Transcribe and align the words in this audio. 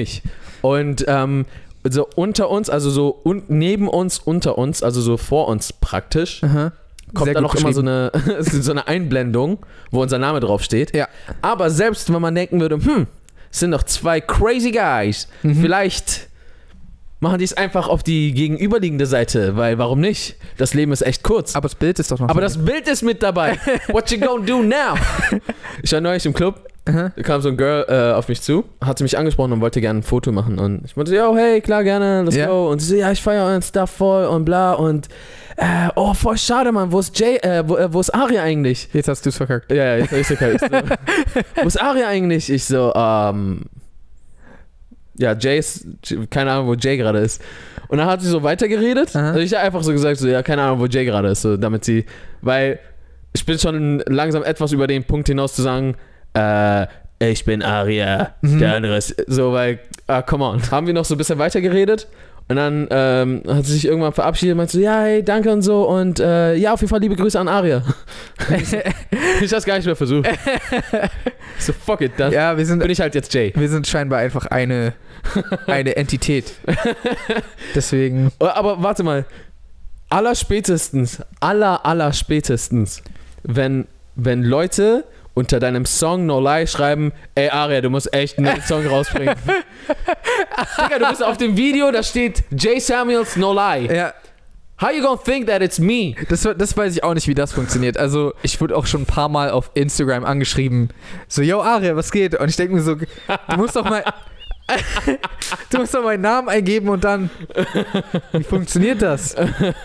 nicht. 0.00 0.22
Und 0.60 1.04
ähm, 1.08 1.46
so 1.88 2.06
unter 2.16 2.50
uns, 2.50 2.68
also 2.68 2.90
so 2.90 3.20
un 3.24 3.44
neben 3.48 3.88
uns, 3.88 4.18
unter 4.18 4.58
uns, 4.58 4.82
also 4.82 5.00
so 5.00 5.16
vor 5.16 5.48
uns 5.48 5.72
praktisch, 5.72 6.42
Aha. 6.42 6.72
kommt 7.14 7.26
Sehr 7.26 7.34
dann 7.34 7.42
noch 7.42 7.54
immer 7.54 7.72
so 7.72 7.80
eine, 7.80 8.12
so 8.40 8.70
eine 8.72 8.86
Einblendung, 8.88 9.64
wo 9.90 10.02
unser 10.02 10.18
Name 10.18 10.40
drauf 10.40 10.62
steht. 10.62 10.94
Ja. 10.94 11.08
Aber 11.40 11.70
selbst 11.70 12.12
wenn 12.12 12.20
man 12.20 12.34
denken 12.34 12.60
würde, 12.60 12.76
hm, 12.76 13.06
es 13.50 13.60
sind 13.60 13.70
doch 13.70 13.84
zwei 13.84 14.20
crazy 14.20 14.70
guys, 14.70 15.28
Mhm. 15.42 15.54
vielleicht 15.62 16.28
machen 17.20 17.38
die 17.38 17.44
es 17.46 17.54
einfach 17.54 17.88
auf 17.88 18.02
die 18.02 18.34
gegenüberliegende 18.34 19.06
Seite, 19.06 19.56
weil 19.56 19.78
warum 19.78 20.00
nicht? 20.00 20.36
Das 20.58 20.74
Leben 20.74 20.92
ist 20.92 21.00
echt 21.00 21.22
kurz. 21.22 21.56
Aber 21.56 21.68
das 21.68 21.74
Bild 21.74 21.98
ist 21.98 22.10
doch 22.10 22.18
noch. 22.18 22.28
Aber 22.28 22.42
das 22.42 22.62
Bild 22.62 22.86
ist 22.86 23.00
mit 23.02 23.22
dabei. 23.22 23.58
What 23.88 24.10
you 24.10 24.18
gonna 24.20 24.44
do 24.44 24.62
now? 24.62 24.94
Ich 25.82 25.92
war 25.92 26.00
neulich 26.02 26.26
im 26.26 26.34
Club, 26.34 26.68
Aha. 26.88 27.12
da 27.16 27.22
kam 27.22 27.40
so 27.40 27.48
ein 27.48 27.56
Girl 27.56 27.84
äh, 27.88 28.12
auf 28.14 28.28
mich 28.28 28.40
zu, 28.42 28.64
hatte 28.80 29.02
mich 29.02 29.18
angesprochen 29.18 29.52
und 29.52 29.60
wollte 29.60 29.80
gerne 29.80 30.00
ein 30.00 30.02
Foto 30.02 30.30
machen. 30.32 30.58
Und 30.58 30.82
ich 30.84 30.96
meinte, 30.96 31.14
yo, 31.14 31.36
hey, 31.36 31.60
klar, 31.60 31.82
gerne, 31.84 32.22
let's 32.22 32.36
Ja. 32.36 32.46
go. 32.46 32.70
Und 32.70 32.78
sie 32.80 32.86
so, 32.90 32.94
ja, 32.96 33.10
ich 33.10 33.20
feiere 33.20 33.46
euren 33.46 33.62
Stuff 33.62 33.90
voll 33.90 34.24
und 34.26 34.44
bla. 34.44 34.72
Und, 34.74 35.08
äh, 35.56 35.88
oh, 35.96 36.14
voll 36.14 36.36
schade, 36.38 36.70
Mann, 36.72 36.92
wo 36.92 37.00
ist 37.00 37.18
Jay, 37.18 37.36
äh, 37.38 37.64
wo, 37.66 37.76
äh, 37.76 37.92
wo 37.92 38.00
ist 38.00 38.10
Aria 38.14 38.42
eigentlich? 38.42 38.88
Jetzt 38.92 39.08
hast 39.08 39.24
du 39.24 39.30
es 39.30 39.36
verkackt. 39.36 39.70
Ja, 39.72 39.96
ja, 39.96 39.96
jetzt 39.96 40.12
hab 40.12 40.18
ich's 40.18 40.28
verkackt. 40.28 40.60
So, 40.60 41.42
wo 41.62 41.66
ist 41.66 41.80
Aria 41.82 42.08
eigentlich? 42.08 42.50
Ich 42.50 42.64
so, 42.64 42.92
ähm, 42.94 43.62
ja, 45.18 45.32
Jay 45.34 45.58
ist, 45.58 45.86
keine 46.30 46.52
Ahnung, 46.52 46.68
wo 46.68 46.74
Jay 46.74 46.96
gerade 46.96 47.20
ist. 47.20 47.40
Und 47.88 47.98
dann 47.98 48.06
hat 48.06 48.20
sie 48.20 48.28
so 48.28 48.42
weitergeredet. 48.42 49.14
Aha. 49.16 49.28
Also 49.28 49.40
ich 49.40 49.54
habe 49.54 49.62
einfach 49.64 49.82
so 49.82 49.92
gesagt, 49.92 50.18
so, 50.18 50.28
ja, 50.28 50.42
keine 50.42 50.62
Ahnung, 50.62 50.80
wo 50.80 50.86
Jay 50.86 51.04
gerade 51.04 51.28
ist, 51.28 51.42
so, 51.42 51.56
damit 51.56 51.84
sie, 51.84 52.04
weil 52.42 52.78
ich 53.32 53.44
bin 53.46 53.58
schon 53.58 54.00
langsam 54.06 54.42
etwas 54.42 54.72
über 54.72 54.86
den 54.86 55.04
Punkt 55.04 55.28
hinaus 55.28 55.54
zu 55.54 55.62
sagen, 55.62 55.94
äh, 56.36 56.86
ich 57.18 57.44
bin 57.44 57.62
Aria, 57.62 58.34
Mhm. 58.42 58.58
der 58.58 58.74
andere 58.74 58.96
ist, 58.96 59.14
so, 59.26 59.52
weil, 59.52 59.78
ah, 60.06 60.22
come 60.22 60.44
on. 60.44 60.70
Haben 60.70 60.86
wir 60.86 60.94
noch 60.94 61.04
so 61.04 61.14
ein 61.14 61.18
bisschen 61.18 61.38
weitergeredet 61.38 62.06
und 62.48 62.56
dann 62.56 62.86
ähm, 62.90 63.42
hat 63.48 63.64
sie 63.64 63.72
sich 63.72 63.86
irgendwann 63.86 64.12
verabschiedet 64.12 64.52
und 64.52 64.58
meinte 64.58 64.74
so, 64.74 64.78
ja, 64.80 65.00
hey, 65.00 65.22
danke 65.24 65.50
und 65.50 65.62
so 65.62 65.88
und 65.88 66.20
äh, 66.20 66.54
ja, 66.54 66.72
auf 66.74 66.80
jeden 66.80 66.90
Fall 66.90 67.00
liebe 67.00 67.16
Grüße 67.16 67.40
an 67.40 67.48
Aria. 67.48 67.82
ich 69.40 69.52
hab's 69.52 69.64
gar 69.64 69.76
nicht 69.76 69.86
mehr 69.86 69.96
versucht. 69.96 70.28
so, 71.58 71.72
fuck 71.72 72.02
it, 72.02 72.12
dann 72.18 72.32
ja, 72.32 72.56
wir 72.56 72.66
sind, 72.66 72.78
bin 72.80 72.90
ich 72.90 73.00
halt 73.00 73.14
jetzt 73.14 73.32
Jay. 73.34 73.52
wir 73.56 73.68
sind 73.68 73.86
scheinbar 73.86 74.18
einfach 74.20 74.46
eine, 74.46 74.92
eine 75.66 75.96
Entität. 75.96 76.52
Deswegen. 77.74 78.30
Oh, 78.40 78.46
Aber 78.46 78.82
warte 78.82 79.02
mal. 79.02 79.24
Aller 80.08 80.36
spätestens, 80.36 81.20
aller, 81.40 81.84
aller 81.84 82.12
spätestens, 82.12 83.02
wenn, 83.42 83.86
wenn 84.14 84.44
Leute 84.44 85.02
unter 85.36 85.60
deinem 85.60 85.84
Song 85.84 86.24
No 86.24 86.40
Lie 86.40 86.66
schreiben, 86.66 87.12
ey 87.34 87.50
Aria, 87.50 87.82
du 87.82 87.90
musst 87.90 88.12
echt 88.14 88.38
einen 88.38 88.62
Song 88.62 88.86
rausbringen. 88.88 89.36
Digga, 90.78 90.98
du 90.98 91.08
bist 91.10 91.22
auf 91.22 91.36
dem 91.36 91.58
Video, 91.58 91.92
da 91.92 92.02
steht 92.02 92.42
Jay 92.50 92.80
Samuels 92.80 93.36
No 93.36 93.52
Lie. 93.52 93.94
Ja, 93.94 94.14
How 94.80 94.92
you 94.92 95.00
gonna 95.00 95.16
think 95.16 95.46
that 95.46 95.62
it's 95.62 95.78
me? 95.78 96.14
das, 96.28 96.42
das 96.42 96.76
weiß 96.76 96.96
ich 96.96 97.02
auch 97.02 97.14
nicht, 97.14 97.28
wie 97.28 97.34
das 97.34 97.52
funktioniert. 97.52 97.96
Also, 97.96 98.34
ich 98.42 98.60
wurde 98.60 98.76
auch 98.76 98.84
schon 98.84 99.02
ein 99.02 99.06
paar 99.06 99.30
Mal 99.30 99.50
auf 99.50 99.70
Instagram 99.72 100.24
angeschrieben. 100.24 100.90
So, 101.28 101.40
yo, 101.40 101.62
Aria, 101.62 101.96
was 101.96 102.12
geht? 102.12 102.34
Und 102.34 102.50
ich 102.50 102.56
denke 102.56 102.74
mir 102.74 102.82
so, 102.82 102.94
du 102.94 103.56
musst 103.56 103.74
doch 103.74 103.88
mal. 103.88 104.04
du 105.70 105.78
musst 105.78 105.94
doch 105.94 106.02
meinen 106.02 106.20
Namen 106.20 106.50
eingeben 106.50 106.90
und 106.90 107.04
dann. 107.04 107.30
Wie 108.32 108.42
funktioniert 108.42 109.00
das? 109.00 109.34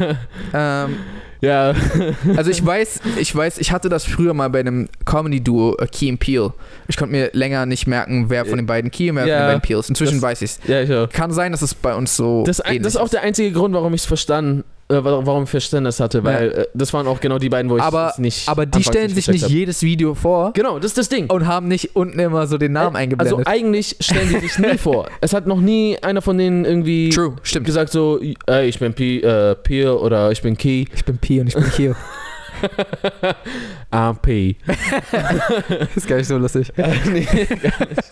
ähm, 0.54 0.98
Ja, 1.42 1.73
also 2.38 2.52
ich 2.52 2.64
weiß, 2.64 3.02
ich 3.20 3.36
weiß, 3.36 3.58
ich 3.58 3.72
hatte 3.72 3.89
das 3.89 4.06
früher 4.06 4.34
mal 4.36 4.50
bei 4.50 4.59
einem 4.59 4.88
Comedy-Duo, 5.06 5.75
äh, 5.80 5.88
Key 5.88 6.09
and 6.09 6.20
Peel. 6.20 6.52
Ich 6.88 6.98
konnte 6.98 7.11
mir 7.14 7.31
länger 7.33 7.66
nicht 7.66 7.88
merken, 7.88 8.25
wer 8.30 8.45
von 8.45 8.58
den 8.58 8.67
beiden 8.67 8.92
Key 8.92 9.09
und 9.09 9.16
wer 9.16 9.25
Ja, 9.25 9.36
von 9.38 9.42
den 9.44 9.48
beiden 9.50 9.61
Peel 9.61 9.80
ist. 9.80 9.89
Inzwischen 9.89 10.16
das- 10.16 10.22
weiß 10.22 10.42
ich 10.44 10.52
es. 10.52 10.59
ja, 10.67 10.81
ich 10.81 10.94
auch. 10.94 11.09
Kann 11.09 11.31
sein, 11.31 11.52
dass 11.52 11.61
es 11.64 11.73
bei 11.73 11.95
uns 11.95 12.16
so. 12.16 12.44
Das, 12.45 12.61
ein, 12.61 12.83
das 12.83 12.94
ist 12.95 13.02
auch 13.02 13.09
der 13.09 13.22
einzige 13.23 13.52
Grund, 13.52 13.73
warum 13.73 13.94
ich 13.95 14.02
es 14.02 14.06
verstanden, 14.08 14.64
äh, 14.92 15.03
warum 15.03 15.47
Verständnis 15.47 16.00
hatte, 16.00 16.23
weil 16.23 16.52
äh, 16.52 16.66
das 16.73 16.94
waren 16.94 17.08
auch 17.08 17.20
genau 17.20 17.38
die 17.39 17.50
beiden, 17.50 17.72
wo 17.72 17.78
ich 17.78 17.84
Aber- 17.84 18.09
es 18.11 18.17
nicht. 18.20 18.48
Aber 18.49 18.66
die 18.66 18.83
stellen 18.83 19.08
sich 19.10 19.26
gecheckt 19.26 19.33
nicht 19.33 19.43
hab. 19.45 19.49
jedes 19.52 19.82
Video 19.83 20.14
vor 20.16 20.52
Genau, 20.54 20.77
das 20.77 20.92
ist 20.92 20.98
das 20.98 21.10
Ding. 21.10 21.30
und 21.30 21.48
haben 21.48 21.67
nicht 21.67 21.95
unten 21.95 22.20
immer 22.20 22.45
so 22.48 22.58
den 22.58 22.73
Namen 22.73 22.95
eingeblendet. 22.95 23.38
Also 23.39 23.49
eigentlich 23.49 23.95
stellen 23.99 24.30
die 24.30 24.39
sich 24.39 24.58
nie 24.60 24.77
vor. 24.77 25.08
Es 25.21 25.33
hat 25.33 25.48
noch 25.48 25.60
nie 25.60 25.98
einer 26.02 26.21
von 26.21 26.38
denen 26.38 26.66
irgendwie 26.66 27.10
True, 27.10 27.36
stimmt. 27.43 27.66
gesagt 27.66 27.92
so, 27.92 28.20
ey, 28.48 28.67
ich 28.67 28.80
bin 28.80 28.93
P, 28.93 29.20
äh, 29.21 29.55
Peel 29.55 29.89
oder 29.89 30.32
ich 30.32 30.42
bin 30.42 30.58
Key. 30.58 30.86
Ich 30.93 31.05
bin 31.05 31.17
Pi 31.17 31.39
und 31.42 31.48
ich 31.48 31.54
bin 31.55 31.64
Kio. 31.71 31.95
I'm 33.92 34.16
P. 34.21 34.55
ist 35.95 36.08
gar 36.08 36.17
nicht 36.17 36.27
so 36.27 36.37
lustig. 36.37 36.71
nee, 36.77 36.86
gar 37.26 37.87
nicht. 37.87 38.11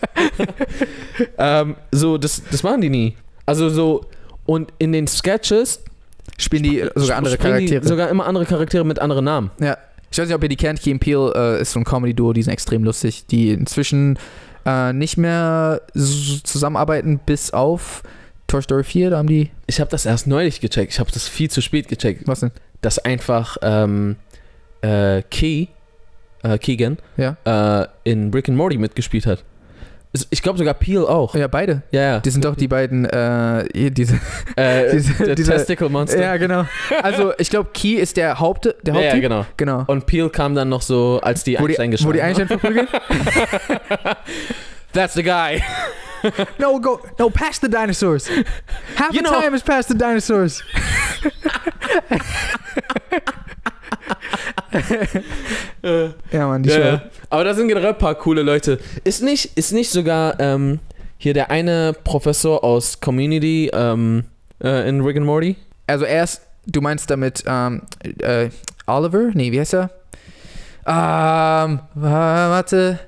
ähm, 1.38 1.76
so, 1.92 2.18
das, 2.18 2.42
das 2.50 2.62
machen 2.62 2.80
die 2.80 2.90
nie. 2.90 3.16
Also 3.46 3.68
so, 3.68 4.06
und 4.46 4.72
in 4.78 4.92
den 4.92 5.06
Sketches 5.06 5.84
Spielen 6.40 6.62
die 6.62 6.84
sogar 6.94 7.18
andere 7.18 7.36
Charaktere. 7.38 7.86
sogar 7.86 8.08
immer 8.08 8.26
andere 8.26 8.44
Charaktere 8.46 8.84
mit 8.84 8.98
anderen 8.98 9.24
Namen. 9.24 9.50
Ja. 9.60 9.76
Ich 10.10 10.18
weiß 10.18 10.26
nicht, 10.26 10.34
ob 10.34 10.42
ihr 10.42 10.48
die 10.48 10.56
kennt. 10.56 10.80
Key 10.82 10.92
Peele 10.98 11.32
äh, 11.36 11.62
ist 11.62 11.70
so 11.72 11.78
ein 11.80 11.84
Comedy-Duo, 11.84 12.32
die 12.32 12.42
sind 12.42 12.52
extrem 12.52 12.82
lustig. 12.82 13.26
Die 13.26 13.50
inzwischen 13.52 14.18
äh, 14.66 14.92
nicht 14.92 15.16
mehr 15.16 15.82
s- 15.94 16.42
zusammenarbeiten, 16.42 17.20
bis 17.24 17.52
auf 17.52 18.02
Toy 18.48 18.60
Story 18.60 18.82
4. 18.82 19.10
Da 19.10 19.18
haben 19.18 19.28
die. 19.28 19.50
Ich 19.68 19.78
habe 19.80 19.90
das 19.90 20.06
erst 20.06 20.26
neulich 20.26 20.60
gecheckt. 20.60 20.92
Ich 20.92 20.98
habe 20.98 21.10
das 21.12 21.28
viel 21.28 21.48
zu 21.50 21.60
spät 21.62 21.86
gecheckt. 21.86 22.26
Was 22.26 22.40
denn? 22.40 22.50
Dass 22.80 22.98
einfach 22.98 23.56
ähm, 23.62 24.16
äh, 24.80 25.22
Key, 25.30 25.66
äh, 26.42 26.58
Keegan, 26.58 26.96
Ja. 27.16 27.36
äh, 27.44 27.86
in 28.02 28.32
Rick 28.32 28.48
and 28.48 28.56
Morty 28.58 28.78
mitgespielt 28.78 29.26
hat. 29.26 29.44
Ich 30.30 30.42
glaube 30.42 30.58
sogar 30.58 30.74
Peel 30.74 31.04
auch. 31.04 31.36
Ja, 31.36 31.46
beide. 31.46 31.82
Ja, 31.92 32.00
ja. 32.02 32.18
Die 32.20 32.30
sind 32.30 32.44
doch 32.44 32.56
die 32.56 32.66
beiden, 32.66 33.04
äh, 33.04 33.90
diese. 33.92 34.18
Äh, 34.56 34.90
diese- 34.96 35.34
diese- 35.36 35.52
Testicle 35.52 35.88
Monster. 35.88 36.20
Ja, 36.20 36.36
genau. 36.36 36.64
Also, 37.02 37.32
ich 37.38 37.48
glaube, 37.48 37.70
Key 37.72 37.94
ist 37.94 38.16
der 38.16 38.40
Haupt. 38.40 38.64
Der 38.64 38.74
ja, 38.86 38.92
Haupttyp. 38.94 39.14
ja, 39.14 39.20
genau. 39.28 39.46
genau. 39.56 39.84
Und 39.86 40.06
Peel 40.06 40.28
kam 40.28 40.56
dann 40.56 40.68
noch 40.68 40.82
so, 40.82 41.20
als 41.22 41.44
die 41.44 41.56
Wo 41.60 41.66
Einstein 41.66 41.94
wo 42.02 42.10
die 42.12 42.22
Einstein 42.22 42.48
verprügeln? 42.48 42.88
haben. 42.92 44.16
That's 44.92 45.14
the 45.14 45.22
guy. 45.22 45.62
No, 46.58 46.80
go, 46.80 47.00
no, 47.18 47.30
past 47.30 47.62
the 47.62 47.68
dinosaurs. 47.70 48.28
Half 48.96 49.12
You 49.14 49.20
the 49.20 49.24
know- 49.30 49.40
time 49.40 49.54
is 49.56 49.62
past 49.62 49.88
the 49.88 49.96
dinosaurs. 49.96 50.62
ja, 56.32 56.46
Mann, 56.46 56.62
die 56.62 56.70
Ja, 56.70 56.78
ja. 56.78 57.02
Aber 57.28 57.44
da 57.44 57.54
sind 57.54 57.68
generell 57.68 57.90
ein 57.92 57.98
paar 57.98 58.14
coole 58.14 58.42
Leute. 58.42 58.78
Ist 59.04 59.22
nicht, 59.22 59.56
ist 59.56 59.72
nicht 59.72 59.90
sogar 59.90 60.38
ähm, 60.40 60.78
hier 61.18 61.34
der 61.34 61.50
eine 61.50 61.94
Professor 62.04 62.62
aus 62.64 63.00
Community 63.00 63.70
ähm, 63.72 64.24
äh, 64.62 64.88
in 64.88 65.00
Rick 65.00 65.16
and 65.16 65.26
Morty? 65.26 65.56
Also 65.86 66.04
erst, 66.04 66.42
du 66.66 66.80
meinst 66.80 67.10
damit 67.10 67.42
ähm, 67.46 67.82
äh, 68.20 68.50
Oliver? 68.86 69.30
Nee, 69.34 69.52
wie 69.52 69.60
heißt 69.60 69.74
er? 69.74 69.90
Ähm, 70.86 71.80
wa- 71.94 72.50
warte. 72.50 72.98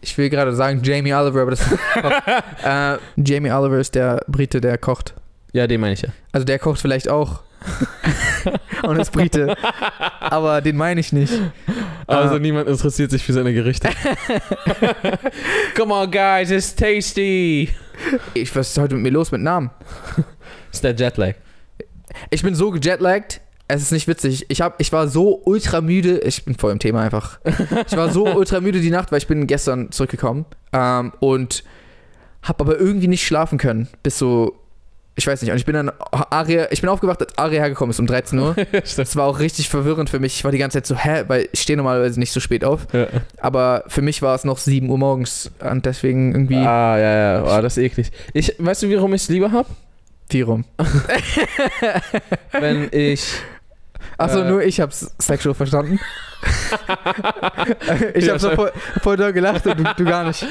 Ich 0.00 0.18
will 0.18 0.28
gerade 0.28 0.54
sagen 0.54 0.82
Jamie 0.82 1.14
Oliver, 1.14 1.42
aber 1.42 1.52
das 1.52 1.60
ist 1.60 1.72
äh, 2.64 2.98
Jamie 3.16 3.50
Oliver 3.50 3.78
ist 3.78 3.94
der 3.94 4.20
Brite, 4.28 4.60
der 4.60 4.76
kocht. 4.76 5.14
Ja, 5.52 5.66
den 5.66 5.80
meine 5.80 5.94
ich 5.94 6.02
ja. 6.02 6.10
Also 6.32 6.44
der 6.44 6.58
kocht 6.58 6.80
vielleicht 6.80 7.08
auch. 7.08 7.40
Und 8.82 8.98
ist 9.00 9.12
Brite. 9.12 9.56
Aber 10.20 10.60
den 10.60 10.76
meine 10.76 11.00
ich 11.00 11.12
nicht. 11.12 11.32
Also 12.06 12.34
Ah. 12.34 12.38
niemand 12.38 12.68
interessiert 12.68 13.10
sich 13.10 13.24
für 13.24 13.32
seine 13.32 13.54
Gerichte. 13.54 13.88
Come 15.76 15.94
on, 15.94 16.10
guys, 16.10 16.50
it's 16.50 16.74
tasty. 16.74 17.70
Ich, 18.34 18.54
was 18.54 18.70
ist 18.70 18.78
heute 18.78 18.94
mit 18.94 19.04
mir 19.04 19.10
los 19.10 19.32
mit 19.32 19.40
Namen? 19.40 19.70
ist 20.72 20.84
der 20.84 20.94
Jetlag. 20.94 21.34
Ich 22.30 22.42
bin 22.42 22.54
so 22.54 22.70
gejetlaggt. 22.70 23.40
Es 23.66 23.80
ist 23.80 23.92
nicht 23.92 24.06
witzig. 24.08 24.44
Ich, 24.50 24.60
hab, 24.60 24.78
ich 24.80 24.92
war 24.92 25.08
so 25.08 25.40
ultra 25.44 25.80
müde. 25.80 26.18
Ich 26.18 26.44
bin 26.44 26.54
voll 26.54 26.70
im 26.72 26.78
Thema 26.78 27.00
einfach. 27.00 27.38
Ich 27.86 27.96
war 27.96 28.10
so 28.10 28.26
ultra 28.36 28.60
müde 28.60 28.80
die 28.80 28.90
Nacht, 28.90 29.10
weil 29.10 29.18
ich 29.18 29.26
bin 29.26 29.46
gestern 29.46 29.90
zurückgekommen. 29.90 30.44
Ähm, 30.72 31.12
und 31.20 31.64
hab 32.42 32.60
aber 32.60 32.78
irgendwie 32.78 33.08
nicht 33.08 33.26
schlafen 33.26 33.56
können. 33.56 33.88
Bis 34.02 34.18
so, 34.18 34.54
ich 35.16 35.26
weiß 35.26 35.42
nicht. 35.42 35.50
Und 35.50 35.56
ich 35.56 35.64
bin 35.64 35.74
dann, 35.74 35.92
Aria, 36.30 36.66
ich 36.70 36.80
bin 36.80 36.90
aufgewacht, 36.90 37.20
als 37.20 37.38
Aria 37.38 37.60
hergekommen 37.60 37.90
ist 37.90 38.00
um 38.00 38.06
13 38.06 38.38
Uhr. 38.38 38.56
Das 38.96 39.16
war 39.16 39.26
auch 39.26 39.38
richtig 39.38 39.68
verwirrend 39.68 40.10
für 40.10 40.18
mich. 40.20 40.34
Ich 40.36 40.44
war 40.44 40.50
die 40.52 40.58
ganze 40.58 40.78
Zeit 40.78 40.86
so, 40.86 40.96
hä? 40.96 41.24
Weil 41.28 41.48
ich 41.52 41.62
stehe 41.62 41.76
normalerweise 41.76 42.18
nicht 42.18 42.32
so 42.32 42.40
spät 42.40 42.64
auf. 42.64 42.86
Ja. 42.92 43.06
Aber 43.38 43.84
für 43.88 44.02
mich 44.02 44.22
war 44.22 44.34
es 44.34 44.44
noch 44.44 44.58
7 44.58 44.88
Uhr 44.88 44.98
morgens. 44.98 45.50
Und 45.60 45.86
deswegen 45.86 46.32
irgendwie 46.32 46.56
Ah, 46.56 46.98
ja, 46.98 47.16
ja. 47.16 47.42
Oh, 47.58 47.62
das 47.62 47.76
ist 47.76 47.84
eklig. 47.84 48.10
Ich, 48.32 48.54
weißt 48.58 48.82
du, 48.82 48.90
warum 48.94 49.14
ich 49.14 49.22
es 49.22 49.28
lieber 49.28 49.52
habe? 49.52 49.68
vier 50.30 50.46
rum. 50.46 50.64
Wenn 52.52 52.88
ich. 52.92 53.24
Achso, 54.18 54.40
Äh. 54.40 54.48
nur 54.48 54.62
ich 54.62 54.80
hab's 54.80 55.12
sexual 55.18 55.54
verstanden. 55.54 55.98
ich 58.14 58.26
Ja, 58.26 58.34
hab 58.34 58.40
so 58.40 58.50
voll, 58.50 58.72
voll 59.02 59.16
doll 59.16 59.32
gelacht 59.32 59.66
und 59.66 59.78
du, 59.78 59.84
du 59.96 60.04
gar 60.04 60.24
nicht. 60.24 60.44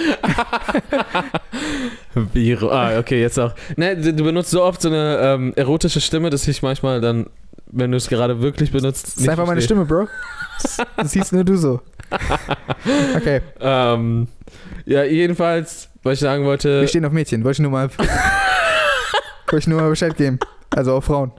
Viro. 2.34 2.72
Ah, 2.72 2.98
okay, 3.00 3.22
jetzt 3.22 3.40
auch. 3.40 3.54
Ne, 3.76 3.96
du, 3.98 4.24
benutzt 4.24 4.52
so 4.52 4.64
oft 4.64 4.82
so 4.82 4.90
eine 4.90 5.18
ähm, 5.22 5.54
erotische 5.56 6.02
Stimme, 6.02 6.30
dass 6.30 6.48
ich 6.48 6.62
manchmal 6.62 7.02
dann, 7.02 7.28
wenn 7.68 7.92
du 7.92 7.98
es 7.98 8.08
gerade 8.10 8.42
wirklich 8.42 8.72
benutzt, 8.72 9.08
Das 9.08 9.18
ist 9.18 9.30
einfach 9.30 9.46
meine. 9.46 9.62
Stimme, 9.62 9.86
Bro. 9.86 10.08
Das, 10.62 10.78
das 10.98 11.12
siehst 11.12 11.34
nur 11.34 11.44
du 11.44 11.56
so. 11.58 11.82
Okay. 13.16 13.42
Ähm, 13.60 14.28
ja, 14.86 15.04
jedenfalls 15.04 15.90
was 16.04 16.14
ich 16.16 16.20
sagen 16.20 16.44
wollte. 16.46 16.82
Wir 16.82 16.88
stehen 16.88 17.06
auf 17.06 17.12
Mädchen, 17.14 17.44
wollte 17.44 17.56
ich 17.56 17.60
nur 17.60 17.72
mal. 17.72 17.90
wollte 17.90 19.58
ich 19.58 19.68
nur 19.68 19.82
mal 19.82 19.90
Bescheid 19.90 20.16
geben. 20.18 20.38
Also 20.76 20.96
auf 20.96 21.06
Frauen. 21.06 21.32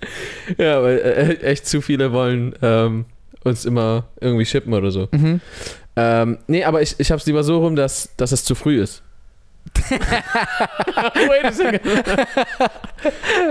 Ja, 0.58 0.82
weil 0.82 0.98
äh, 0.98 1.36
echt 1.42 1.66
zu 1.66 1.80
viele 1.80 2.12
wollen 2.12 2.54
ähm, 2.62 3.04
uns 3.44 3.64
immer 3.64 4.04
irgendwie 4.20 4.44
shippen 4.46 4.72
oder 4.74 4.90
so. 4.90 5.08
Mhm. 5.12 5.40
Ähm, 5.96 6.38
nee, 6.46 6.64
aber 6.64 6.82
ich, 6.82 6.94
ich 6.98 7.10
hab's 7.10 7.26
lieber 7.26 7.42
so 7.42 7.58
rum, 7.58 7.76
dass, 7.76 8.10
dass 8.16 8.32
es 8.32 8.44
zu 8.44 8.54
früh 8.54 8.80
ist. 8.82 9.02
Wait 9.90 11.44
a 11.44 11.52
second. 11.52 11.82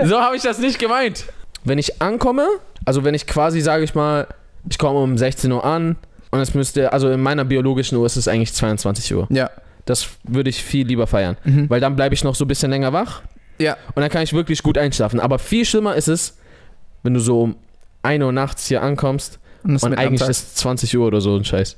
so 0.04 0.20
habe 0.20 0.36
ich 0.36 0.42
das 0.42 0.58
nicht 0.58 0.78
gemeint. 0.78 1.24
Wenn 1.64 1.78
ich 1.78 2.00
ankomme, 2.00 2.46
also 2.84 3.04
wenn 3.04 3.14
ich 3.14 3.26
quasi, 3.26 3.60
sage 3.60 3.84
ich 3.84 3.94
mal, 3.94 4.26
ich 4.68 4.78
komme 4.78 4.98
um 4.98 5.16
16 5.18 5.50
Uhr 5.52 5.64
an 5.64 5.96
und 6.30 6.40
es 6.40 6.54
müsste, 6.54 6.92
also 6.92 7.10
in 7.10 7.20
meiner 7.20 7.44
biologischen 7.44 7.96
Uhr 7.98 8.06
ist 8.06 8.16
es 8.16 8.28
eigentlich 8.28 8.52
22 8.54 9.14
Uhr. 9.14 9.26
Ja. 9.30 9.50
Das 9.86 10.08
würde 10.24 10.50
ich 10.50 10.62
viel 10.62 10.86
lieber 10.86 11.06
feiern. 11.06 11.36
Mhm. 11.44 11.68
Weil 11.70 11.80
dann 11.80 11.96
bleibe 11.96 12.14
ich 12.14 12.22
noch 12.24 12.34
so 12.34 12.44
ein 12.44 12.48
bisschen 12.48 12.70
länger 12.70 12.92
wach 12.92 13.22
Ja. 13.58 13.76
und 13.94 14.02
dann 14.02 14.10
kann 14.10 14.22
ich 14.22 14.32
wirklich 14.32 14.62
gut 14.62 14.78
einschlafen. 14.78 15.20
Aber 15.20 15.38
viel 15.38 15.64
schlimmer 15.64 15.94
ist 15.96 16.08
es, 16.08 16.36
wenn 17.02 17.14
du 17.14 17.20
so 17.20 17.42
um 17.42 17.56
1 18.02 18.22
Uhr 18.24 18.32
nachts 18.32 18.66
hier 18.66 18.82
ankommst 18.82 19.38
Und, 19.62 19.82
und 19.82 19.94
eigentlich 19.94 20.20
Tag. 20.20 20.30
ist 20.30 20.56
20 20.58 20.96
Uhr 20.98 21.06
oder 21.06 21.20
so 21.20 21.36
ein 21.36 21.44
Scheiß. 21.44 21.76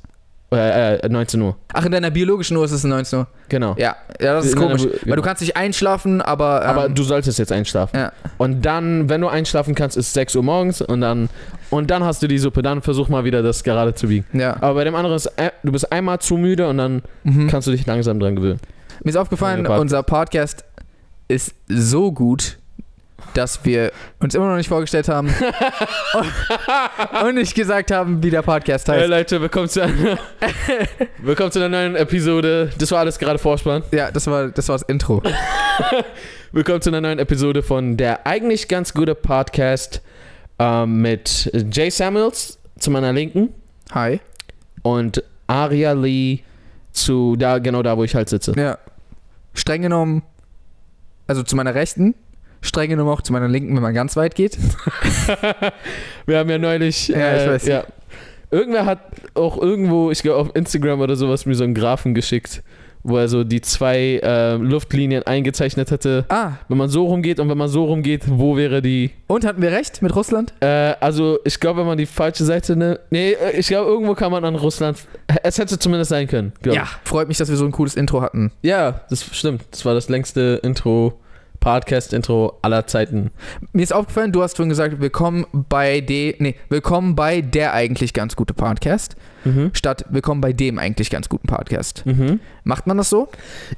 Äh, 0.53 0.97
äh, 0.97 1.09
19 1.09 1.41
Uhr. 1.41 1.57
Ach, 1.73 1.83
in 1.87 1.93
deiner 1.93 2.11
biologischen 2.11 2.59
Uhr 2.59 2.65
ist 2.67 2.73
es 2.73 2.85
19 2.85 3.21
Uhr. 3.21 3.27
Genau. 3.49 3.75
Ja, 3.79 3.97
ja 4.21 4.35
das 4.35 4.45
ist 4.45 4.53
In 4.53 4.59
komisch. 4.59 4.83
Bu- 4.83 4.91
Weil 4.91 4.99
genau. 5.05 5.17
du 5.17 5.23
kannst 5.23 5.41
nicht 5.41 5.57
einschlafen, 5.57 6.21
aber. 6.21 6.63
Ähm, 6.63 6.69
Aber 6.69 6.89
du 6.91 7.03
solltest 7.05 7.39
jetzt 7.39 7.51
einschlafen. 7.53 7.97
Ja. 7.99 8.13
Und 8.37 8.61
dann, 8.67 9.09
wenn 9.09 9.23
du 9.23 9.29
einschlafen 9.29 9.75
kannst, 9.75 9.97
ist 9.97 10.13
6 10.13 10.37
Uhr 10.37 10.43
morgens 10.43 10.83
und 10.83 11.01
dann, 11.01 11.31
und 11.71 11.91
dann 11.91 12.05
hast 12.05 12.23
du 12.23 12.29
die 12.29 12.37
Suppe. 12.39 12.61
Dann 12.61 12.83
versuch 12.83 13.09
mal 13.09 13.25
wieder 13.25 13.43
das 13.43 13.65
gerade 13.65 13.95
zu 13.95 14.09
biegen. 14.09 14.27
Ja. 14.39 14.57
Aber 14.61 14.75
bei 14.75 14.85
dem 14.85 14.95
anderen 14.95 15.17
ist, 15.17 15.25
äh, 15.39 15.53
du 15.63 15.73
bist 15.73 15.91
einmal 15.91 16.19
zu 16.19 16.37
müde 16.37 16.69
und 16.69 16.77
dann 16.77 17.01
Mhm. 17.25 17.49
kannst 17.49 17.67
du 17.67 17.73
dich 17.73 17.87
langsam 17.87 18.21
dran 18.21 18.37
gewöhnen. 18.37 18.61
Mir 19.03 19.09
ist 19.11 19.17
aufgefallen, 19.17 19.67
unser 19.67 20.03
Podcast 20.03 20.65
ist 21.29 21.55
so 21.67 22.13
gut, 22.13 22.59
dass 23.35 23.65
wir 23.65 23.93
uns 24.19 24.35
immer 24.35 24.49
noch 24.49 24.57
nicht 24.57 24.69
vorgestellt 24.69 25.09
haben 25.09 25.29
und, 26.15 27.23
und 27.25 27.35
nicht 27.37 27.55
gesagt 27.55 27.91
haben, 27.91 28.23
wie 28.23 28.31
der 28.31 28.43
Podcast 28.43 28.89
Hey 28.89 29.01
heißt. 29.01 29.09
Leute, 29.09 29.41
willkommen 29.41 29.69
zu, 29.69 29.83
einer, 29.83 30.19
willkommen 31.19 31.51
zu 31.51 31.59
einer 31.59 31.69
neuen 31.69 31.97
Episode. 31.97 32.71
Das 32.79 32.91
war 32.91 33.01
alles 33.01 33.19
gerade 33.19 33.39
Vorspann. 33.39 33.83
Ja, 33.91 34.11
das 34.11 34.27
war 34.27 34.49
das, 34.49 34.69
war 34.69 34.77
das 34.77 34.89
Intro. 34.89 35.23
Willkommen 36.55 36.83
zu 36.83 36.91
einer 36.91 37.01
neuen 37.01 37.19
Episode 37.19 37.63
von 37.63 37.97
der 37.97 38.27
eigentlich 38.27 38.69
ganz 38.69 38.93
gute 38.93 39.15
Podcast 39.15 40.03
ähm, 40.59 41.01
mit 41.01 41.51
Jay 41.73 41.89
Samuels 41.89 42.59
zu 42.79 42.91
meiner 42.91 43.11
Linken 43.11 43.55
Hi. 43.93 44.21
und 44.83 45.23
Aria 45.47 45.93
Lee 45.93 46.41
zu 46.93 47.37
da, 47.37 47.59
genau 47.59 47.83
da, 47.83 47.97
wo 47.97 48.05
ich 48.05 48.15
halt 48.15 48.29
sitze. 48.29 48.53
Ja. 48.55 48.77
Streng 49.55 49.81
genommen, 49.81 50.23
also 51.27 51.43
zu 51.43 51.57
meiner 51.57 51.75
Rechten, 51.75 52.15
streng 52.63 52.89
genommen 52.91 53.11
auch 53.11 53.21
zu 53.21 53.33
meiner 53.33 53.49
Linken, 53.49 53.75
wenn 53.75 53.83
man 53.83 53.93
ganz 53.95 54.17
weit 54.17 54.35
geht. 54.35 54.57
Wir 56.27 56.39
haben 56.39 56.49
ja 56.51 56.59
neulich. 56.59 57.09
Ja, 57.09 57.37
ich 57.37 57.43
äh, 57.43 57.49
weiß. 57.51 57.67
Ja, 57.67 57.85
irgendwer 58.51 58.87
hat 58.87 59.01
auch 59.35 59.61
irgendwo, 59.61 60.11
ich 60.11 60.23
glaube 60.23 60.39
auf 60.41 60.51
Instagram 60.55 61.01
oder 61.01 61.17
sowas, 61.17 61.47
mir 61.47 61.55
so 61.55 61.65
einen 61.65 61.75
Graphen 61.75 62.15
geschickt, 62.15 62.63
wo 63.03 63.17
er 63.17 63.29
so 63.29 63.43
die 63.43 63.61
zwei 63.61 64.21
äh, 64.23 64.55
Luftlinien 64.57 65.25
eingezeichnet 65.25 65.91
hatte. 65.91 66.25
Ah, 66.29 66.53
Wenn 66.69 66.79
man 66.79 66.89
so 66.89 67.07
rumgeht 67.07 67.41
und 67.41 67.49
wenn 67.49 67.59
man 67.59 67.69
so 67.69 67.85
rumgeht, 67.87 68.23
wo 68.29 68.57
wäre 68.57 68.81
die. 68.81 69.11
und 69.27 69.45
hatten 69.45 69.61
wir 69.61 69.73
recht 69.73 70.03
mit 70.03 70.15
Russland? 70.15 70.55
Äh, 70.61 70.67
also, 71.01 71.41
ich 71.45 71.59
glaube, 71.59 71.81
wenn 71.81 71.87
man 71.87 71.99
die 71.99 72.07
falsche 72.07 72.45
Seite 72.45 72.77
nimmt. 72.77 73.01
Nee, 73.11 73.33
äh, 73.33 73.59
ich 73.59 73.67
glaube, 73.67 73.91
irgendwo 73.91 74.15
kann 74.15 74.31
man 74.31 74.45
an 74.45 74.55
Russland. 74.55 74.99
Es 75.43 75.59
hätte 75.59 75.79
zumindest 75.81 76.11
sein 76.11 76.29
können. 76.29 76.53
glaub 76.63 76.77
ich. 76.77 76.83
Freut 77.09 77.27
mich, 77.27 77.39
dass 77.39 77.49
wir 77.49 77.57
so 77.57 77.65
ein 77.65 77.73
cooles 77.73 77.97
Intro 77.97 78.21
hatten. 78.23 78.53
Ja, 78.63 79.01
das 79.11 79.25
stimmt. 79.35 79.65
Das 79.73 79.85
war 79.85 79.95
das 79.95 80.09
längste 80.09 80.61
Intro, 80.63 81.19
Podcast-Intro 81.73 82.59
aller 82.63 82.89
Zeiten. 82.89 83.31
Mir 83.73 83.83
ist 83.85 83.93
aufgefallen, 83.95 84.33
du 84.33 84.43
hast 84.43 84.57
vorhin 84.57 84.69
gesagt, 84.69 85.01
willkommen 85.01 85.47
bei 85.53 86.01
de, 86.01 86.35
nee, 86.41 86.57
willkommen 86.69 87.15
bei 87.15 87.41
der 87.41 87.73
eigentlich 87.73 88.13
ganz 88.13 88.35
gute 88.35 88.53
Podcast, 88.53 89.15
Mhm. 89.45 89.71
statt 89.73 90.05
willkommen 90.11 90.41
bei 90.41 90.53
dem 90.53 90.81
eigentlich 90.81 91.09
ganz 91.09 91.29
guten 91.29 91.47
Podcast. 91.47 92.05
Mhm. 92.05 92.41
Macht 92.65 92.89
man 92.89 92.97
das 92.97 93.11
so? 93.11 93.29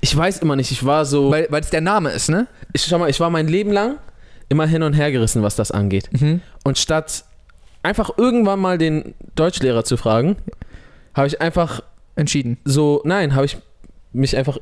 Ich 0.00 0.16
weiß 0.16 0.38
immer 0.38 0.56
nicht, 0.56 0.70
ich 0.70 0.86
war 0.86 1.04
so. 1.04 1.30
Weil 1.30 1.46
weil 1.50 1.60
es 1.60 1.68
der 1.68 1.82
Name 1.82 2.08
ist, 2.10 2.30
ne? 2.30 2.46
ich, 2.72 2.82
schau 2.84 2.98
mal, 2.98 3.10
ich 3.10 3.20
war 3.20 3.28
mein 3.28 3.48
Leben 3.48 3.70
lang 3.70 3.98
immer 4.48 4.66
hin 4.66 4.82
und 4.82 4.94
her 4.94 5.12
gerissen, 5.12 5.42
was 5.42 5.54
das 5.54 5.70
angeht. 5.70 6.08
Mhm. 6.18 6.40
Und 6.64 6.78
statt 6.78 7.24
einfach 7.82 8.10
irgendwann 8.16 8.60
mal 8.60 8.78
den 8.78 9.14
Deutschlehrer 9.34 9.84
zu 9.84 9.98
fragen, 9.98 10.36
habe 11.12 11.26
ich 11.26 11.40
einfach 11.42 11.82
Entschieden. 12.16 12.56
so, 12.64 13.02
nein, 13.04 13.34
habe 13.34 13.44
ich 13.44 13.58
mich 14.14 14.36
einfach 14.38 14.56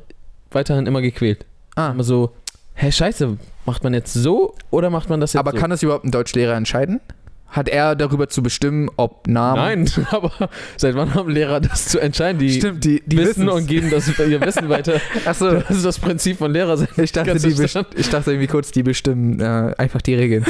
weiterhin 0.51 0.87
immer 0.87 1.01
gequält. 1.01 1.45
Ah. 1.75 1.91
Immer 1.91 2.03
so, 2.03 2.33
hä, 2.75 2.91
scheiße, 2.91 3.37
macht 3.65 3.83
man 3.83 3.93
jetzt 3.93 4.13
so 4.13 4.55
oder 4.71 4.89
macht 4.89 5.09
man 5.09 5.19
das 5.19 5.33
jetzt 5.33 5.39
Aber 5.39 5.51
so? 5.51 5.57
kann 5.57 5.69
das 5.69 5.83
überhaupt 5.83 6.05
ein 6.05 6.11
Deutschlehrer 6.11 6.55
entscheiden? 6.55 6.99
Hat 7.47 7.69
er 7.69 7.95
darüber 7.95 8.29
zu 8.29 8.41
bestimmen, 8.41 8.89
ob 8.97 9.27
Namen. 9.27 9.83
Nein, 9.83 10.07
aber 10.11 10.49
seit 10.75 10.95
wann 10.95 11.13
haben 11.13 11.29
Lehrer 11.29 11.61
das 11.61 11.85
zu 11.87 11.99
entscheiden? 11.99 12.39
Die 12.39 12.51
Stimmt, 12.51 12.83
die, 12.83 13.03
die 13.05 13.17
wissen 13.17 13.45
wissen's. 13.45 13.51
und 13.53 13.67
geben 13.67 13.91
das 13.91 14.07
ihr 14.19 14.41
Wissen 14.41 14.69
weiter. 14.69 14.99
Achso, 15.25 15.51
Das 15.51 15.69
ist 15.69 15.85
das 15.85 15.99
Prinzip 15.99 16.39
von 16.39 16.51
Lehrer 16.51 16.77
sein. 16.77 16.87
ich 16.97 17.11
dachte, 17.11 17.37
die 17.37 17.49
ich 17.95 18.09
dachte 18.09 18.31
irgendwie 18.31 18.47
kurz, 18.47 18.71
die 18.71 18.81
bestimmen 18.81 19.39
äh, 19.39 19.75
einfach 19.77 20.01
die 20.01 20.15
Regeln. 20.15 20.43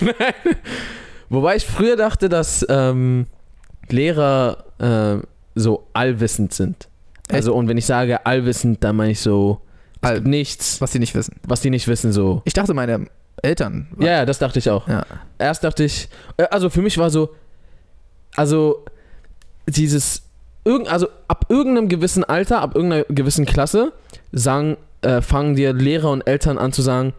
Wobei 1.28 1.56
ich 1.56 1.64
früher 1.64 1.94
dachte, 1.96 2.28
dass 2.28 2.66
ähm, 2.68 3.26
Lehrer 3.88 4.64
äh, 4.78 5.24
so 5.54 5.86
allwissend 5.92 6.54
sind. 6.54 6.88
Also 7.30 7.54
und 7.54 7.68
wenn 7.68 7.76
ich 7.76 7.86
sage 7.86 8.26
allwissend, 8.26 8.82
dann 8.82 8.96
meine 8.96 9.12
ich 9.12 9.20
so 9.20 9.60
es 10.02 10.14
gibt 10.14 10.26
nichts, 10.26 10.80
Was 10.80 10.92
sie 10.92 10.98
nicht 10.98 11.14
wissen. 11.14 11.36
was 11.46 11.60
die 11.60 11.70
nicht 11.70 11.88
wissen 11.88 12.12
so. 12.12 12.42
Ich 12.44 12.54
dachte, 12.54 12.74
meine 12.74 13.06
Eltern. 13.42 13.88
Ja, 13.98 14.10
ja, 14.10 14.26
das 14.26 14.38
dachte 14.38 14.58
ich 14.58 14.68
auch. 14.70 14.88
Ja. 14.88 15.04
Erst 15.38 15.64
dachte 15.64 15.84
ich, 15.84 16.08
äh, 16.36 16.44
also 16.50 16.70
für 16.70 16.82
mich 16.82 16.98
war 16.98 17.10
so, 17.10 17.30
also 18.36 18.84
dieses, 19.66 20.22
irgend, 20.64 20.90
also 20.90 21.08
ab 21.28 21.46
irgendeinem 21.48 21.88
gewissen 21.88 22.24
Alter, 22.24 22.60
ab 22.60 22.74
irgendeiner 22.74 23.04
gewissen 23.08 23.46
Klasse, 23.46 23.92
sagen, 24.32 24.76
äh, 25.02 25.20
fangen 25.22 25.54
dir 25.54 25.72
Lehrer 25.72 26.10
und 26.10 26.22
Eltern 26.26 26.58
an 26.58 26.72
zu 26.72 26.82
sagen, 26.82 27.12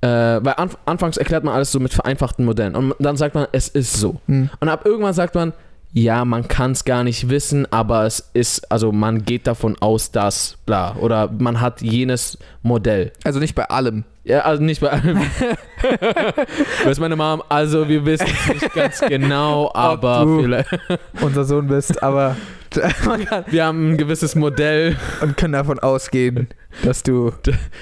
äh, 0.00 0.08
weil 0.08 0.54
anf 0.56 0.78
anfangs 0.86 1.16
erklärt 1.18 1.44
man 1.44 1.54
alles 1.54 1.70
so 1.70 1.78
mit 1.78 1.92
vereinfachten 1.92 2.44
Modellen 2.44 2.74
und 2.74 2.94
dann 2.98 3.16
sagt 3.16 3.34
man, 3.34 3.46
es 3.52 3.68
ist 3.68 3.94
so. 3.94 4.20
Hm. 4.26 4.50
Und 4.58 4.68
ab 4.68 4.86
irgendwann 4.86 5.14
sagt 5.14 5.34
man, 5.34 5.52
ja, 5.92 6.24
man 6.24 6.46
kann 6.48 6.72
es 6.72 6.84
gar 6.84 7.02
nicht 7.04 7.28
wissen, 7.30 7.66
aber 7.72 8.04
es 8.06 8.30
ist, 8.32 8.70
also 8.70 8.92
man 8.92 9.24
geht 9.24 9.46
davon 9.46 9.76
aus, 9.80 10.10
dass, 10.12 10.56
bla, 10.66 10.94
oder 10.96 11.30
man 11.38 11.60
hat 11.60 11.82
jenes 11.82 12.38
Modell. 12.62 13.12
Also 13.24 13.40
nicht 13.40 13.54
bei 13.54 13.64
allem. 13.64 14.04
Ja, 14.22 14.40
also 14.42 14.62
nicht 14.62 14.80
bei 14.80 14.90
allem. 14.90 15.18
Weiß 16.84 16.98
meine 17.00 17.16
Mom, 17.16 17.42
also 17.48 17.88
wir 17.88 18.04
wissen 18.04 18.26
es 18.28 18.48
nicht 18.62 18.74
ganz 18.74 19.00
genau, 19.00 19.70
aber 19.74 20.24
du- 20.24 20.42
vielleicht, 20.42 20.68
Unser 21.20 21.44
Sohn 21.44 21.66
bist, 21.66 22.02
aber 22.02 22.36
wir 23.48 23.64
haben 23.64 23.92
ein 23.92 23.96
gewisses 23.96 24.36
Modell. 24.36 24.96
und 25.22 25.36
können 25.36 25.54
davon 25.54 25.78
ausgehen, 25.80 26.48
dass 26.84 27.02
du 27.02 27.32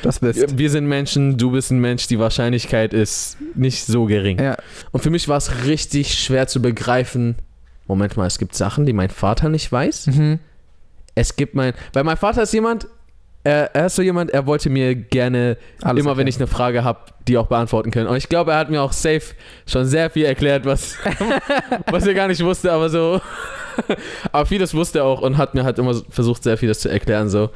das 0.02 0.20
bist. 0.20 0.56
Wir 0.56 0.70
sind 0.70 0.86
Menschen, 0.86 1.36
du 1.36 1.50
bist 1.50 1.70
ein 1.70 1.80
Mensch, 1.80 2.06
die 2.06 2.18
Wahrscheinlichkeit 2.18 2.94
ist 2.94 3.36
nicht 3.54 3.84
so 3.84 4.06
gering. 4.06 4.40
Ja. 4.40 4.56
Und 4.92 5.02
für 5.02 5.10
mich 5.10 5.28
war 5.28 5.36
es 5.36 5.64
richtig 5.66 6.14
schwer 6.14 6.46
zu 6.46 6.62
begreifen, 6.62 7.36
Moment 7.88 8.16
mal, 8.16 8.26
es 8.26 8.38
gibt 8.38 8.54
Sachen, 8.54 8.86
die 8.86 8.92
mein 8.92 9.10
Vater 9.10 9.48
nicht 9.48 9.70
weiß. 9.72 10.08
Mhm. 10.08 10.38
Es 11.14 11.34
gibt 11.34 11.54
mein, 11.54 11.72
weil 11.92 12.04
mein 12.04 12.16
Vater 12.16 12.42
ist 12.42 12.52
jemand, 12.52 12.86
er, 13.44 13.74
er 13.74 13.86
ist 13.86 13.96
so 13.96 14.02
jemand, 14.02 14.30
er 14.30 14.46
wollte 14.46 14.68
mir 14.68 14.94
gerne 14.94 15.56
Alles 15.82 16.04
immer, 16.04 16.16
wenn 16.16 16.26
erklären. 16.26 16.28
ich 16.28 16.36
eine 16.36 16.46
Frage 16.46 16.84
habe, 16.84 17.00
die 17.26 17.38
auch 17.38 17.46
beantworten 17.46 17.90
können. 17.90 18.06
Und 18.06 18.16
ich 18.16 18.28
glaube, 18.28 18.52
er 18.52 18.58
hat 18.58 18.70
mir 18.70 18.82
auch 18.82 18.92
safe 18.92 19.34
schon 19.66 19.86
sehr 19.86 20.10
viel 20.10 20.26
erklärt, 20.26 20.64
was, 20.64 20.96
was 21.90 22.06
er 22.06 22.14
gar 22.14 22.28
nicht 22.28 22.44
wusste, 22.44 22.70
aber 22.72 22.90
so. 22.90 23.20
aber 24.32 24.46
vieles 24.46 24.74
wusste 24.74 24.98
er 25.00 25.04
auch 25.06 25.22
und 25.22 25.38
hat 25.38 25.54
mir 25.54 25.64
halt 25.64 25.78
immer 25.78 25.94
versucht, 26.10 26.42
sehr 26.42 26.58
vieles 26.58 26.80
zu 26.80 26.88
erklären. 26.88 27.28
so. 27.30 27.50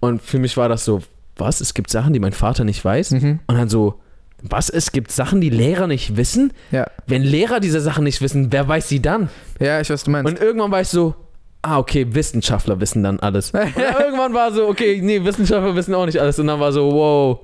Und 0.00 0.22
für 0.22 0.38
mich 0.38 0.56
war 0.56 0.68
das 0.68 0.84
so, 0.84 1.02
was? 1.36 1.60
Es 1.60 1.72
gibt 1.72 1.90
Sachen, 1.90 2.12
die 2.12 2.20
mein 2.20 2.32
Vater 2.32 2.64
nicht 2.64 2.84
weiß? 2.84 3.12
Mhm. 3.12 3.40
Und 3.46 3.56
dann 3.56 3.68
so, 3.68 4.00
was? 4.42 4.68
Es 4.70 4.92
gibt 4.92 5.10
Sachen, 5.12 5.40
die 5.40 5.50
Lehrer 5.50 5.86
nicht 5.86 6.16
wissen? 6.16 6.52
Ja. 6.70 6.86
Wenn 7.06 7.22
Lehrer 7.22 7.60
diese 7.60 7.80
Sachen 7.80 8.04
nicht 8.04 8.20
wissen, 8.20 8.52
wer 8.52 8.68
weiß 8.68 8.88
sie 8.88 9.00
dann? 9.02 9.30
ja, 9.60 9.80
ich 9.80 9.90
weiß, 9.90 10.04
du 10.04 10.10
meinst. 10.10 10.30
Und 10.30 10.40
irgendwann 10.40 10.70
war 10.70 10.80
ich 10.80 10.88
so, 10.88 11.14
ah, 11.62 11.78
okay, 11.78 12.06
Wissenschaftler 12.10 12.80
wissen 12.80 13.02
dann 13.02 13.18
alles. 13.20 13.50
Und 13.52 13.60
dann 13.76 13.94
irgendwann 14.00 14.34
war 14.34 14.52
so, 14.52 14.68
okay, 14.68 15.00
nee, 15.02 15.24
Wissenschaftler 15.24 15.74
wissen 15.74 15.94
auch 15.94 16.06
nicht 16.06 16.20
alles. 16.20 16.38
Und 16.38 16.46
dann 16.46 16.60
war 16.60 16.72
so, 16.72 16.90
wow. 16.92 17.40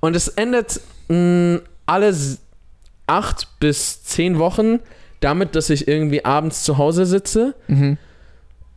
Und 0.00 0.16
es 0.16 0.28
endet 0.28 0.80
mh, 1.08 1.60
alle 1.86 2.08
s- 2.08 2.40
acht 3.06 3.46
bis 3.60 4.02
zehn 4.04 4.38
Wochen 4.38 4.80
damit, 5.20 5.54
dass 5.54 5.70
ich 5.70 5.86
irgendwie 5.86 6.24
abends 6.24 6.64
zu 6.64 6.78
Hause 6.78 7.06
sitze 7.06 7.54
mhm. 7.68 7.98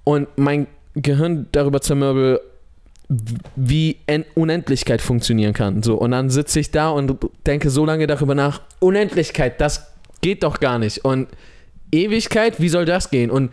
und 0.03 0.27
mein 0.35 0.67
Gehirn 0.95 1.47
darüber 1.51 1.81
zermürbe, 1.81 2.35
w- 2.35 2.39
wie 3.55 3.97
En 4.07 4.25
Unendlichkeit 4.33 5.01
funktionieren 5.01 5.53
kann. 5.53 5.83
So, 5.83 5.95
und 5.95 6.11
dann 6.11 6.29
sitze 6.29 6.59
ich 6.59 6.71
da 6.71 6.89
und 6.89 7.17
denke 7.45 7.69
so 7.69 7.85
lange 7.85 8.07
darüber 8.07 8.35
nach, 8.35 8.61
Unendlichkeit, 8.79 9.61
das 9.61 9.91
geht 10.21 10.43
doch 10.43 10.59
gar 10.59 10.79
nicht. 10.79 11.05
Und 11.05 11.27
Ewigkeit, 11.91 12.59
wie 12.59 12.69
soll 12.69 12.85
das 12.85 13.09
gehen? 13.09 13.29
Und 13.29 13.51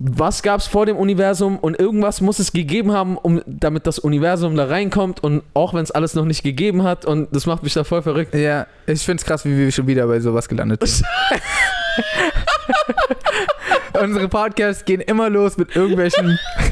was 0.00 0.42
gab 0.44 0.60
es 0.60 0.68
vor 0.68 0.86
dem 0.86 0.96
Universum 0.96 1.58
und 1.58 1.78
irgendwas 1.78 2.20
muss 2.20 2.38
es 2.38 2.52
gegeben 2.52 2.92
haben, 2.92 3.16
um, 3.16 3.42
damit 3.46 3.84
das 3.86 3.98
Universum 3.98 4.54
da 4.54 4.66
reinkommt 4.66 5.24
und 5.24 5.42
auch 5.54 5.74
wenn 5.74 5.82
es 5.82 5.90
alles 5.90 6.14
noch 6.14 6.24
nicht 6.24 6.44
gegeben 6.44 6.84
hat 6.84 7.04
und 7.04 7.34
das 7.34 7.46
macht 7.46 7.64
mich 7.64 7.74
da 7.74 7.82
voll 7.82 8.02
verrückt. 8.02 8.32
Ja, 8.32 8.68
ich 8.86 9.02
find's 9.02 9.24
krass, 9.24 9.44
wie 9.44 9.56
wir 9.56 9.72
schon 9.72 9.88
wieder 9.88 10.06
bei 10.06 10.20
sowas 10.20 10.48
gelandet 10.48 10.86
sind. 10.86 11.04
Unsere 14.00 14.28
Podcasts 14.28 14.84
gehen 14.84 15.00
immer 15.00 15.28
los 15.30 15.56
mit 15.56 15.74
irgendwelchen. 15.74 16.38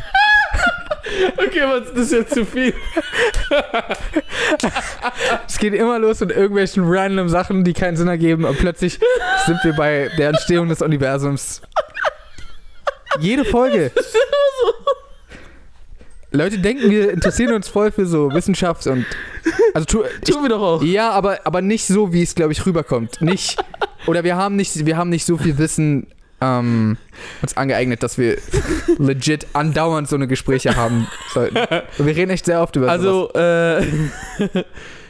Okay, 1.37 1.61
aber 1.63 1.81
das 1.81 1.91
ist 1.93 2.13
jetzt 2.13 2.35
zu 2.35 2.45
viel. 2.45 2.75
Es 5.47 5.59
geht 5.59 5.75
immer 5.75 5.99
los 5.99 6.21
mit 6.21 6.31
irgendwelchen 6.31 6.85
random 6.87 7.29
Sachen, 7.29 7.65
die 7.65 7.73
keinen 7.73 7.97
Sinn 7.97 8.09
ergeben. 8.09 8.45
Und 8.45 8.59
plötzlich 8.59 8.99
sind 9.47 9.59
wir 9.65 9.73
bei 9.73 10.11
der 10.19 10.31
Entstehung 10.31 10.69
des 10.69 10.83
Universums. 10.83 11.63
Jede 13.19 13.45
Folge. 13.45 13.91
Leute 16.31 16.59
denken, 16.59 16.91
wir 16.91 17.11
interessieren 17.11 17.55
uns 17.55 17.69
voll 17.69 17.91
für 17.91 18.07
so 18.07 18.33
Wissenschaft 18.33 18.87
und. 18.87 19.07
Also 19.75 19.87
tu, 19.87 20.05
ich, 20.05 20.31
Tun 20.31 20.43
wir 20.43 20.49
doch 20.51 20.61
auch. 20.61 20.83
ja, 20.83 21.11
aber, 21.11 21.41
aber 21.45 21.63
nicht 21.63 21.87
so, 21.87 22.13
wie 22.13 22.23
es, 22.23 22.35
glaube 22.35 22.53
ich, 22.53 22.67
rüberkommt. 22.67 23.21
Nicht. 23.23 23.59
Oder 24.07 24.25
wir 24.25 24.37
haben 24.37 24.57
nicht, 24.57 24.85
wir 24.87 24.97
haben 24.97 25.11
nicht 25.11 25.25
so 25.25 25.39
viel 25.39 25.57
Wissen 25.59 26.09
ähm, 26.41 26.97
uns 27.43 27.57
angeeignet, 27.57 28.03
dass 28.03 28.19
wir 28.19 28.37
legit 28.99 29.47
andauernd 29.53 30.09
so 30.09 30.17
eine 30.17 30.27
Gespräche 30.27 30.77
haben 30.77 31.07
sollten. 31.33 31.57
Und 31.99 32.07
wir 32.07 32.17
reden 32.17 32.31
echt 32.31 32.45
sehr 32.47 32.61
oft 32.61 32.77
über 32.77 32.87
sowas. 32.99 32.99
Also, 32.99 33.31
äh, 33.35 34.65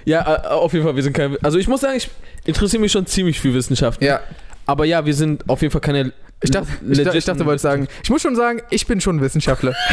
ja, 0.04 0.44
äh, 0.44 0.48
auf 0.48 0.72
jeden 0.72 0.84
Fall, 0.84 0.94
wir 0.96 1.02
sind 1.02 1.14
kein. 1.14 1.36
Also, 1.42 1.58
ich 1.58 1.68
muss 1.68 1.80
sagen, 1.80 1.96
ich 1.96 2.10
interessiere 2.44 2.80
mich 2.80 2.92
schon 2.92 3.06
ziemlich 3.06 3.40
für 3.40 3.52
Wissenschaft. 3.54 4.00
Ja, 4.02 4.20
Aber 4.66 4.84
ja, 4.84 5.04
wir 5.04 5.14
sind 5.14 5.48
auf 5.48 5.62
jeden 5.62 5.72
Fall 5.72 5.80
keine. 5.80 6.12
ich 6.42 6.50
dachte, 6.50 6.68
ich, 6.88 7.02
dachte, 7.02 7.18
ich 7.18 7.24
dachte, 7.24 7.40
du 7.40 7.46
wolltest 7.46 7.62
sagen, 7.64 7.88
ich 8.02 8.10
muss 8.10 8.22
schon 8.22 8.36
sagen, 8.36 8.62
ich 8.70 8.86
bin 8.86 9.00
schon 9.00 9.20
Wissenschaftler. 9.20 9.74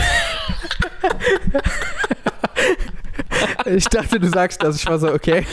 ich 3.66 3.86
dachte, 3.86 4.20
du 4.20 4.28
sagst 4.28 4.62
das. 4.62 4.76
Ich 4.76 4.86
war 4.86 5.00
so, 5.00 5.12
okay. 5.12 5.46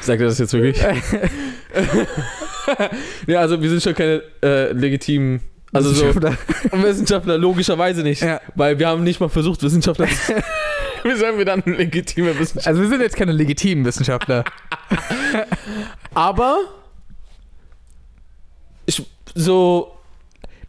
Sagt 0.00 0.20
er 0.20 0.26
das 0.26 0.38
jetzt 0.38 0.52
wirklich? 0.52 0.84
ja, 3.26 3.40
also, 3.40 3.60
wir 3.60 3.70
sind 3.70 3.82
schon 3.82 3.94
keine 3.94 4.22
äh, 4.42 4.72
legitimen. 4.72 5.40
Also, 5.72 5.90
so 5.90 6.06
Wissenschaftler. 6.06 6.38
Wissenschaftler 6.84 7.38
logischerweise 7.38 8.02
nicht. 8.02 8.22
Ja. 8.22 8.40
Weil 8.54 8.78
wir 8.78 8.88
haben 8.88 9.04
nicht 9.04 9.20
mal 9.20 9.28
versucht, 9.28 9.62
Wissenschaftler 9.62 10.06
zu 10.06 10.34
Wie 11.04 11.14
sollen 11.16 11.38
wir 11.38 11.44
dann 11.44 11.62
legitime 11.64 12.38
Wissenschaftler? 12.38 12.70
Also 12.70 12.82
wir 12.82 12.88
sind 12.88 13.00
jetzt 13.00 13.16
keine 13.16 13.32
legitimen 13.32 13.84
Wissenschaftler. 13.84 14.44
Aber 16.14 16.58
ich 18.86 19.02
so. 19.34 19.92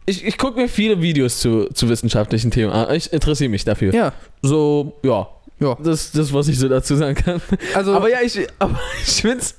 Ich, 0.06 0.24
ich 0.24 0.38
gucke 0.38 0.60
mir 0.60 0.70
viele 0.70 1.02
Videos 1.02 1.40
zu, 1.40 1.66
zu 1.74 1.90
wissenschaftlichen 1.90 2.50
Themen 2.50 2.72
an. 2.72 2.96
Ich 2.96 3.12
interessiere 3.12 3.50
mich 3.50 3.66
dafür. 3.66 3.94
Ja. 3.94 4.14
So, 4.42 4.98
ja. 5.04 5.28
Ja. 5.60 5.76
Das 5.84 6.06
ist 6.06 6.18
das, 6.18 6.32
was 6.34 6.48
ich 6.48 6.58
so 6.60 6.70
dazu 6.70 6.96
sagen 6.96 7.16
kann. 7.16 7.42
Also, 7.74 7.94
Aber 7.94 8.10
ja, 8.10 8.20
ich, 8.24 8.48
aber 8.60 8.80
ich 9.02 9.22
find's. 9.22 9.56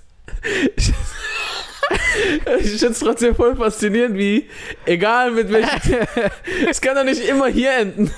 Ich, 2.60 2.66
ich 2.74 2.80
find's 2.80 3.00
trotzdem 3.00 3.34
voll 3.34 3.56
faszinierend, 3.56 4.16
wie, 4.16 4.48
egal 4.86 5.30
mit 5.30 5.50
welchem. 5.52 6.06
es 6.68 6.80
kann 6.80 6.94
doch 6.94 7.04
nicht 7.04 7.26
immer 7.28 7.48
hier 7.48 7.72
enden. 7.76 8.10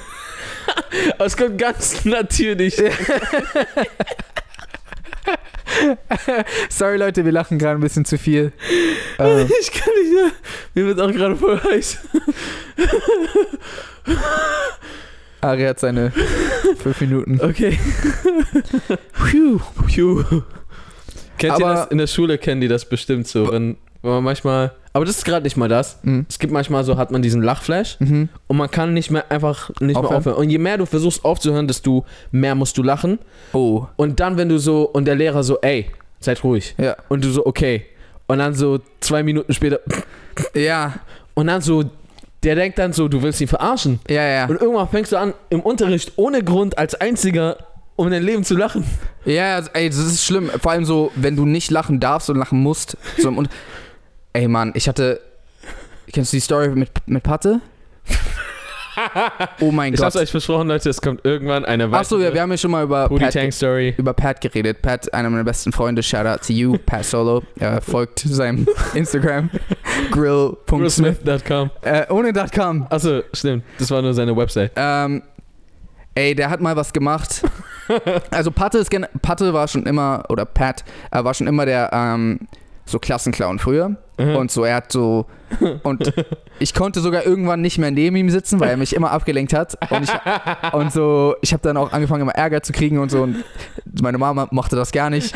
Aber 1.15 1.27
es 1.27 1.37
kommt 1.37 1.59
ganz 1.59 2.05
natürlich. 2.05 2.77
sorry 6.69 6.97
Leute, 6.97 7.25
wir 7.25 7.33
lachen 7.33 7.59
gerade 7.59 7.79
ein 7.79 7.81
bisschen 7.81 8.05
zu 8.05 8.19
viel. 8.19 8.53
Ähm, 9.19 9.49
Ich 9.61 9.73
kann 9.73 9.93
nicht 10.01 10.13
mehr. 10.13 10.33
Mir 10.75 10.87
wird 10.87 11.01
auch 11.01 11.13
gerade 11.13 11.37
voll 11.37 11.61
heiß. 11.61 11.99
Ari 15.41 15.63
hat 15.63 15.81
seine 15.81 16.13
fünf 16.83 17.01
Minuten. 17.01 17.41
Okay. 17.41 17.79
Phew. 19.13 19.61
Phew. 19.89 20.43
Kennt 21.41 21.59
ihr 21.59 21.67
Aber- 21.67 21.75
das? 21.75 21.87
In 21.89 21.99
der 21.99 22.07
Schule 22.07 22.39
kennen 22.39 22.61
die 22.61 22.69
das 22.69 22.85
bestimmt 22.85 23.27
so, 23.27 23.51
wenn, 23.51 23.77
wenn 24.03 24.11
man 24.13 24.25
manchmal. 24.25 24.73
Aber 24.93 25.05
das 25.05 25.19
ist 25.19 25.25
gerade 25.25 25.45
nicht 25.45 25.57
mal 25.57 25.69
das. 25.69 25.99
Mhm. 26.03 26.27
Es 26.29 26.39
gibt 26.39 26.53
manchmal 26.53 26.85
so, 26.85 26.97
hat 26.97 27.11
man 27.11 27.23
diesen 27.23 27.43
Lachflash 27.43 27.97
Mhm. 28.01 28.29
und 28.49 28.57
man 28.57 28.71
kann 28.71 28.93
nicht 28.95 29.11
mehr 29.11 29.31
einfach 29.31 29.71
nicht 29.81 29.97
Aufhören? 29.97 30.11
mehr 30.11 30.19
aufhören. 30.19 30.37
Und 30.37 30.51
je 30.51 30.59
mehr 30.59 30.79
du 30.79 30.87
versuchst 30.87 31.25
aufzuhören, 31.25 31.67
desto 31.69 32.05
mehr 32.33 32.55
musst 32.55 32.77
du 32.79 32.83
lachen. 32.83 33.19
Oh. 33.53 33.87
Und 33.97 34.21
dann, 34.21 34.37
wenn 34.37 34.49
du 34.49 34.59
so, 34.59 34.83
und 34.83 35.05
der 35.07 35.15
Lehrer 35.17 35.43
so, 35.43 35.59
ey, 35.61 35.91
seid 36.21 36.43
ruhig. 36.45 36.75
Ja. 36.79 36.97
Und 37.09 37.25
du 37.25 37.31
so, 37.31 37.47
okay. 37.47 37.87
Und 38.27 38.39
dann 38.39 38.55
so 38.55 38.79
zwei 39.01 39.23
Minuten 39.23 39.53
später, 39.55 39.81
Ja. 40.55 40.95
und 41.35 41.47
dann 41.47 41.61
so, 41.61 41.85
der 42.43 42.55
denkt 42.55 42.79
dann 42.79 42.93
so, 42.93 43.07
du 43.09 43.23
willst 43.23 43.41
ihn 43.41 43.49
verarschen. 43.49 44.01
Ja, 44.09 44.27
ja. 44.27 44.47
Und 44.47 44.61
irgendwann 44.61 44.89
fängst 44.89 45.13
du 45.13 45.17
an, 45.19 45.35
im 45.51 45.61
Unterricht 45.61 46.13
ohne 46.17 46.43
Grund 46.43 46.79
als 46.79 46.95
einziger 46.95 47.57
um 48.01 48.11
dein 48.11 48.23
Leben 48.23 48.45
zu 48.45 48.57
lachen. 48.57 48.85
Ja, 49.25 49.57
also, 49.57 49.71
ey, 49.75 49.89
das 49.89 49.99
ist 49.99 50.25
schlimm. 50.25 50.51
Vor 50.61 50.73
allem 50.73 50.85
so, 50.85 51.13
wenn 51.15 51.37
du 51.37 51.45
nicht 51.45 51.71
lachen 51.71 52.01
darfst 52.01 52.31
und 52.31 52.37
lachen 52.39 52.63
musst. 52.63 52.97
So 53.19 53.29
im 53.29 53.39
Un 53.39 53.49
ey, 54.33 54.49
Mann, 54.49 54.73
ich 54.75 54.89
hatte. 54.89 55.21
Kennst 56.13 56.33
du 56.33 56.37
die 56.39 56.41
Story 56.41 56.69
mit, 56.71 56.91
mit 57.07 57.23
Patte? 57.23 57.61
Oh 59.61 59.71
mein 59.71 59.95
Ich 59.95 59.99
Gott. 59.99 60.07
hab's 60.07 60.17
euch 60.17 60.31
versprochen, 60.31 60.69
Leute, 60.69 60.91
es 60.91 61.01
kommt 61.01 61.25
irgendwann 61.25 61.65
eine 61.65 61.85
Achso, 61.93 62.19
ja, 62.19 62.35
wir 62.35 62.41
haben 62.43 62.51
ja 62.51 62.59
schon 62.59 62.71
mal 62.71 62.85
über 62.85 63.09
Booty 63.09 63.25
Pat, 63.25 63.33
Tank 63.35 63.53
Story. 63.53 63.95
über 63.97 64.13
Pat 64.13 64.41
geredet. 64.41 64.83
Pat, 64.83 65.13
einer 65.15 65.31
meiner 65.31 65.45
besten 65.45 65.73
Freunde. 65.73 66.03
Shout 66.03 66.27
out 66.27 66.43
to 66.47 66.53
you, 66.53 66.77
Pat 66.85 67.05
Solo. 67.05 67.43
Er 67.59 67.81
folgt 67.81 68.19
seinem 68.21 68.67
Instagram. 68.95 69.49
Grill.smith. 70.11 70.99
Willsmith.com. 71.25 71.71
Äh, 71.83 72.07
ohne 72.11 72.33
.com. 72.55 72.87
Achso, 72.91 73.23
stimmt. 73.33 73.65
Das 73.79 73.91
war 73.91 74.03
nur 74.03 74.13
seine 74.13 74.37
Website. 74.37 74.73
Ähm, 74.77 75.23
ey, 76.15 76.35
der 76.35 76.51
hat 76.51 76.61
mal 76.61 76.77
was 76.77 76.93
gemacht. 76.93 77.43
Also 78.31 78.51
Patte, 78.51 78.79
ist 78.79 78.91
Patte 79.23 79.53
war 79.53 79.69
schon 79.69 79.85
immer, 79.87 80.25
oder 80.29 80.45
Pat, 80.45 80.85
äh, 81.11 81.23
war 81.23 81.35
schon 81.35 81.47
immer 81.47 81.67
der 81.67 81.91
ähm, 81.93 82.41
so 82.85 82.99
Klassenclown 82.99 83.59
früher. 83.59 83.97
Mhm. 84.19 84.37
Und 84.37 84.51
so, 84.51 84.65
er 84.65 84.77
hat 84.77 84.93
so, 84.93 85.27
und 85.83 86.13
ich 86.59 86.75
konnte 86.75 87.01
sogar 87.01 87.25
irgendwann 87.25 87.61
nicht 87.61 87.79
mehr 87.79 87.91
neben 87.91 88.17
ihm 88.17 88.31
sitzen, 88.31 88.61
weil 88.61 88.71
er 88.71 88.77
mich 88.77 88.95
immer 88.95 89.11
abgelenkt 89.11 89.53
hat. 89.53 89.79
Und, 89.91 90.05
ich, 90.05 90.73
und 90.73 90.93
so, 90.93 91.35
ich 91.41 91.53
habe 91.53 91.63
dann 91.63 91.77
auch 91.77 91.93
angefangen, 91.93 92.23
immer 92.23 92.35
Ärger 92.35 92.63
zu 92.63 92.73
kriegen 92.73 92.99
und 92.99 93.11
so. 93.11 93.23
Und 93.23 93.45
meine 94.03 94.19
Mama 94.19 94.49
mochte 94.51 94.77
das 94.77 94.93
gar 94.93 95.11
nicht. 95.11 95.35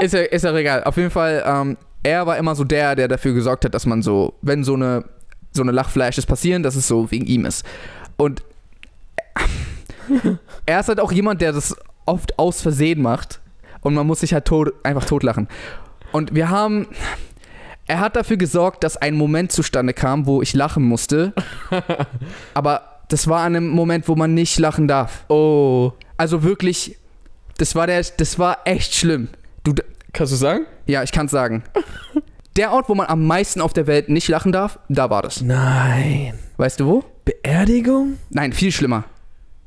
Ist 0.00 0.14
ja, 0.14 0.20
ist 0.20 0.44
ja 0.44 0.54
egal. 0.54 0.84
Auf 0.84 0.96
jeden 0.96 1.10
Fall, 1.10 1.42
ähm, 1.46 1.76
er 2.02 2.26
war 2.26 2.36
immer 2.38 2.54
so 2.54 2.64
der, 2.64 2.94
der 2.94 3.08
dafür 3.08 3.34
gesorgt 3.34 3.64
hat, 3.64 3.74
dass 3.74 3.86
man 3.86 4.02
so, 4.02 4.34
wenn 4.42 4.64
so 4.64 4.74
eine, 4.74 5.04
so 5.52 5.62
eine 5.62 5.72
Lachflashes 5.72 6.26
passieren, 6.26 6.62
dass 6.62 6.76
es 6.76 6.86
so 6.86 7.10
wegen 7.10 7.26
ihm 7.26 7.44
ist. 7.44 7.64
Und 8.16 8.42
er 10.66 10.80
ist 10.80 10.88
halt 10.88 11.00
auch 11.00 11.12
jemand, 11.12 11.40
der 11.40 11.52
das 11.52 11.76
oft 12.04 12.38
aus 12.38 12.62
Versehen 12.62 13.02
macht. 13.02 13.40
Und 13.80 13.94
man 13.94 14.06
muss 14.06 14.20
sich 14.20 14.32
halt 14.32 14.46
tot, 14.46 14.72
einfach 14.82 15.04
totlachen. 15.04 15.48
Und 16.12 16.34
wir 16.34 16.50
haben. 16.50 16.88
Er 17.88 18.00
hat 18.00 18.16
dafür 18.16 18.36
gesorgt, 18.36 18.82
dass 18.82 18.96
ein 18.96 19.14
Moment 19.14 19.52
zustande 19.52 19.94
kam, 19.94 20.26
wo 20.26 20.42
ich 20.42 20.54
lachen 20.54 20.82
musste. 20.82 21.32
Aber 22.54 22.82
das 23.08 23.28
war 23.28 23.40
an 23.40 23.54
einem 23.54 23.68
Moment, 23.68 24.08
wo 24.08 24.16
man 24.16 24.34
nicht 24.34 24.58
lachen 24.58 24.88
darf. 24.88 25.24
Oh. 25.28 25.92
Also 26.16 26.42
wirklich, 26.42 26.98
das 27.58 27.76
war 27.76 27.86
der, 27.86 28.02
das 28.16 28.40
war 28.40 28.58
echt 28.64 28.94
schlimm. 28.94 29.28
Du, 29.62 29.72
Kannst 30.12 30.32
du 30.32 30.36
sagen? 30.36 30.66
ja, 30.86 31.02
ich 31.02 31.12
kann's 31.12 31.30
sagen. 31.30 31.62
Der 32.56 32.72
Ort, 32.72 32.88
wo 32.88 32.94
man 32.94 33.06
am 33.06 33.26
meisten 33.26 33.60
auf 33.60 33.72
der 33.72 33.86
Welt 33.86 34.08
nicht 34.08 34.28
lachen 34.28 34.50
darf, 34.50 34.78
da 34.88 35.10
war 35.10 35.22
das. 35.22 35.42
Nein. 35.42 36.38
Weißt 36.56 36.80
du 36.80 36.86
wo? 36.86 37.04
Beerdigung? 37.24 38.18
Nein, 38.30 38.52
viel 38.52 38.72
schlimmer. 38.72 39.04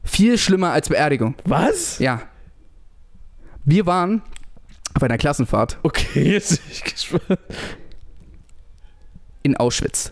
Viel 0.03 0.38
schlimmer 0.38 0.72
als 0.72 0.89
Beerdigung. 0.89 1.36
Was? 1.46 2.00
Ja. 2.00 2.22
Wir 3.65 3.86
waren 3.86 4.22
auf 4.96 5.03
einer 5.03 5.18
Klassenfahrt 5.18 5.77
Okay, 5.84 6.24
jetzt 6.34 6.50
bin 6.63 6.72
ich 6.72 6.84
gespannt. 6.84 7.39
in 9.44 9.56
Auschwitz. 9.58 10.12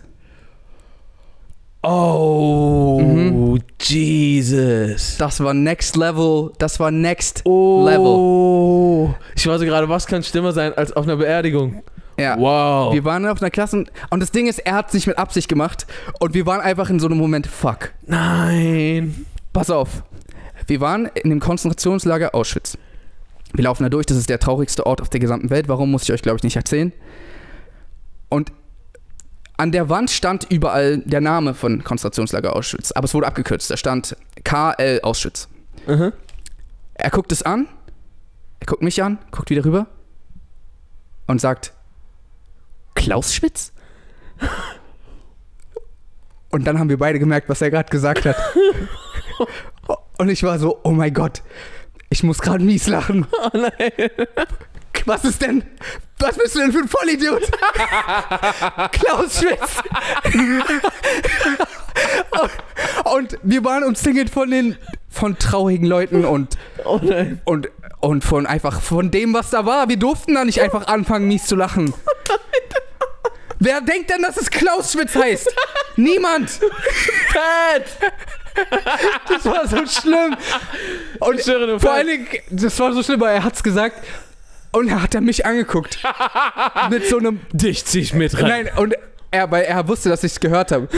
Oh, 1.82 3.00
Mhm. 3.00 3.60
Jesus. 3.80 5.16
Das 5.18 5.40
war 5.42 5.54
next 5.54 5.96
level. 5.96 6.52
Das 6.58 6.78
war 6.80 6.90
next 6.90 7.42
Oh. 7.44 7.84
level. 7.88 9.14
Ich 9.36 9.42
so 9.42 9.64
gerade, 9.64 9.88
was 9.88 10.06
kann 10.06 10.22
schlimmer 10.22 10.52
sein 10.52 10.74
als 10.74 10.92
auf 10.92 11.04
einer 11.04 11.16
Beerdigung? 11.16 11.82
Ja. 12.18 12.36
Wow. 12.38 12.92
Wir 12.92 13.04
waren 13.04 13.24
auf 13.26 13.40
einer 13.40 13.50
Klassen 13.50 13.88
und 14.10 14.20
das 14.20 14.32
Ding 14.32 14.48
ist, 14.48 14.58
er 14.58 14.74
hat 14.74 14.88
es 14.88 14.94
nicht 14.94 15.06
mit 15.06 15.18
Absicht 15.18 15.48
gemacht 15.48 15.86
und 16.18 16.34
wir 16.34 16.46
waren 16.46 16.60
einfach 16.60 16.90
in 16.90 16.98
so 16.98 17.06
einem 17.06 17.16
Moment, 17.18 17.46
fuck. 17.46 17.92
Nein. 18.06 19.24
Pass 19.52 19.70
auf. 19.70 20.02
Wir 20.66 20.80
waren 20.80 21.06
in 21.06 21.30
dem 21.30 21.40
Konzentrationslager 21.40 22.34
Auschwitz. 22.34 22.76
Wir 23.52 23.64
laufen 23.64 23.82
da 23.82 23.88
durch, 23.88 24.06
das 24.06 24.18
ist 24.18 24.28
der 24.28 24.38
traurigste 24.38 24.86
Ort 24.86 25.00
auf 25.00 25.08
der 25.08 25.20
gesamten 25.20 25.50
Welt. 25.50 25.68
Warum, 25.68 25.90
muss 25.90 26.02
ich 26.02 26.12
euch, 26.12 26.22
glaube 26.22 26.36
ich, 26.36 26.42
nicht 26.42 26.56
erzählen. 26.56 26.92
Und 28.28 28.52
an 29.56 29.72
der 29.72 29.88
Wand 29.88 30.10
stand 30.10 30.46
überall 30.50 30.98
der 30.98 31.20
Name 31.20 31.54
von 31.54 31.82
Konzentrationslager 31.82 32.54
Auschwitz, 32.54 32.92
aber 32.92 33.06
es 33.06 33.14
wurde 33.14 33.26
abgekürzt. 33.26 33.70
Da 33.70 33.76
stand 33.76 34.16
KL 34.44 35.00
Auschwitz. 35.02 35.48
Mhm. 35.86 36.12
Er 36.94 37.10
guckt 37.10 37.32
es 37.32 37.42
an, 37.42 37.66
er 38.60 38.66
guckt 38.66 38.82
mich 38.82 39.02
an, 39.02 39.18
guckt 39.30 39.50
wieder 39.50 39.64
rüber 39.64 39.86
und 41.26 41.40
sagt, 41.40 41.72
Klausschwitz? 42.94 43.72
Und 44.40 44.48
Und 46.50 46.64
dann 46.64 46.78
haben 46.78 46.88
wir 46.88 46.98
beide 46.98 47.18
gemerkt, 47.18 47.48
was 47.48 47.60
er 47.60 47.70
gerade 47.70 47.90
gesagt 47.90 48.24
hat. 48.24 48.36
Und 50.18 50.28
ich 50.28 50.42
war 50.42 50.58
so, 50.58 50.80
oh 50.82 50.90
mein 50.90 51.14
Gott, 51.14 51.42
ich 52.10 52.22
muss 52.22 52.38
gerade 52.38 52.64
mies 52.64 52.86
lachen. 52.88 53.26
Oh 53.40 53.50
nein. 53.56 54.10
Was 55.06 55.24
ist 55.24 55.40
denn? 55.40 55.64
Was 56.18 56.36
bist 56.36 56.54
du 56.54 56.58
denn 56.58 56.72
für 56.72 56.80
ein 56.80 56.88
Vollidiot? 56.88 57.40
Klaus 58.92 59.38
Schwitz. 59.40 59.82
und 63.04 63.38
wir 63.42 63.64
waren 63.64 63.84
umzingelt 63.84 64.28
von 64.28 64.50
den 64.50 64.76
von 65.08 65.38
traurigen 65.38 65.86
Leuten 65.86 66.24
und 66.26 66.58
Oh 66.84 67.00
und 67.44 67.68
und 68.00 68.22
von 68.22 68.46
einfach 68.46 68.80
von 68.82 69.10
dem, 69.10 69.32
was 69.34 69.50
da 69.50 69.64
war. 69.64 69.88
Wir 69.88 69.96
durften 69.96 70.34
da 70.34 70.44
nicht 70.44 70.60
einfach 70.60 70.86
anfangen, 70.88 71.26
mies 71.26 71.46
zu 71.46 71.56
lachen. 71.56 71.94
Wer 73.60 73.80
denkt 73.80 74.10
denn, 74.10 74.22
dass 74.22 74.36
es 74.36 74.50
Klaus 74.50 74.92
Schwitz 74.92 75.14
heißt? 75.14 75.52
Niemand. 75.96 76.60
Pat! 77.32 77.84
Das 79.28 79.44
war 79.44 79.66
so 79.66 79.86
schlimm. 79.86 80.36
Und 81.20 81.46
du 81.46 81.78
vor 81.78 81.92
allen 81.92 82.06
Dingen, 82.06 82.26
das 82.50 82.78
war 82.80 82.92
so 82.92 83.02
schlimm, 83.02 83.20
weil 83.20 83.36
er 83.36 83.44
hat's 83.44 83.62
gesagt 83.62 83.96
und 84.72 84.88
er 84.88 85.02
hat 85.02 85.14
dann 85.14 85.24
mich 85.24 85.46
angeguckt 85.46 85.98
mit 86.90 87.06
so 87.06 87.18
einem 87.18 87.40
Dich 87.52 87.84
zieh 87.84 88.00
ich 88.00 88.14
mit 88.14 88.34
rein. 88.40 88.66
Nein, 88.66 88.70
und 88.76 88.94
er, 89.30 89.50
weil 89.50 89.64
er 89.64 89.86
wusste, 89.88 90.08
dass 90.08 90.24
ich 90.24 90.32
es 90.32 90.40
gehört 90.40 90.72
habe. 90.72 90.88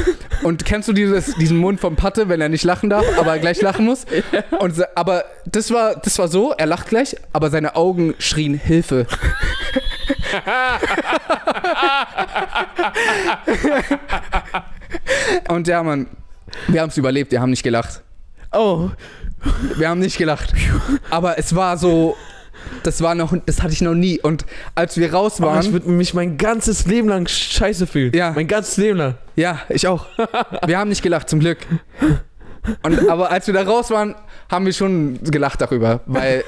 Und 0.43 0.64
kennst 0.64 0.88
du 0.88 0.93
dieses, 0.93 1.35
diesen 1.35 1.57
Mund 1.57 1.81
vom 1.81 1.97
Patte, 1.97 2.29
wenn 2.29 2.40
er 2.40 2.49
nicht 2.49 2.62
lachen 2.64 2.88
darf, 2.88 3.05
aber 3.19 3.38
gleich 3.38 3.61
lachen 3.61 3.85
muss? 3.85 4.07
Und, 4.61 4.76
aber 4.97 5.25
das 5.47 5.73
war, 5.73 5.97
das 5.97 6.17
war 6.19 6.29
so, 6.29 6.52
er 6.52 6.67
lacht 6.67 6.88
gleich, 6.88 7.17
aber 7.33 7.50
seine 7.50 7.75
Augen 7.75 8.14
schrien 8.19 8.55
Hilfe. 8.55 9.07
und 15.49 15.67
ja, 15.67 15.83
Mann, 15.83 16.07
wir 16.69 16.80
haben 16.80 16.90
es 16.90 16.97
überlebt, 16.97 17.33
wir 17.33 17.40
haben 17.40 17.50
nicht 17.50 17.62
gelacht. 17.62 18.02
Oh. 18.52 18.90
Wir 19.76 19.88
haben 19.88 20.00
nicht 20.00 20.19
gelacht. 20.19 20.52
Aber 21.11 21.38
es 21.38 21.54
war 21.54 21.78
so, 21.78 22.16
das 22.83 23.00
war 23.02 23.14
noch, 23.14 23.35
das 23.47 23.62
hatte 23.62 23.73
ich 23.73 23.80
noch 23.80 23.95
nie. 23.95 24.21
Und 24.21 24.45
als 24.75 24.97
wir 24.97 25.12
raus 25.12 25.37
Oh, 25.38 25.45
waren, 25.45 25.64
ich 25.64 25.73
würde 25.73 25.88
mich 25.88 26.14
mein 26.14 26.37
ganzes 26.37 26.87
Leben 26.87 27.09
lang 27.09 27.26
scheiße 27.26 27.87
fühlen. 27.87 28.12
Ja. 28.14 28.33
Mein 28.33 28.49
ganzes 28.49 28.76
Leben 28.76 28.99
lang. 28.99 29.14
Ja, 29.37 29.61
ich 29.69 29.87
auch. 29.87 30.07
Wir 30.66 30.78
haben 30.78 30.88
nicht 30.90 31.02
gelacht, 31.02 31.28
zum 31.28 31.40
Glück. 31.40 31.59
Und, 32.83 33.09
aber 33.09 33.30
als 33.30 33.47
wir 33.47 33.54
da 33.54 33.62
raus 33.62 33.90
waren, 33.90 34.14
haben 34.50 34.66
wir 34.66 34.73
schon 34.73 35.19
gelacht 35.23 35.61
darüber. 35.61 36.00
Weil, 36.07 36.45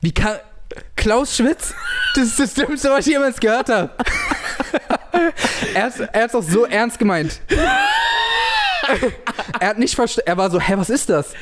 wie 0.00 0.12
kann. 0.12 0.36
Klaus 0.96 1.36
Schwitz? 1.36 1.74
Das 2.14 2.24
ist 2.24 2.38
das 2.38 2.54
Dümmste, 2.54 2.88
was 2.90 3.06
ich 3.06 3.12
jemals 3.12 3.38
gehört 3.38 3.68
habe. 3.68 3.90
Er 5.74 5.84
hat 5.84 5.94
hat's 6.14 6.34
auch 6.34 6.42
so 6.42 6.64
ernst 6.64 6.98
gemeint. 6.98 7.40
Er 9.60 9.68
hat 9.68 9.78
nicht 9.78 9.94
verstanden. 9.94 10.28
Er 10.28 10.36
war 10.36 10.50
so, 10.50 10.60
hä, 10.60 10.74
was 10.76 10.90
ist 10.90 11.08
das? 11.10 11.34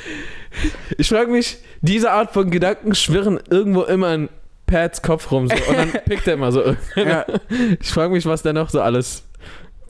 Ich 0.99 1.09
frage 1.09 1.31
mich, 1.31 1.59
diese 1.81 2.11
Art 2.11 2.33
von 2.33 2.51
Gedanken 2.51 2.95
schwirren 2.95 3.39
irgendwo 3.51 3.83
immer 3.83 4.13
in 4.15 4.29
Pats 4.67 5.01
Kopf 5.03 5.31
rum. 5.31 5.49
So, 5.49 5.55
und 5.69 5.77
dann 5.79 5.91
pickt 6.05 6.27
er 6.29 6.35
immer 6.35 6.53
so. 6.53 6.77
Ja, 6.97 7.25
Ich 7.81 7.91
frage 7.91 8.13
mich, 8.13 8.27
was 8.27 8.43
der 8.43 8.53
noch 8.53 8.69
so 8.71 8.81
alles 8.81 9.25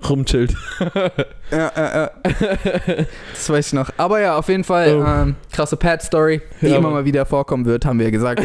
rumchillt. 0.08 0.54
ja, 1.50 1.72
ja, 1.76 1.94
ja. 1.94 2.10
Das 3.32 3.50
weiß 3.50 3.66
ich 3.68 3.72
noch. 3.74 3.90
Aber 3.98 4.20
ja, 4.20 4.36
auf 4.38 4.48
jeden 4.48 4.64
Fall 4.64 4.94
Oh. 4.96 5.04
ähm, 5.04 5.36
krasse 5.52 5.76
Pat-Story, 5.76 6.40
die 6.62 6.68
Ja, 6.68 6.76
immer 6.78 6.90
mal 6.90 7.04
wieder 7.04 7.26
vorkommen 7.26 7.66
wird, 7.66 7.84
haben 7.84 7.98
wir 7.98 8.06
ja 8.06 8.10
gesagt. 8.10 8.42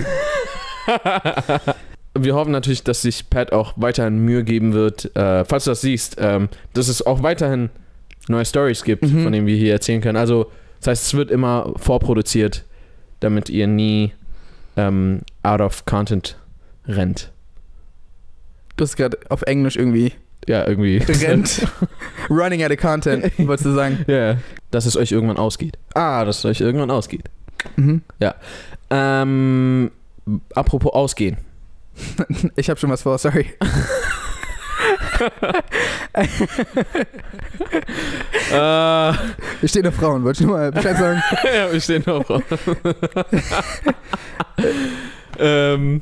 Wir 2.17 2.33
hoffen 2.35 2.51
natürlich, 2.51 2.83
dass 2.83 3.01
sich 3.01 3.29
Pat 3.29 3.51
auch 3.51 3.73
weiterhin 3.75 4.19
Mühe 4.19 4.43
geben 4.43 4.73
wird, 4.73 5.15
äh, 5.15 5.43
falls 5.45 5.65
du 5.65 5.71
das 5.71 5.81
siehst, 5.81 6.15
ähm, 6.19 6.47
dass 6.73 6.87
es 6.87 7.05
auch 7.05 7.23
weiterhin 7.23 7.69
neue 8.27 8.45
Stories 8.45 8.83
gibt, 8.83 9.03
Mhm. 9.03 9.23
von 9.23 9.31
denen 9.31 9.47
wir 9.47 9.55
hier 9.55 9.73
erzählen 9.73 10.01
können. 10.01 10.17
Also, 10.17 10.51
das 10.79 10.87
heißt, 10.87 11.03
es 11.07 11.13
wird 11.13 11.31
immer 11.31 11.73
vorproduziert, 11.77 12.63
damit 13.19 13.49
ihr 13.49 13.67
nie 13.67 14.13
ähm, 14.77 15.21
out 15.43 15.61
of 15.61 15.85
content 15.85 16.37
rennt. 16.87 17.31
Du 18.75 18.83
hast 18.83 18.97
gerade 18.97 19.17
auf 19.29 19.41
Englisch 19.43 19.77
irgendwie 19.77 20.11
Ja, 20.47 20.67
irgendwie. 20.67 20.97
rennt. 20.97 21.65
Running 22.29 22.63
out 22.63 22.71
of 22.71 22.77
content, 22.77 23.31
wolltest 23.39 23.65
du 23.65 23.73
sagen. 23.73 24.03
Ja, 24.07 24.37
dass 24.71 24.85
es 24.85 24.97
euch 24.97 25.11
irgendwann 25.13 25.37
ausgeht. 25.37 25.77
Ah, 25.93 26.25
dass 26.25 26.39
es 26.39 26.45
euch 26.45 26.59
irgendwann 26.61 26.91
ausgeht. 26.91 27.23
Mhm. 27.77 28.01
Ähm, 28.89 29.91
apropos 30.53 30.91
ausgehen. 30.93 31.37
Ich 32.57 32.69
habe 32.69 32.77
schon 32.79 32.89
was 32.89 33.01
vor, 33.03 33.17
sorry. 33.17 33.47
Äh, 38.51 39.13
Wir 39.61 39.69
stehen 39.69 39.87
auf 39.87 39.95
Frauen, 39.95 40.23
wollte 40.23 40.41
ich 40.41 40.47
nur 40.47 40.57
mal 40.57 40.71
Bescheid 40.71 40.97
sagen. 40.97 41.23
ja, 41.55 41.71
wir 41.71 41.81
stehen 41.81 42.03
noch. 42.05 42.41
ähm, 45.39 46.01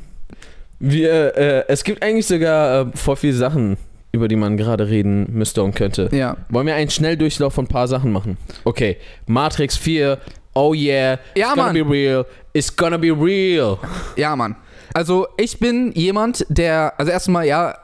wir, 0.78 1.36
äh, 1.36 1.64
es 1.68 1.84
gibt 1.84 2.02
eigentlich 2.02 2.26
sogar 2.26 2.82
äh, 2.82 2.86
voll 2.96 3.16
viele 3.16 3.34
Sachen, 3.34 3.76
über 4.12 4.28
die 4.28 4.36
man 4.36 4.56
gerade 4.56 4.88
reden 4.88 5.26
müsste 5.32 5.62
und 5.62 5.74
könnte. 5.74 6.08
Ja. 6.12 6.36
Wollen 6.48 6.66
wir 6.66 6.74
einen 6.74 6.90
Schnelldurchlauf 6.90 7.54
von 7.54 7.64
ein 7.64 7.68
paar 7.68 7.88
Sachen 7.88 8.12
machen? 8.12 8.36
Okay, 8.64 8.98
Matrix 9.26 9.76
4, 9.76 10.18
oh 10.54 10.74
yeah, 10.74 11.18
Ja, 11.34 11.48
it's 11.48 11.54
gonna 11.54 11.72
Mann. 11.72 11.74
be 11.74 11.90
real, 11.90 12.26
it's 12.52 12.74
gonna 12.74 12.96
be 12.98 13.10
real. 13.10 13.78
Ja, 14.16 14.36
Mann. 14.36 14.56
Also 14.92 15.26
ich 15.36 15.58
bin 15.58 15.90
jemand, 15.92 16.46
der, 16.48 16.92
also 16.98 17.10
erstmal, 17.10 17.46
ja, 17.46 17.76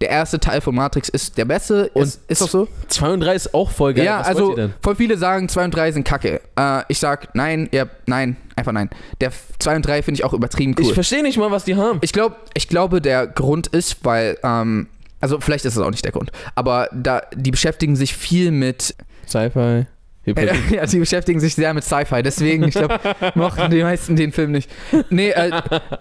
der 0.00 0.10
erste 0.10 0.38
Teil 0.40 0.60
von 0.60 0.74
Matrix 0.74 1.08
ist 1.08 1.38
der 1.38 1.44
beste. 1.44 1.88
Und 1.94 2.02
ist, 2.02 2.20
ist 2.28 2.42
doch 2.42 2.48
so? 2.48 2.68
2 2.88 3.12
und 3.12 3.20
3 3.20 3.34
ist 3.34 3.54
auch 3.54 3.70
voll 3.70 3.94
geil. 3.94 4.04
ja, 4.04 4.20
Was 4.20 4.28
also 4.28 4.56
voll 4.80 4.96
viele 4.96 5.16
sagen 5.16 5.48
2 5.48 5.64
und 5.64 5.70
3 5.74 5.92
sind 5.92 6.04
kacke. 6.04 6.40
Äh, 6.58 6.82
ich 6.88 6.98
sag 6.98 7.34
nein, 7.34 7.68
ja, 7.72 7.86
nein, 8.06 8.36
einfach 8.56 8.72
nein. 8.72 8.90
Der 9.20 9.32
2 9.58 9.76
und 9.76 9.86
3 9.86 10.02
finde 10.02 10.18
ich 10.18 10.24
auch 10.24 10.32
übertrieben 10.32 10.74
cool. 10.78 10.86
Ich 10.86 10.94
verstehe 10.94 11.22
nicht 11.22 11.38
mal, 11.38 11.50
was 11.50 11.64
die 11.64 11.76
haben. 11.76 11.98
Ich 12.02 12.12
glaube, 12.12 12.36
ich 12.54 12.68
glaube, 12.68 13.00
der 13.00 13.26
Grund 13.26 13.68
ist, 13.68 14.04
weil, 14.04 14.38
ähm, 14.42 14.88
also 15.20 15.40
vielleicht 15.40 15.64
ist 15.64 15.76
es 15.76 15.82
auch 15.82 15.90
nicht 15.90 16.04
der 16.04 16.12
Grund, 16.12 16.32
aber 16.54 16.88
da, 16.92 17.22
die 17.34 17.50
beschäftigen 17.50 17.96
sich 17.96 18.14
viel 18.16 18.50
mit, 18.50 18.94
Sci-Fi, 19.28 19.86
ja, 20.70 20.86
die 20.86 20.98
beschäftigen 20.98 21.40
sich 21.40 21.54
sehr 21.54 21.74
mit 21.74 21.82
Sci-Fi, 21.82 22.22
deswegen, 22.22 22.64
ich 22.64 22.74
glaube, 22.74 23.00
mochten 23.34 23.70
die 23.70 23.82
meisten 23.82 24.14
den 24.14 24.30
Film 24.32 24.52
nicht. 24.52 24.70
Nee, 25.10 25.30
äh, 25.30 25.50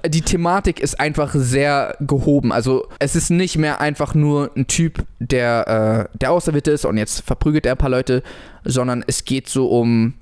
die 0.08 0.22
Thematik 0.22 0.80
ist 0.80 1.00
einfach 1.00 1.32
sehr 1.34 1.96
gehoben, 2.02 2.52
also 2.52 2.88
es 3.00 3.16
ist 3.16 3.32
nicht 3.32 3.58
mehr 3.58 3.82
einfach 3.82 4.14
nur 4.14 4.52
ein 4.56 4.68
Typ, 4.68 5.06
der, 5.20 6.10
äh, 6.12 6.18
der 6.18 6.32
Auserwählte 6.32 6.72
ist 6.72 6.86
und 6.86 6.98
jetzt 6.98 7.22
verprügelt 7.22 7.66
er 7.66 7.74
ein 7.74 7.78
paar 7.78 7.90
Leute, 7.90 8.22
sondern 8.64 9.04
es 9.08 9.26
geht 9.26 9.50
so 9.50 9.68
um, 9.68 10.14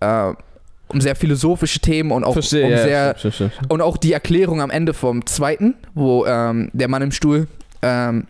äh, 0.00 0.32
um 0.88 1.00
sehr 1.00 1.16
philosophische 1.16 1.80
Themen 1.80 2.12
und 2.12 2.22
auch 2.22 2.34
Verstehe, 2.34 2.64
um 2.64 2.70
ja, 2.70 2.78
sehr 2.78 3.18
stimmt, 3.18 3.34
stimmt, 3.34 3.52
stimmt. 3.54 3.72
und 3.72 3.82
auch 3.82 3.96
die 3.96 4.12
Erklärung 4.12 4.60
am 4.62 4.70
Ende 4.70 4.94
vom 4.94 5.26
zweiten, 5.26 5.74
wo 5.94 6.26
ähm, 6.26 6.70
der 6.72 6.88
Mann 6.88 7.02
im 7.02 7.10
Stuhl, 7.10 7.48
ähm, 7.82 8.28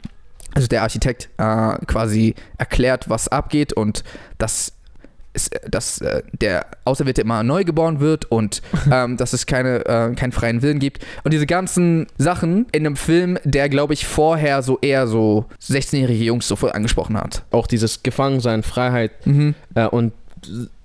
also 0.55 0.67
der 0.69 0.83
Architekt, 0.83 1.29
äh, 1.37 1.77
quasi 1.87 2.35
erklärt, 2.57 3.11
was 3.11 3.29
abgeht 3.29 3.75
und 3.75 4.05
dass, 4.39 4.73
es, 5.39 5.51
dass 5.71 6.01
äh, 6.01 6.23
der 6.41 6.67
Auserwählte 6.85 7.23
immer 7.23 7.43
neu 7.43 7.65
geboren 7.65 8.01
wird 8.01 8.31
und 8.31 8.61
ähm, 8.93 9.17
dass 9.17 9.33
es 9.33 9.47
keine, 9.47 9.87
äh, 9.87 10.15
keinen 10.15 10.33
freien 10.33 10.63
Willen 10.63 10.79
gibt. 10.79 11.05
Und 11.25 11.33
diese 11.33 11.47
ganzen 11.47 12.07
Sachen 12.19 12.67
in 12.73 12.85
einem 12.87 12.97
Film, 12.97 13.39
der, 13.45 13.69
glaube 13.69 13.95
ich, 13.95 14.07
vorher 14.07 14.63
so 14.63 14.79
eher 14.81 15.07
so 15.07 15.47
16-jährige 15.63 16.25
Jungs 16.25 16.47
so 16.49 16.57
voll 16.57 16.73
angesprochen 16.73 17.17
hat. 17.17 17.43
Auch 17.51 17.67
dieses 17.67 18.03
Gefangensein, 18.03 18.63
Freiheit 18.63 19.27
Mhm. 19.27 19.55
äh, 19.75 19.87
und 19.87 20.13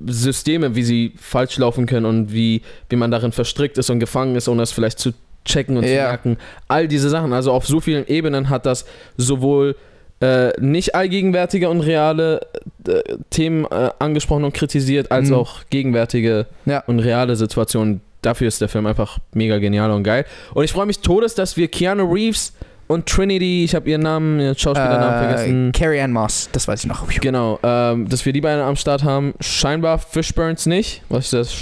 Systeme, 0.05 0.75
wie 0.75 0.83
sie 0.83 1.13
falsch 1.17 1.57
laufen 1.57 1.85
können 1.85 2.05
und 2.05 2.33
wie, 2.33 2.61
wie 2.89 2.95
man 2.95 3.11
darin 3.11 3.31
verstrickt 3.31 3.77
ist 3.77 3.89
und 3.89 3.99
gefangen 3.99 4.35
ist, 4.35 4.47
ohne 4.47 4.63
es 4.63 4.71
vielleicht 4.71 4.99
zu 4.99 5.13
checken 5.45 5.77
und 5.77 5.83
zu 5.83 5.93
Ja. 5.93 6.03
merken. 6.07 6.37
All 6.67 6.87
diese 6.87 7.09
Sachen. 7.09 7.33
Also 7.33 7.51
auf 7.51 7.67
so 7.67 7.79
vielen 7.79 8.07
Ebenen 8.07 8.49
hat 8.49 8.65
das 8.65 8.85
sowohl 9.17 9.75
äh, 10.23 10.53
nicht 10.61 10.95
allgegenwärtige 10.95 11.69
und 11.69 11.81
reale 11.81 12.41
äh, 12.87 13.01
Themen 13.29 13.65
äh, 13.65 13.89
angesprochen 13.99 14.43
und 14.45 14.53
kritisiert, 14.53 15.11
als 15.11 15.29
Mhm. 15.29 15.35
auch 15.35 15.61
gegenwärtige 15.69 16.45
Ja. 16.65 16.83
und 16.87 16.99
reale 16.99 17.35
Situationen. 17.35 18.01
Dafür 18.21 18.47
ist 18.47 18.61
der 18.61 18.69
Film 18.69 18.85
einfach 18.85 19.19
mega 19.33 19.57
genial 19.57 19.91
und 19.91 20.03
geil. 20.03 20.25
Und 20.53 20.63
ich 20.63 20.71
freue 20.71 20.85
mich 20.85 20.99
todes, 20.99 21.35
dass 21.35 21.57
wir 21.57 21.67
Keanu 21.67 22.05
Reeves 22.13 22.53
und 22.87 23.05
Trinity, 23.05 23.63
ich 23.65 23.75
habe 23.75 23.89
ihren 23.89 24.01
Namen, 24.01 24.39
ihren 24.39 24.57
Schauspielernamen 24.57 25.15
Äh, 25.15 25.19
vergessen. 25.27 25.71
Carrie 25.73 25.99
Ann 25.99 26.11
Moss, 26.13 26.47
das 26.51 26.67
weiß 26.67 26.81
ich 26.81 26.85
noch. 26.87 27.05
Genau, 27.19 27.59
ähm, 27.63 28.07
dass 28.07 28.25
wir 28.25 28.31
die 28.33 28.41
beiden 28.41 28.61
am 28.63 28.75
Start 28.77 29.03
haben. 29.03 29.33
Scheinbar 29.41 29.97
Fishburns 29.99 30.65
nicht. 30.67 31.01
Was 31.09 31.25
ist 31.25 31.33
das? 31.33 31.53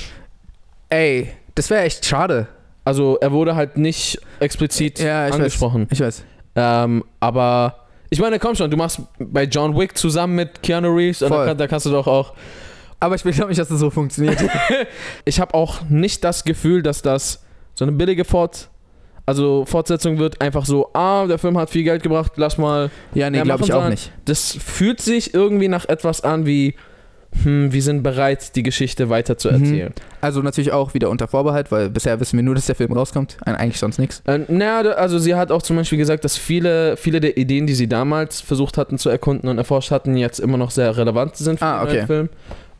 Ey, 0.90 1.30
das 1.56 1.70
wäre 1.70 1.84
echt 1.84 2.06
schade. 2.06 2.48
Also 2.84 3.18
er 3.22 3.32
wurde 3.32 3.56
halt 3.56 3.78
nicht 3.78 4.20
explizit 4.40 5.00
Ja, 5.00 5.26
ich 5.28 5.32
weiß. 5.34 5.40
angesprochen. 5.40 5.88
Ich 5.92 6.00
weiß. 6.02 6.24
Ähm, 6.56 7.04
aber 7.20 7.76
ich 8.14 8.20
meine, 8.20 8.40
komm 8.40 8.56
schon, 8.56 8.70
du 8.70 8.76
machst 8.76 9.00
bei 9.18 9.46
John 9.46 9.76
Wick 9.78 9.98
zusammen 9.98 10.36
mit 10.36 10.62
Keanu 10.62 10.94
Reeves 10.94 11.22
und 11.22 11.32
da, 11.32 11.54
da 11.54 11.68
kannst 11.68 11.86
du 11.86 11.92
doch 11.92 12.08
auch. 12.08 12.34
Aber 13.00 13.16
ich 13.16 13.24
glaube 13.24 13.48
nicht, 13.48 13.58
dass 13.60 13.70
das 13.70 13.80
so 13.80 13.90
funktioniert. 13.90 14.38
Ich 15.26 15.40
habe 15.40 15.54
auch 15.54 15.82
nicht 15.90 16.24
das 16.24 16.44
Gefühl, 16.44 16.84
dass 16.84 17.02
das 17.02 17.44
so 17.74 17.86
eine 17.86 17.94
billige 17.94 18.26
Fort. 18.26 18.70
Also 19.26 19.66
Fortsetzung 19.66 20.20
wird 20.20 20.42
einfach 20.42 20.66
so, 20.66 20.90
ah, 20.94 21.26
der 21.26 21.38
Film 21.38 21.58
hat 21.58 21.70
viel 21.70 21.84
Geld 21.84 22.04
gebracht, 22.04 22.34
lass 22.36 22.58
mal. 22.58 22.92
Ja, 23.14 23.30
nee, 23.30 23.42
glaube 23.42 23.64
ich 23.64 23.72
auch 23.72 23.88
nicht. 23.88 24.12
Das 24.26 24.52
fühlt 24.52 25.00
sich 25.00 25.34
irgendwie 25.34 25.70
nach 25.70 25.88
etwas 25.88 26.22
an 26.22 26.46
wie, 26.46 26.76
hm, 27.44 27.72
wir 27.72 27.82
sind 27.82 28.04
bereit, 28.04 28.56
die 28.56 28.64
Geschichte 28.64 29.10
weiter 29.10 29.38
zu 29.38 29.50
Mhm. 29.50 29.54
erzählen. 29.64 29.94
Also 30.20 30.42
natürlich 30.42 30.72
auch 30.74 30.94
wieder 30.94 31.10
unter 31.10 31.28
Vorbehalt, 31.28 31.72
weil 31.72 31.90
bisher 31.90 32.20
wissen 32.20 32.38
wir 32.38 32.44
nur, 32.44 32.56
dass 32.56 32.66
der 32.66 32.76
Film 32.76 32.92
rauskommt. 32.92 33.38
Eig- 33.46 33.56
Eigentlich 33.56 33.80
sonst 33.80 34.00
nichts. 34.00 34.22
Äh, 34.28 34.40
naja, 34.50 34.82
also 34.92 35.18
sie 35.18 35.36
hat 35.36 35.52
auch 35.52 35.62
zum 35.62 35.78
Beispiel 35.78 35.98
gesagt, 35.98 36.26
dass 36.26 36.38
viele, 36.38 36.98
viele 36.98 37.20
der 37.22 37.38
Ideen, 37.38 37.68
die 37.68 37.74
sie 37.74 37.88
damals 37.88 38.42
versucht 38.42 38.78
hatten 38.78 38.98
zu 38.98 39.10
erkunden 39.10 39.50
und 39.50 39.58
erforscht 39.58 39.92
hatten, 39.92 40.18
jetzt 40.18 40.40
immer 40.40 40.58
noch 40.58 40.72
sehr 40.72 40.96
relevant 40.98 41.38
sind 41.38 41.60
für 41.60 41.66
Ah, 41.66 41.86
den 41.86 41.96
okay. 41.98 42.06
Film. 42.06 42.30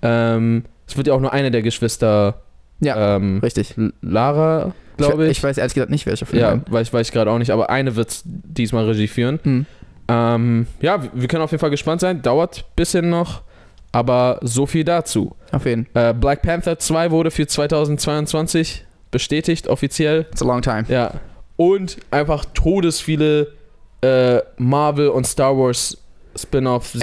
Ähm, 0.02 0.64
es 0.88 0.98
wird 0.98 1.08
ja 1.08 1.14
auch 1.14 1.22
nur 1.22 1.32
eine 1.34 1.50
der 1.52 1.62
Geschwister, 1.62 2.42
Ja, 2.82 3.16
ähm, 3.16 3.40
richtig. 3.42 3.76
Lara, 4.02 4.74
glaube 4.98 5.26
ich. 5.26 5.32
Ich 5.32 5.44
weiß 5.44 5.58
ehrlich 5.58 5.74
gesagt 5.76 5.92
nicht, 5.92 6.06
welcher 6.06 6.26
Film. 6.26 6.42
ja, 6.42 6.60
weiß, 6.70 6.92
weiß 6.92 7.08
ich 7.08 7.14
gerade 7.14 7.32
auch 7.32 7.38
nicht, 7.38 7.52
aber 7.52 7.70
eine 7.70 7.96
wird 7.96 8.22
diesmal 8.26 8.86
Regie 8.86 9.08
führen. 9.08 9.40
Hm. 9.44 9.66
Ähm, 10.08 10.68
ja, 10.82 11.02
wir 11.14 11.28
können 11.28 11.44
auf 11.44 11.52
jeden 11.52 11.62
Fall 11.62 11.70
gespannt 11.70 12.02
sein. 12.02 12.22
Dauert 12.22 12.58
ein 12.68 12.76
bisschen 12.76 13.10
noch, 13.10 13.44
aber 13.92 14.40
so 14.42 14.66
viel 14.66 14.84
dazu. 14.84 15.36
Auf 15.52 15.66
jeden. 15.66 15.88
Äh, 15.94 16.14
Black 16.14 16.42
Panther 16.42 16.80
2 16.80 17.12
wurde 17.12 17.32
für 17.32 17.48
2022 17.48 18.86
bestätigt, 19.12 19.68
offiziell. 19.68 20.26
It's 20.32 20.42
a 20.42 20.46
long 20.46 20.62
time. 20.62 20.86
Ja. 20.88 21.14
Und 21.58 21.98
einfach 22.10 22.46
todesviele 22.54 23.54
äh, 24.02 24.40
Marvel 24.58 25.10
und 25.10 25.28
Star 25.28 25.58
Wars 25.58 25.98
Spin-off 26.36 26.96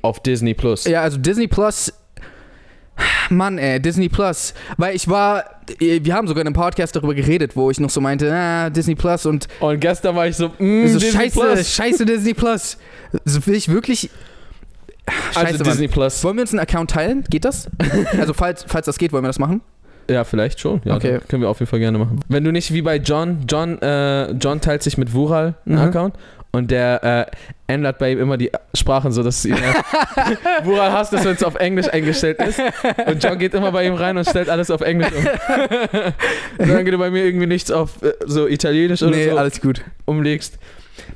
auf 0.00 0.20
Disney 0.20 0.54
Plus. 0.54 0.84
Ja, 0.86 1.02
also 1.02 1.18
Disney 1.18 1.46
Plus. 1.46 1.92
Mann, 3.30 3.58
ey, 3.58 3.80
Disney 3.80 4.08
Plus. 4.08 4.54
Weil 4.76 4.94
ich 4.94 5.08
war, 5.08 5.44
äh, 5.80 6.00
wir 6.02 6.14
haben 6.14 6.26
sogar 6.26 6.42
in 6.42 6.48
einem 6.48 6.54
Podcast 6.54 6.94
darüber 6.94 7.14
geredet, 7.14 7.56
wo 7.56 7.70
ich 7.70 7.80
noch 7.80 7.90
so 7.90 8.00
meinte, 8.00 8.32
ah, 8.32 8.70
Disney 8.70 8.94
Plus 8.94 9.26
und 9.26 9.48
Und 9.60 9.80
gestern 9.80 10.16
war 10.16 10.26
ich 10.26 10.36
so, 10.36 10.48
mm, 10.48 10.86
so, 10.88 10.98
Disney 10.98 11.12
scheiße, 11.12 11.40
Plus. 11.40 11.74
scheiße 11.74 12.06
Disney 12.06 12.34
Plus. 12.34 12.78
So 13.24 13.46
will 13.46 13.54
ich 13.54 13.68
wirklich. 13.68 14.10
Scheiße, 15.08 15.46
Also 15.46 15.58
Mann. 15.64 15.64
Disney 15.72 15.88
Plus. 15.88 16.22
Wollen 16.24 16.36
wir 16.36 16.42
uns 16.42 16.52
einen 16.52 16.60
Account 16.60 16.90
teilen? 16.90 17.24
Geht 17.28 17.44
das? 17.44 17.68
also 18.18 18.32
falls, 18.34 18.64
falls 18.68 18.86
das 18.86 18.98
geht, 18.98 19.12
wollen 19.12 19.24
wir 19.24 19.28
das 19.28 19.38
machen? 19.38 19.60
Ja, 20.10 20.24
vielleicht 20.24 20.60
schon. 20.60 20.80
Ja, 20.84 20.96
Okay. 20.96 21.20
können 21.28 21.42
wir 21.42 21.48
auf 21.48 21.60
jeden 21.60 21.70
Fall 21.70 21.78
gerne 21.78 21.98
machen. 21.98 22.20
Wenn 22.28 22.44
du 22.44 22.52
nicht 22.52 22.72
wie 22.72 22.82
bei 22.82 22.96
John, 22.96 23.44
John, 23.48 23.80
äh, 23.82 24.32
John 24.32 24.60
teilt 24.60 24.82
sich 24.82 24.98
mit 24.98 25.12
Wural 25.14 25.54
einen 25.64 25.76
Mhm. 25.76 25.80
Account 25.82 26.14
und 26.50 26.70
der 26.70 27.02
äh, 27.02 27.72
ändert 27.72 27.98
bei 27.98 28.12
ihm 28.12 28.20
immer 28.20 28.36
die 28.36 28.50
Sprachen, 28.74 29.10
so 29.12 29.22
dass 29.22 29.44
ihn 29.44 29.56
Wural 30.64 30.92
hasst 30.92 31.12
es, 31.12 31.24
wenn 31.24 31.34
es 31.34 31.42
auf 31.44 31.54
Englisch 31.54 31.88
eingestellt 31.88 32.38
ist. 32.40 32.60
Und 33.06 33.22
John 33.22 33.38
geht 33.38 33.54
immer 33.54 33.72
bei 33.72 33.86
ihm 33.86 33.94
rein 33.94 34.16
und 34.18 34.28
stellt 34.28 34.48
alles 34.50 34.70
auf 34.70 34.80
Englisch 34.82 35.12
um. 35.12 35.24
Solange 36.58 36.90
du 36.90 36.98
bei 36.98 37.10
mir 37.10 37.24
irgendwie 37.24 37.46
nichts 37.46 37.70
auf 37.70 38.02
äh, 38.02 38.12
so 38.26 38.46
Italienisch 38.48 39.02
oder 39.02 39.16
nee, 39.16 39.30
so 39.30 39.36
alles 39.36 39.60
gut. 39.60 39.82
umlegst. 40.04 40.58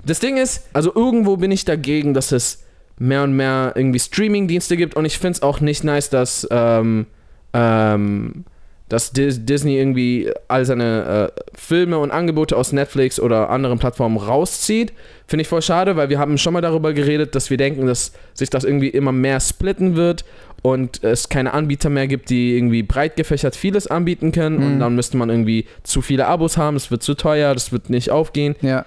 Das 0.05 0.21
Ding 0.21 0.37
ist, 0.37 0.69
also 0.73 0.93
irgendwo 0.95 1.37
bin 1.37 1.51
ich 1.51 1.65
dagegen, 1.65 2.15
dass 2.15 2.33
es 2.33 2.63
mehr 2.99 3.23
und 3.23 3.35
mehr 3.35 3.73
irgendwie 3.75 3.99
Streaming-Dienste 3.99 4.77
gibt 4.77 4.95
und 4.97 5.05
ich 5.05 5.19
finde 5.19 5.33
es 5.37 5.43
auch 5.43 5.61
nicht 5.61 5.85
nice, 5.85 6.09
dass, 6.11 6.47
ähm, 6.51 7.07
ähm, 7.53 8.45
dass 8.89 9.13
Dis 9.13 9.45
Disney 9.45 9.77
irgendwie 9.79 10.31
all 10.49 10.65
seine 10.65 11.33
äh, 11.37 11.41
Filme 11.59 11.99
und 11.99 12.11
Angebote 12.13 12.57
aus 12.57 12.73
Netflix 12.73 13.19
oder 13.19 13.51
anderen 13.51 13.79
Plattformen 13.79 14.17
rauszieht. 14.17 14.93
Finde 15.27 15.43
ich 15.43 15.49
voll 15.49 15.61
schade, 15.63 15.97
weil 15.97 16.09
wir 16.09 16.19
haben 16.21 16.39
schon 16.39 16.53
mal 16.53 16.61
darüber 16.61 16.93
geredet, 16.93 17.35
dass 17.35 17.51
wir 17.51 17.57
denken, 17.57 17.87
dass 17.87 18.13
sich 18.33 18.49
das 18.49 18.63
irgendwie 18.65 18.89
immer 18.89 19.11
mehr 19.13 19.41
splitten 19.41 19.97
wird 19.97 20.25
und 20.63 21.03
es 21.03 21.29
keine 21.29 21.53
Anbieter 21.53 21.91
mehr 21.91 22.07
gibt, 22.07 22.31
die 22.31 22.57
irgendwie 22.57 22.83
breit 22.85 23.17
gefächert 23.17 23.57
vieles 23.57 23.89
anbieten 23.89 24.31
können 24.33 24.59
und 24.59 24.77
Mhm. 24.77 24.81
dann 24.81 24.95
müsste 24.95 25.17
man 25.17 25.31
irgendwie 25.31 25.67
zu 25.83 26.01
viele 26.01 26.27
Abos 26.27 26.57
haben, 26.57 26.77
es 26.77 26.91
wird 26.91 27.03
zu 27.03 27.15
teuer, 27.15 27.55
das 27.55 27.73
wird 27.73 27.91
nicht 27.91 28.11
aufgehen. 28.11 28.55
Ja. 28.63 28.87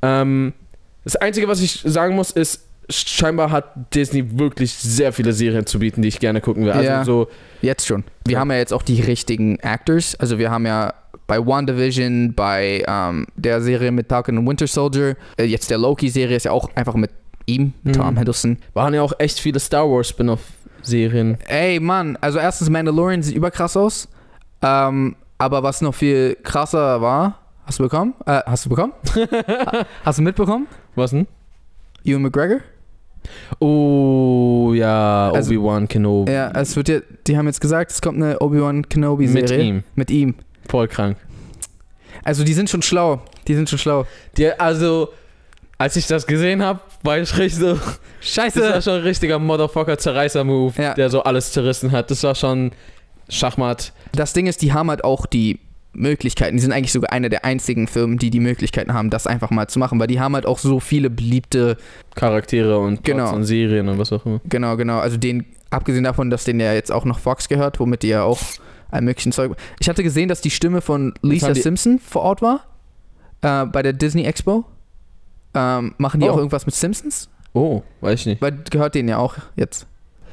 Ähm, 0.00 0.52
das 1.04 1.16
Einzige, 1.16 1.48
was 1.48 1.60
ich 1.60 1.82
sagen 1.84 2.14
muss, 2.14 2.30
ist, 2.30 2.66
scheinbar 2.90 3.50
hat 3.50 3.94
Disney 3.94 4.38
wirklich 4.38 4.72
sehr 4.74 5.12
viele 5.12 5.32
Serien 5.32 5.66
zu 5.66 5.78
bieten, 5.78 6.02
die 6.02 6.08
ich 6.08 6.18
gerne 6.20 6.40
gucken 6.40 6.64
will. 6.64 6.72
Also 6.72 6.84
Ja. 6.84 7.04
so, 7.04 7.28
Jetzt 7.62 7.86
schon. 7.86 8.04
Wir 8.24 8.34
Ja. 8.34 8.40
haben 8.40 8.50
ja 8.50 8.56
jetzt 8.56 8.72
auch 8.72 8.82
die 8.82 9.00
richtigen 9.02 9.58
Actors. 9.60 10.14
Also 10.16 10.38
wir 10.38 10.50
haben 10.50 10.64
ja 10.66 10.94
bei 11.26 11.38
WandaVision, 11.44 12.34
bei 12.34 12.82
ähm, 12.88 13.26
der 13.36 13.60
Serie 13.60 13.92
mit 13.92 14.08
Falcon 14.08 14.38
und 14.38 14.46
Winter 14.48 14.66
Soldier, 14.66 15.14
äh, 15.38 15.44
jetzt 15.44 15.70
der 15.70 15.78
Loki-Serie 15.78 16.36
ist 16.36 16.44
ja 16.44 16.52
auch 16.52 16.70
einfach 16.74 16.94
mit 16.94 17.10
ihm, 17.46 17.72
Mhm. 17.82 17.92
Tom 17.92 18.16
Hiddleston. 18.16 18.58
waren 18.74 18.94
ja 18.94 19.02
auch 19.02 19.12
echt 19.18 19.38
viele 19.40 19.60
Star 19.60 19.88
Wars 19.90 20.08
Spin-off-Serien. 20.08 21.38
Ey, 21.48 21.78
Mann, 21.80 22.16
also 22.20 22.38
erstens 22.38 22.70
Mandalorian 22.70 23.22
sieht 23.22 23.36
überkrass 23.36 23.76
aus. 23.76 24.08
Ähm, 24.62 25.16
aber 25.38 25.62
was 25.62 25.80
noch 25.82 25.94
viel 25.94 26.36
krasser 26.42 27.00
war, 27.00 27.38
hast 27.66 27.78
du 27.78 27.82
bekommen? 27.84 28.14
Äh, 28.26 28.40
hast 28.46 28.64
du 28.66 28.70
bekommen? 28.70 28.92
hast 30.04 30.18
du 30.18 30.22
mitbekommen? 30.22 30.66
Was 30.94 31.10
denn? 31.12 31.26
Ewan 32.04 32.22
McGregor? 32.22 32.60
Oh, 33.58 34.72
ja, 34.74 35.30
Also- 35.32 35.50
Obi-Wan 35.50 35.88
Kenobi. 35.88 36.32
Ja, 36.32 36.50
es 36.52 36.74
wird 36.76 36.88
ja, 36.88 37.00
die 37.26 37.36
haben 37.36 37.46
jetzt 37.46 37.60
gesagt, 37.60 37.90
es 37.90 38.00
kommt 38.00 38.16
eine 38.22 38.38
Obi-Wan 38.40 38.88
Kenobi-Serie. 38.88 39.56
Mit 39.58 39.64
ihm. 39.66 39.82
Mit 39.94 40.10
ihm. 40.10 40.34
Voll 40.68 40.88
krank. 40.88 41.16
Also 42.24 42.44
die 42.44 42.52
sind 42.54 42.68
schon 42.70 42.82
schlau. 42.82 43.22
Die 43.48 43.54
sind 43.54 43.68
schon 43.68 43.78
schlau. 43.78 44.06
Die, 44.36 44.50
also, 44.52 45.08
als 45.78 45.96
ich 45.96 46.06
das 46.06 46.26
gesehen 46.26 46.62
habe, 46.62 46.80
war 47.02 47.18
ich 47.18 47.36
richtig 47.38 47.58
so, 47.58 47.72
das 47.74 47.80
war 47.86 47.94
Scheiße. 48.20 48.82
schon 48.82 48.94
ein 48.94 49.02
richtiger 49.02 49.38
Motherfucker-Zerreißer-Move, 49.38 50.80
Ja. 50.82 50.94
der 50.94 51.08
so 51.10 51.22
alles 51.22 51.52
zerrissen 51.52 51.92
hat. 51.92 52.10
Das 52.10 52.22
war 52.22 52.34
schon 52.34 52.72
Schachmatt. 53.28 53.92
Das 54.12 54.32
Ding 54.32 54.46
ist, 54.46 54.60
die 54.62 54.72
haben 54.72 54.90
halt 54.90 55.04
auch 55.04 55.26
die 55.26 55.60
Möglichkeiten. 55.92 56.56
Die 56.56 56.62
sind 56.62 56.72
eigentlich 56.72 56.92
sogar 56.92 57.12
eine 57.12 57.28
der 57.28 57.44
einzigen 57.44 57.86
Firmen, 57.88 58.18
die 58.18 58.30
die 58.30 58.40
Möglichkeiten 58.40 58.92
haben, 58.94 59.10
das 59.10 59.26
einfach 59.26 59.50
mal 59.50 59.68
zu 59.68 59.78
machen, 59.78 59.98
weil 59.98 60.06
die 60.06 60.20
haben 60.20 60.34
halt 60.34 60.46
auch 60.46 60.58
so 60.58 60.78
viele 60.80 61.10
beliebte, 61.10 61.76
Charaktere 62.14 62.78
und 62.78 63.02
Genau. 63.04 63.34
und 63.34 63.44
Serien 63.44 63.88
und 63.88 63.98
was 63.98 64.12
auch 64.12 64.24
immer. 64.26 64.40
genau, 64.48 64.76
genau, 64.76 64.98
also 64.98 65.16
den, 65.16 65.46
abgesehen 65.70 66.04
davon, 66.04 66.30
dass 66.30 66.44
denen 66.44 66.60
ja 66.60 66.72
jetzt 66.72 66.92
auch 66.92 67.04
noch 67.04 67.18
Fox 67.18 67.48
gehört, 67.48 67.80
womit 67.80 68.02
die 68.02 68.08
ja 68.08 68.22
auch 68.22 68.38
all 68.90 69.02
möglichen 69.02 69.32
Zeug. 69.32 69.52
Ich 69.80 69.88
hatte 69.88 70.02
gesehen, 70.02 70.28
dass 70.28 70.40
die 70.40 70.50
Stimme 70.50 70.80
von 70.80 71.14
Lisa 71.22 71.54
Simpson 71.54 71.98
vor 71.98 72.22
Ort 72.22 72.42
war, 72.42 72.60
äh, 73.42 73.66
bei 73.66 73.82
der 73.82 73.92
Disney 73.92 74.24
Expo. 74.24 74.64
Ähm, 75.54 75.94
machen 75.98 76.20
die 76.20 76.28
Oh. 76.28 76.32
auch 76.32 76.36
irgendwas 76.36 76.66
mit 76.66 76.74
Simpsons? 76.74 77.28
Oh, 77.52 77.82
weiß 78.00 78.20
ich 78.20 78.26
nicht. 78.26 78.42
Weil 78.42 78.52
gehört 78.70 78.94
denen 78.94 79.08
ja 79.08 79.18
auch 79.18 79.34
jetzt. 79.56 79.86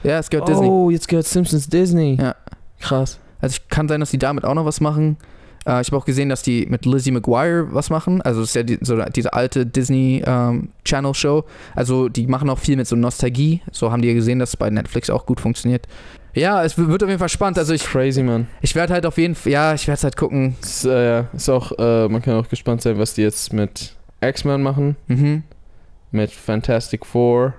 Ja, 0.04 0.20
es 0.20 0.30
gehört 0.30 0.48
Disney. 0.48 0.68
Oh, 0.68 0.92
jetzt 0.92 1.08
gehört 1.08 1.26
Simpsons 1.26 1.68
Disney. 1.68 2.18
Ja. 2.22 2.36
Krass. 2.80 3.20
Also 3.42 3.58
ich 3.60 3.68
kann 3.70 3.88
sein, 3.88 4.00
dass 4.00 4.12
die 4.12 4.20
damit 4.20 4.46
auch 4.46 4.54
noch 4.54 4.66
was 4.66 4.80
machen. 4.82 5.18
Äh, 5.66 5.82
ich 5.82 5.88
habe 5.88 5.98
auch 5.98 6.06
gesehen, 6.06 6.30
dass 6.30 6.42
die 6.42 6.66
mit 6.68 6.86
Lizzie 6.86 7.12
McGuire 7.12 7.68
was 7.74 7.90
machen. 7.90 8.22
Also 8.22 8.42
das 8.42 8.50
ist 8.50 8.56
ja 8.56 8.64
die, 8.64 8.78
so 8.82 9.02
diese 9.04 9.34
alte 9.34 9.66
Disney 9.66 10.24
ähm, 10.26 10.70
Channel 10.86 11.14
Show. 11.14 11.46
Also 11.76 12.10
die 12.10 12.28
machen 12.28 12.50
auch 12.50 12.60
viel 12.60 12.76
mit 12.76 12.88
so 12.88 12.96
Nostalgie. 12.96 13.62
So 13.72 13.92
haben 13.92 14.02
die 14.02 14.08
ja 14.08 14.14
gesehen, 14.14 14.40
dass 14.40 14.50
es 14.50 14.58
bei 14.58 14.70
Netflix 14.70 15.10
auch 15.10 15.26
gut 15.26 15.40
funktioniert. 15.40 15.88
Ja, 16.34 16.64
es 16.64 16.78
wird 16.78 17.02
auf 17.02 17.10
jeden 17.10 17.20
Fall 17.20 17.30
spannend. 17.30 17.58
Also 17.58 17.74
ich, 17.74 17.84
Crazy, 17.84 18.22
man. 18.22 18.48
ich 18.62 18.76
werde 18.76 18.94
halt 18.94 19.06
auf 19.08 19.18
jeden 19.18 19.34
Fall, 19.34 19.52
ja, 19.52 19.74
ich 19.74 19.88
werde 19.88 20.04
halt 20.04 20.18
gucken. 20.18 20.56
Ist, 20.62 20.86
äh, 20.86 21.24
ist 21.34 21.50
auch, 21.50 21.72
äh, 21.80 22.08
man 22.08 22.22
kann 22.22 22.36
auch 22.36 22.48
gespannt 22.48 22.84
sein, 22.84 23.00
was 23.00 23.16
die 23.16 23.24
jetzt 23.24 23.54
mit 23.54 23.96
X-Men 24.22 24.62
machen. 24.62 24.96
Mhm. 25.08 25.44
Mit 26.12 26.32
Fantastic 26.32 27.06
Four. 27.06 27.56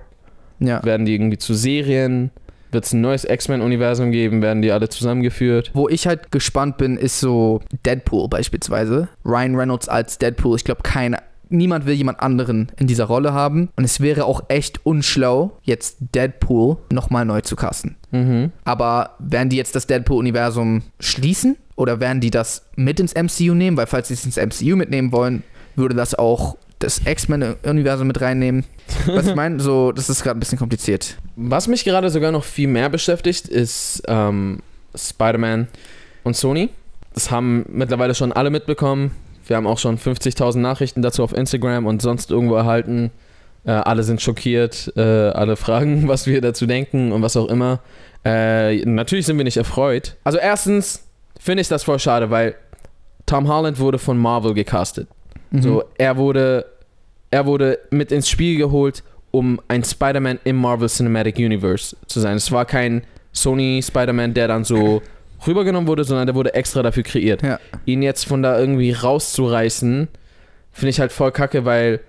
Ja. 0.59 0.83
Werden 0.83 1.05
die 1.05 1.13
irgendwie 1.13 1.37
zu 1.37 1.53
Serien? 1.53 2.31
Wird 2.71 2.85
es 2.85 2.93
ein 2.93 3.01
neues 3.01 3.25
X-Men-Universum 3.25 4.11
geben? 4.11 4.41
Werden 4.41 4.61
die 4.61 4.71
alle 4.71 4.89
zusammengeführt? 4.89 5.71
Wo 5.73 5.89
ich 5.89 6.07
halt 6.07 6.31
gespannt 6.31 6.77
bin, 6.77 6.97
ist 6.97 7.19
so 7.19 7.61
Deadpool 7.85 8.29
beispielsweise. 8.29 9.09
Ryan 9.25 9.55
Reynolds 9.55 9.89
als 9.89 10.17
Deadpool. 10.17 10.55
Ich 10.55 10.63
glaube, 10.63 10.83
kein, 10.83 11.17
niemand 11.49 11.85
will 11.85 11.95
jemand 11.95 12.19
anderen 12.19 12.71
in 12.77 12.87
dieser 12.87 13.05
Rolle 13.05 13.33
haben. 13.33 13.69
Und 13.75 13.83
es 13.83 13.99
wäre 13.99 14.25
auch 14.25 14.43
echt 14.49 14.85
unschlau, 14.85 15.57
jetzt 15.63 15.97
Deadpool 16.13 16.77
nochmal 16.91 17.25
neu 17.25 17.41
zu 17.41 17.55
casten. 17.55 17.95
Mhm. 18.11 18.51
Aber 18.63 19.15
werden 19.19 19.49
die 19.49 19.57
jetzt 19.57 19.75
das 19.75 19.87
Deadpool-Universum 19.87 20.83
schließen? 20.99 21.57
Oder 21.75 21.99
werden 21.99 22.19
die 22.19 22.31
das 22.31 22.65
mit 22.75 22.99
ins 22.99 23.13
MCU 23.15 23.53
nehmen? 23.53 23.77
Weil 23.77 23.87
falls 23.87 24.09
sie 24.09 24.13
es 24.13 24.25
ins 24.25 24.37
MCU 24.37 24.75
mitnehmen 24.75 25.11
wollen, 25.11 25.43
würde 25.75 25.95
das 25.95 26.13
auch 26.13 26.57
das 26.79 27.01
X-Men-Universum 27.05 28.07
mit 28.07 28.21
reinnehmen. 28.21 28.65
Was 29.05 29.27
ich 29.27 29.35
meine, 29.35 29.59
so, 29.59 29.91
das 29.91 30.09
ist 30.09 30.23
gerade 30.23 30.37
ein 30.37 30.39
bisschen 30.39 30.57
kompliziert. 30.57 31.17
Was 31.35 31.67
mich 31.67 31.83
gerade 31.83 32.09
sogar 32.09 32.31
noch 32.31 32.43
viel 32.43 32.67
mehr 32.67 32.89
beschäftigt, 32.89 33.47
ist 33.47 34.01
ähm, 34.07 34.59
Spider-Man 34.95 35.67
und 36.23 36.35
Sony. 36.35 36.69
Das 37.13 37.31
haben 37.31 37.65
mittlerweile 37.69 38.15
schon 38.15 38.31
alle 38.31 38.49
mitbekommen. 38.49 39.11
Wir 39.45 39.57
haben 39.57 39.67
auch 39.67 39.77
schon 39.77 39.97
50.000 39.97 40.59
Nachrichten 40.59 41.01
dazu 41.01 41.23
auf 41.23 41.33
Instagram 41.33 41.85
und 41.85 42.01
sonst 42.01 42.31
irgendwo 42.31 42.55
erhalten. 42.55 43.11
Äh, 43.65 43.71
alle 43.71 44.03
sind 44.03 44.21
schockiert, 44.21 44.93
äh, 44.95 45.01
alle 45.01 45.57
fragen, 45.57 46.07
was 46.07 46.27
wir 46.27 46.39
dazu 46.39 46.65
denken 46.65 47.11
und 47.11 47.21
was 47.21 47.35
auch 47.35 47.47
immer. 47.47 47.79
Äh, 48.23 48.85
natürlich 48.85 49.25
sind 49.25 49.37
wir 49.37 49.43
nicht 49.43 49.57
erfreut. 49.57 50.15
Also 50.23 50.37
erstens 50.37 51.03
finde 51.39 51.61
ich 51.61 51.67
das 51.67 51.83
voll 51.83 51.99
schade, 51.99 52.29
weil 52.29 52.55
Tom 53.25 53.47
Holland 53.47 53.79
wurde 53.79 53.99
von 53.99 54.17
Marvel 54.17 54.53
gecastet. 54.53 55.07
Mhm. 55.51 55.61
So, 55.61 55.83
er 55.97 56.17
wurde, 56.17 56.65
er 57.31 57.45
wurde 57.45 57.79
mit 57.89 58.11
ins 58.11 58.29
Spiel 58.29 58.57
geholt, 58.57 59.03
um 59.31 59.59
ein 59.67 59.83
Spider-Man 59.83 60.39
im 60.43 60.55
Marvel 60.57 60.89
Cinematic 60.89 61.37
Universe 61.37 61.95
zu 62.07 62.19
sein. 62.19 62.37
Es 62.37 62.51
war 62.51 62.65
kein 62.65 63.03
Sony 63.31 63.81
Spider-Man, 63.83 64.33
der 64.33 64.47
dann 64.47 64.63
so 64.63 65.01
rübergenommen 65.45 65.87
wurde, 65.87 66.03
sondern 66.03 66.25
der 66.27 66.35
wurde 66.35 66.53
extra 66.53 66.81
dafür 66.81 67.03
kreiert. 67.03 67.41
Ja. 67.43 67.59
Ihn 67.85 68.01
jetzt 68.01 68.25
von 68.25 68.41
da 68.41 68.59
irgendwie 68.59 68.91
rauszureißen, 68.91 70.07
finde 70.71 70.89
ich 70.89 70.99
halt 70.99 71.11
voll 71.11 71.31
kacke, 71.31 71.65
weil 71.65 71.99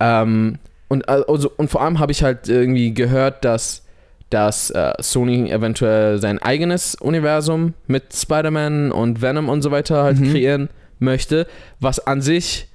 ähm, 0.00 0.58
und, 0.88 1.08
also, 1.08 1.50
und 1.56 1.70
vor 1.70 1.82
allem 1.82 1.98
habe 1.98 2.12
ich 2.12 2.22
halt 2.22 2.48
irgendwie 2.48 2.94
gehört, 2.94 3.44
dass, 3.44 3.84
dass 4.30 4.70
äh, 4.70 4.92
Sony 5.00 5.50
eventuell 5.50 6.18
sein 6.18 6.40
eigenes 6.40 6.94
Universum 6.94 7.74
mit 7.86 8.14
Spider-Man 8.14 8.92
und 8.92 9.22
Venom 9.22 9.48
und 9.48 9.62
so 9.62 9.70
weiter 9.70 10.02
halt 10.02 10.18
Mhm. 10.18 10.30
kreieren 10.32 10.68
möchte, 10.98 11.46
was 11.80 12.00
an 12.06 12.22
sich 12.22 12.68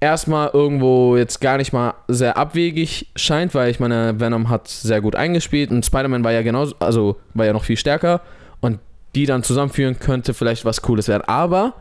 erstmal 0.00 0.50
irgendwo 0.52 1.16
jetzt 1.16 1.40
gar 1.40 1.56
nicht 1.56 1.72
mal 1.72 1.94
sehr 2.08 2.36
abwegig 2.36 3.08
scheint, 3.16 3.54
weil 3.54 3.70
ich 3.70 3.80
meine, 3.80 4.18
Venom 4.20 4.48
hat 4.50 4.68
sehr 4.68 5.00
gut 5.00 5.16
eingespielt 5.16 5.70
und 5.70 5.84
Spider-Man 5.84 6.24
war 6.24 6.32
ja 6.32 6.42
genauso, 6.42 6.74
also 6.80 7.16
war 7.34 7.46
ja 7.46 7.52
noch 7.52 7.64
viel 7.64 7.76
stärker 7.76 8.20
und 8.60 8.78
die 9.14 9.26
dann 9.26 9.42
zusammenführen 9.42 9.98
könnte 9.98 10.34
vielleicht 10.34 10.64
was 10.64 10.82
Cooles 10.82 11.08
werden. 11.08 11.22
Aber 11.26 11.74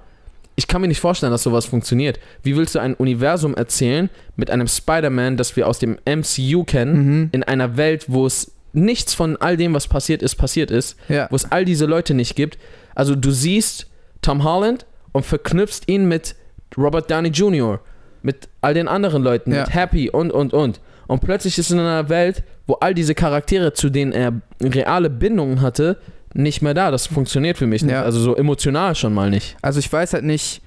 ich 0.56 0.68
kann 0.68 0.82
mir 0.82 0.88
nicht 0.88 1.00
vorstellen, 1.02 1.32
dass 1.32 1.44
sowas 1.44 1.66
funktioniert. 1.66 2.20
Wie 2.44 2.56
willst 2.56 2.76
du 2.76 2.80
ein 2.80 2.94
Universum 2.94 3.56
erzählen 3.56 4.10
mit 4.36 4.52
einem 4.52 4.68
Spider-Man, 4.68 5.36
das 5.36 5.56
wir 5.56 5.68
aus 5.68 5.80
dem 5.80 5.98
MCU 6.06 6.64
kennen, 6.64 6.94
Mhm. 7.22 7.30
in 7.32 7.44
einer 7.44 7.76
Welt, 7.76 8.06
wo 8.08 8.26
es 8.28 8.52
nichts 8.72 9.14
von 9.16 9.36
all 9.38 9.58
dem, 9.58 9.74
was 9.74 9.88
passiert 9.88 10.22
ist, 10.22 10.36
passiert 10.36 10.70
ist, 10.72 10.96
Ja. 11.10 11.28
wo 11.32 11.36
es 11.36 11.52
all 11.52 11.66
diese 11.66 11.86
Leute 11.88 12.14
nicht 12.14 12.36
gibt. 12.36 12.58
Also 12.96 13.16
du 13.16 13.32
siehst 13.32 13.88
Tom 14.22 14.44
Holland 14.44 14.86
und 15.12 15.26
verknüpfst 15.26 15.82
ihn 15.88 16.08
mit 16.08 16.36
Robert 16.78 17.10
Downey 17.10 17.30
Jr., 17.30 17.80
mit 18.24 18.50
all 18.62 18.74
den 18.74 18.88
anderen 18.88 19.22
Leuten, 19.24 19.52
Ja. 19.54 19.62
mit 19.62 19.74
Happy 19.74 20.10
und, 20.10 20.32
und, 20.32 20.54
und. 20.54 20.82
Und 21.08 21.20
plötzlich 21.22 21.58
ist 21.60 21.70
in 21.72 21.80
einer 21.80 22.10
Welt, 22.10 22.44
wo 22.66 22.74
all 22.76 22.94
diese 22.94 23.14
Charaktere, 23.14 23.74
zu 23.74 23.90
denen 23.90 24.12
er 24.14 24.34
reale 24.62 25.10
Bindungen 25.10 25.62
hatte, 25.62 25.98
nicht 26.34 26.62
mehr 26.62 26.74
da. 26.74 26.90
Das 26.90 27.06
funktioniert 27.06 27.58
für 27.58 27.68
mich 27.68 27.84
nicht. 27.84 27.92
Ja. 27.94 28.04
Also 28.04 28.20
so 28.20 28.36
emotional 28.36 28.96
schon 28.96 29.14
mal 29.14 29.30
nicht. 29.30 29.56
Also 29.62 29.80
ich 29.80 29.92
weiß 29.92 30.14
halt 30.14 30.24
nicht, 30.24 30.62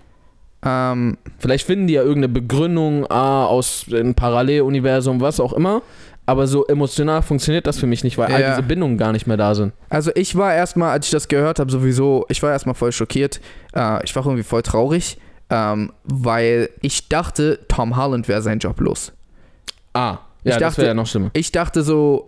ähm, 0.65 1.19
Vielleicht 1.39 1.67
finden 1.67 1.87
die 1.87 1.95
ja 1.95 2.03
irgendeine 2.03 2.29
Begründung 2.31 3.07
ah, 3.11 3.45
aus 3.47 3.87
einem 3.93 4.15
Paralleluniversum, 4.15 5.21
was 5.21 5.39
auch 5.41 5.53
immer. 5.53 5.83
Aber 6.29 6.49
so 6.49 6.67
emotional 6.67 7.23
funktioniert 7.23 7.67
das 7.69 7.79
für 7.79 7.87
mich 7.87 8.03
nicht, 8.03 8.19
weil 8.19 8.33
all 8.33 8.41
Ja. 8.41 8.51
diese 8.51 8.63
Bindungen 8.67 8.99
gar 8.99 9.13
nicht 9.13 9.27
mehr 9.29 9.37
da 9.37 9.55
sind. 9.55 9.73
Also 9.91 10.11
ich 10.17 10.35
war 10.35 10.53
erstmal, 10.55 10.91
als 10.91 11.07
ich 11.07 11.13
das 11.13 11.29
gehört 11.29 11.61
habe, 11.61 11.71
sowieso, 11.71 12.25
ich 12.29 12.43
war 12.43 12.51
erstmal 12.51 12.75
voll 12.75 12.91
schockiert. 12.91 13.41
Äh, 13.77 14.03
ich 14.05 14.17
war 14.17 14.25
irgendwie 14.25 14.43
voll 14.43 14.63
traurig, 14.63 15.19
ähm, 15.51 15.93
weil 16.05 16.71
ich 16.81 17.09
dachte, 17.09 17.61
Tom 17.69 17.97
Holland 17.97 18.29
wäre 18.29 18.43
sein 18.43 18.59
Job 18.59 18.81
los. 18.81 19.13
Ah, 19.93 20.19
Ich 20.43 20.51
ja, 20.53 20.59
das 20.59 20.61
dachte- 20.71 20.79
wäre 20.79 20.89
ja 20.89 20.95
noch 20.95 21.07
schlimmer. 21.07 21.31
Ich 21.33 21.53
dachte 21.53 21.83
so, 21.83 22.27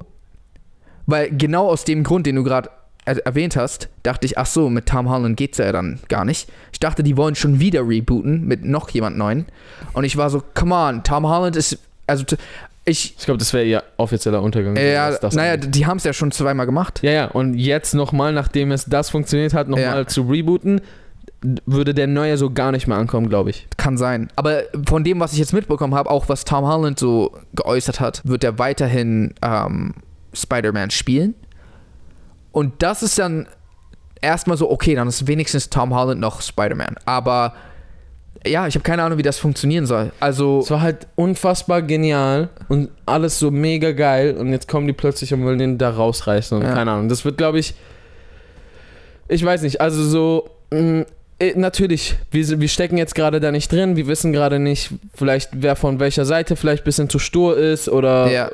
weil 1.06 1.30
genau 1.30 1.68
aus 1.68 1.84
dem 1.84 2.04
Grund, 2.04 2.26
den 2.26 2.36
du 2.36 2.44
gerade 2.44 2.70
er 3.04 3.24
erwähnt 3.24 3.56
hast, 3.56 3.88
dachte 4.02 4.26
ich, 4.26 4.36
ach 4.36 4.44
so, 4.44 4.68
mit 4.68 4.84
Tom 4.84 5.08
Holland 5.08 5.38
geht's 5.38 5.56
ja 5.56 5.72
dann 5.72 5.98
gar 6.10 6.26
nicht. 6.26 6.50
Ich 6.72 6.78
dachte, 6.78 7.02
die 7.02 7.16
wollen 7.16 7.34
schon 7.34 7.58
wieder 7.58 7.80
rebooten 7.88 8.46
mit 8.46 8.64
noch 8.66 8.90
jemand 8.90 9.16
neuen. 9.16 9.46
Und 9.94 10.04
ich 10.04 10.18
war 10.18 10.28
so, 10.28 10.42
come 10.54 10.74
on, 10.74 11.02
Tom 11.04 11.26
Holland 11.26 11.56
ist, 11.56 11.78
also 12.06 12.24
ich, 12.84 13.14
Ich 13.18 13.24
glaube, 13.24 13.38
das 13.38 13.52
wäre 13.54 13.64
ihr 13.64 13.82
offizieller 13.96 14.42
Untergang. 14.42 14.76
ja, 14.76 15.08
was 15.10 15.20
das 15.20 15.34
naja, 15.34 15.54
angeht. 15.54 15.74
die 15.74 15.86
haben 15.86 15.96
es 15.96 16.04
ja 16.04 16.12
schon 16.12 16.32
zweimal 16.32 16.66
gemacht. 16.66 17.00
ja, 17.02 17.10
ja, 17.10 17.24
und 17.26 17.54
jetzt 17.54 17.94
nochmal, 17.94 18.34
nachdem 18.34 18.72
es 18.72 18.84
das 18.84 19.08
funktioniert 19.08 19.54
hat, 19.54 19.68
nochmal 19.68 20.00
Ja. 20.00 20.06
zu 20.06 20.22
rebooten, 20.22 20.82
würde 21.66 21.94
der 21.94 22.06
neue 22.08 22.36
so 22.36 22.50
gar 22.50 22.72
nicht 22.72 22.86
mehr 22.88 22.96
ankommen, 22.96 23.28
glaube 23.28 23.50
ich. 23.50 23.68
Kann 23.76 23.96
sein. 23.96 24.28
Aber 24.36 24.62
von 24.88 25.04
dem, 25.04 25.20
was 25.20 25.32
ich 25.32 25.38
jetzt 25.38 25.52
mitbekommen 25.52 25.94
habe, 25.94 26.10
auch 26.10 26.28
was 26.28 26.44
Tom 26.44 26.66
Holland 26.66 26.98
so 26.98 27.36
geäußert 27.54 28.00
hat, 28.00 28.22
wird 28.24 28.42
er 28.42 28.58
weiterhin 28.58 29.34
ähm, 29.42 29.94
Spider-Man 30.34 30.90
spielen. 30.90 31.34
Und 32.50 32.82
das 32.82 33.02
ist 33.04 33.18
dann 33.18 33.46
erstmal 34.20 34.56
so, 34.56 34.68
okay, 34.70 34.96
dann 34.96 35.06
ist 35.06 35.28
wenigstens 35.28 35.70
Tom 35.70 35.94
Holland 35.94 36.20
noch 36.20 36.42
Spider-Man. 36.42 36.96
Aber 37.04 37.54
ja, 38.46 38.66
ich 38.66 38.74
habe 38.74 38.82
keine 38.82 39.02
Ahnung, 39.04 39.18
wie 39.18 39.22
das 39.22 39.38
funktionieren 39.38 39.86
soll. 39.86 40.10
Also, 40.20 40.60
Es 40.62 40.70
war 40.70 40.80
halt 40.80 41.06
unfassbar 41.16 41.82
genial 41.82 42.48
und 42.68 42.88
alles 43.06 43.38
so 43.38 43.50
mega 43.50 43.92
geil 43.92 44.36
und 44.36 44.48
jetzt 44.50 44.66
kommen 44.68 44.86
die 44.86 44.92
plötzlich 44.92 45.32
und 45.34 45.44
wollen 45.44 45.58
den 45.58 45.78
da 45.78 45.90
rausreißen 45.90 46.56
und 46.58 46.64
Ja. 46.64 46.72
keine 46.74 46.92
Ahnung. 46.92 47.08
Das 47.08 47.24
wird, 47.24 47.36
glaube 47.38 47.58
ich, 47.58 47.74
ich 49.28 49.44
weiß 49.44 49.62
nicht, 49.62 49.80
also 49.80 50.02
so, 50.02 50.50
eh, 50.72 51.04
natürlich, 51.54 52.16
wir, 52.30 52.60
wir 52.60 52.68
stecken 52.68 52.98
jetzt 52.98 53.14
gerade 53.14 53.40
da 53.40 53.52
nicht 53.52 53.70
drin, 53.70 53.96
wir 53.96 54.06
wissen 54.08 54.32
gerade 54.32 54.58
nicht, 54.58 54.90
vielleicht 55.14 55.50
wer 55.52 55.76
von 55.76 56.00
welcher 56.00 56.24
Seite 56.24 56.56
vielleicht 56.56 56.82
ein 56.82 56.84
bisschen 56.84 57.08
zu 57.08 57.18
stur 57.18 57.56
ist 57.56 57.88
oder 57.88 58.30
Ja. 58.30 58.50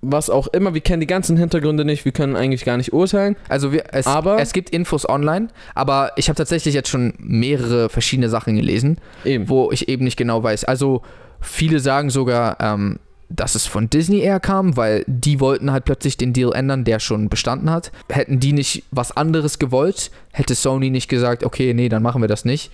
was 0.00 0.30
auch 0.30 0.46
immer. 0.48 0.74
Wir 0.74 0.80
kennen 0.80 1.00
die 1.00 1.06
ganzen 1.08 1.36
Hintergründe 1.36 1.84
nicht, 1.84 2.04
wir 2.04 2.12
können 2.12 2.36
eigentlich 2.36 2.64
gar 2.64 2.76
nicht 2.76 2.92
urteilen. 2.92 3.34
also 3.48 3.72
wir, 3.72 3.84
es, 3.92 4.06
Aber- 4.06 4.40
es 4.40 4.52
gibt 4.52 4.70
Infos 4.70 5.08
online, 5.08 5.48
aber 5.74 6.12
ich 6.16 6.28
habe 6.28 6.36
tatsächlich 6.36 6.74
jetzt 6.74 6.88
schon 6.88 7.14
mehrere 7.18 7.88
verschiedene 7.88 8.28
Sachen 8.28 8.54
gelesen. 8.56 8.98
Eben. 9.24 9.48
wo 9.48 9.72
ich 9.72 9.88
eben 9.88 10.04
nicht 10.04 10.16
genau 10.16 10.42
weiß. 10.42 10.64
Also 10.64 11.02
viele 11.40 11.80
sagen 11.80 12.10
sogar, 12.10 12.56
ähm, 12.60 12.98
dass 13.28 13.54
es 13.54 13.66
von 13.66 13.90
Disney 13.90 14.20
eher 14.20 14.40
kam, 14.40 14.76
weil 14.76 15.04
die 15.06 15.40
wollten 15.40 15.70
halt 15.70 15.84
plötzlich 15.84 16.16
den 16.16 16.32
Deal 16.32 16.52
ändern, 16.52 16.84
der 16.84 16.98
schon 16.98 17.28
bestanden 17.28 17.70
hat. 17.70 17.92
Hätten 18.08 18.40
die 18.40 18.52
nicht 18.52 18.84
was 18.90 19.16
anderes 19.16 19.58
gewollt, 19.58 20.10
hätte 20.32 20.54
Sony 20.54 20.90
nicht 20.90 21.08
gesagt, 21.08 21.44
okay, 21.44 21.74
nee, 21.74 21.88
dann 21.88 22.02
machen 22.02 22.22
wir 22.22 22.28
das 22.28 22.44
nicht. 22.44 22.70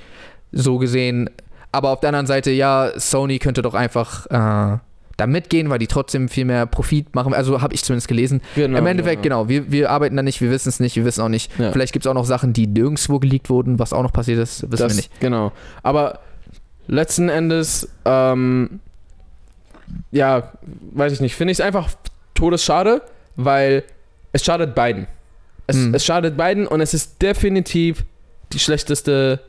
So 0.53 0.79
gesehen. 0.79 1.31
Aber 1.73 1.91
auf 1.91 2.01
der 2.01 2.11
anderen 2.11 2.27
Seite, 2.27 2.53
ja, 2.53 2.93
Sony 2.97 3.41
könnte 3.41 3.63
doch 3.63 3.75
einfach 3.75 4.27
äh, 4.27 4.79
da 5.17 5.27
mitgehen, 5.27 5.71
weil 5.71 5.79
die 5.79 5.89
trotzdem 5.89 6.29
viel 6.29 6.45
mehr 6.45 6.67
Profit 6.67 7.15
machen. 7.15 7.35
Also 7.35 7.61
habe 7.61 7.75
ich 7.75 7.83
zumindest 7.83 8.07
gelesen. 8.07 8.41
Genau, 8.55 8.79
Im 8.79 8.87
Endeffekt, 8.87 9.23
genau, 9.23 9.49
wir, 9.49 9.71
wir 9.73 9.91
arbeiten 9.91 10.17
da 10.17 10.23
nicht, 10.23 10.41
wir 10.41 10.51
wissen 10.51 10.69
es 10.69 10.79
nicht, 10.79 10.95
wir 10.97 11.05
wissen 11.05 11.21
auch 11.21 11.29
nicht. 11.29 11.51
Ja. 11.59 11.73
Vielleicht 11.73 11.93
gibt 11.93 12.05
es 12.05 12.11
auch 12.11 12.15
noch 12.15 12.25
Sachen, 12.25 12.53
die 12.53 12.69
nirgendwo 12.69 13.19
geleakt 13.19 13.51
wurden, 13.51 13.81
was 13.81 13.93
auch 13.93 14.03
noch 14.03 14.13
passiert 14.13 14.39
ist, 14.39 14.63
wissen 14.71 14.83
das, 14.83 14.93
wir 14.93 14.97
nicht. 14.97 15.21
Genau. 15.21 15.53
Aber 15.83 16.21
letzten 16.87 17.29
Endes, 17.29 17.89
ähm, 18.05 18.81
ja, 20.11 20.53
weiß 20.93 21.13
ich 21.13 21.21
nicht, 21.21 21.35
finde 21.35 21.53
ich 21.53 21.59
es 21.59 21.65
einfach 21.65 21.91
todesschade, 22.35 23.03
weil 23.37 23.83
es 24.33 24.45
schadet 24.45 24.75
beiden. 24.75 25.07
Es, 25.67 25.77
Hm. 25.77 25.95
es 25.95 26.05
schadet 26.05 26.37
beiden 26.37 26.67
und 26.67 26.81
es 26.81 26.95
ist 26.95 27.21
definitiv 27.23 28.05
die 28.53 28.59
schlechteste 28.59 29.41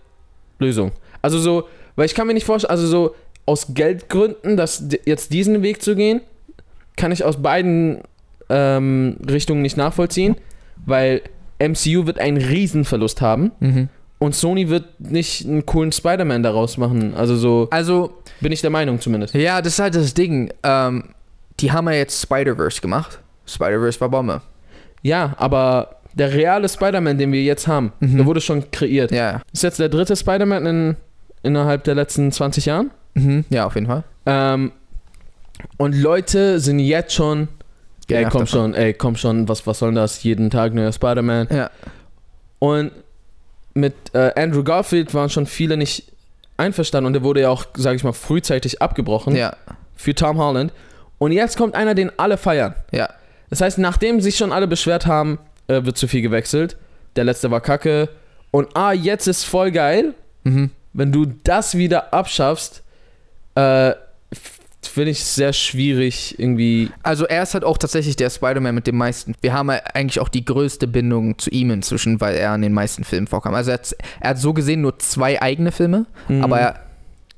Lösung. 0.59 0.91
Also 1.21 1.39
so, 1.39 1.67
weil 1.95 2.05
ich 2.05 2.15
kann 2.15 2.27
mir 2.27 2.33
nicht 2.33 2.45
vorstellen, 2.45 2.71
also 2.71 2.87
so 2.87 3.15
aus 3.45 3.67
Geldgründen, 3.73 4.57
das 4.57 4.87
d- 4.87 4.99
jetzt 5.05 5.33
diesen 5.33 5.61
Weg 5.61 5.81
zu 5.81 5.95
gehen, 5.95 6.21
kann 6.95 7.11
ich 7.11 7.23
aus 7.23 7.41
beiden 7.41 8.01
ähm, 8.49 9.17
Richtungen 9.29 9.61
nicht 9.61 9.77
nachvollziehen, 9.77 10.35
weil 10.85 11.21
MCU 11.59 12.05
wird 12.05 12.19
einen 12.19 12.37
Riesenverlust 12.37 13.21
haben. 13.21 13.51
Mhm. 13.59 13.89
Und 14.25 14.33
Sony 14.33 14.69
wird 14.69 14.99
nicht 14.99 15.45
einen 15.45 15.65
coolen 15.65 15.91
Spider-Man 15.91 16.41
daraus 16.41 16.77
machen. 16.77 17.13
Also 17.15 17.35
so 17.35 17.67
Also, 17.71 18.11
bin 18.41 18.51
ich 18.51 18.61
der 18.61 18.69
Meinung 18.71 18.99
zumindest. 18.99 19.33
Ja, 19.35 19.61
das 19.61 19.73
ist 19.73 19.79
halt 19.79 19.93
das 19.95 20.13
Ding. 20.13 20.51
Ähm, 20.63 21.09
die 21.59 21.71
haben 21.71 21.87
ja 21.87 21.93
jetzt 21.93 22.21
Spider-Verse 22.23 22.81
gemacht. 22.81 23.19
Spider-Verse 23.45 24.01
war 24.01 24.09
Bombe. 24.09 24.41
Ja, 25.03 25.35
aber 25.37 25.97
der 26.13 26.33
reale 26.33 26.67
Spider-Man, 26.67 27.17
den 27.17 27.31
wir 27.31 27.43
jetzt 27.43 27.67
haben, 27.67 27.91
Mhm. 27.99 28.17
der 28.17 28.25
wurde 28.25 28.41
schon 28.41 28.71
kreiert. 28.71 29.11
Ja, 29.11 29.41
Ist 29.53 29.63
jetzt 29.63 29.79
der 29.79 29.89
dritte 29.89 30.15
Spider-Man 30.15 30.65
in, 30.65 30.95
innerhalb 31.43 31.83
der 31.83 31.93
letzten 31.95 32.31
20 32.31 32.65
Jahren. 32.65 32.89
mhm. 33.13 33.45
ja, 33.49 33.65
auf 33.65 33.75
jeden 33.75 33.87
Fall. 33.87 34.03
Ähm, 34.25 34.71
und 35.77 35.93
Leute 35.95 36.59
sind 36.59 36.79
jetzt 36.79 37.13
schon, 37.13 37.47
ey, 38.09 38.23
komm 38.23 38.31
davon. 38.31 38.47
schon, 38.47 38.73
ey, 38.73 38.93
komm 38.93 39.15
schon, 39.17 39.47
was, 39.47 39.67
was 39.67 39.79
soll 39.79 39.89
denn 39.89 39.95
das? 39.95 40.23
Jeden 40.23 40.49
Tag 40.49 40.73
neuer 40.73 40.91
Spider-Man. 40.91 41.47
Ja, 41.51 41.69
Und 42.59 42.91
mit 43.75 43.93
äh, 44.13 44.31
Andrew 44.35 44.63
Garfield 44.63 45.13
waren 45.13 45.29
schon 45.29 45.45
viele 45.45 45.77
nicht 45.77 46.11
einverstanden 46.57 47.07
und 47.07 47.13
der 47.13 47.23
wurde 47.23 47.41
ja 47.41 47.49
auch, 47.49 47.65
sage 47.75 47.97
ich 47.97 48.03
mal, 48.03 48.13
frühzeitig 48.13 48.81
abgebrochen 48.81 49.35
ja, 49.35 49.55
für 49.95 50.15
Tom 50.15 50.37
Holland. 50.39 50.73
Und 51.19 51.31
jetzt 51.31 51.57
kommt 51.57 51.75
einer, 51.75 51.93
den 51.93 52.11
alle 52.17 52.37
feiern. 52.37 52.73
ja. 52.91 53.09
Das 53.51 53.61
heißt, 53.61 53.77
nachdem 53.77 54.21
sich 54.21 54.37
schon 54.37 54.51
alle 54.51 54.67
beschwert 54.67 55.05
haben, 55.05 55.37
äh, 55.67 55.85
wird 55.85 55.97
zu 55.97 56.07
viel 56.07 56.23
gewechselt. 56.23 56.77
Der 57.15 57.23
letzte 57.23 57.51
war 57.51 57.61
kacke. 57.61 58.09
Und 58.49 58.75
ah, 58.75 58.91
jetzt 58.91 59.27
ist 59.27 59.43
voll 59.43 59.71
geil. 59.71 60.15
Mhm. 60.43 60.71
Wenn 60.93 61.11
du 61.11 61.25
das 61.43 61.77
wieder 61.77 62.11
abschaffst, 62.11 62.81
äh, 63.53 63.93
finde 64.87 65.11
ich 65.11 65.23
sehr 65.23 65.53
schwierig 65.53 66.35
irgendwie. 66.37 66.89
Also 67.03 67.25
er 67.25 67.43
ist 67.43 67.53
halt 67.53 67.63
auch 67.63 67.77
tatsächlich 67.77 68.15
der 68.15 68.29
Spider-Man 68.29 68.73
mit 68.75 68.87
dem 68.87 68.97
meisten. 68.97 69.33
Wir 69.41 69.53
haben 69.53 69.69
ja 69.69 69.79
eigentlich 69.93 70.19
auch 70.19 70.29
die 70.29 70.45
größte 70.45 70.87
Bindung 70.87 71.37
zu 71.37 71.49
ihm 71.49 71.71
inzwischen, 71.71 72.21
weil 72.21 72.35
er 72.35 72.53
in 72.55 72.61
den 72.61 72.73
meisten 72.73 73.03
Filmen 73.03 73.27
vorkam. 73.27 73.53
Also 73.55 73.71
er 73.71 73.75
hat, 73.75 73.95
er 74.19 74.29
hat 74.31 74.39
so 74.39 74.53
gesehen 74.53 74.81
nur 74.81 74.97
zwei 74.99 75.41
eigene 75.41 75.71
Filme, 75.71 76.05
Mhm. 76.27 76.43
aber 76.43 76.59
er, 76.59 76.79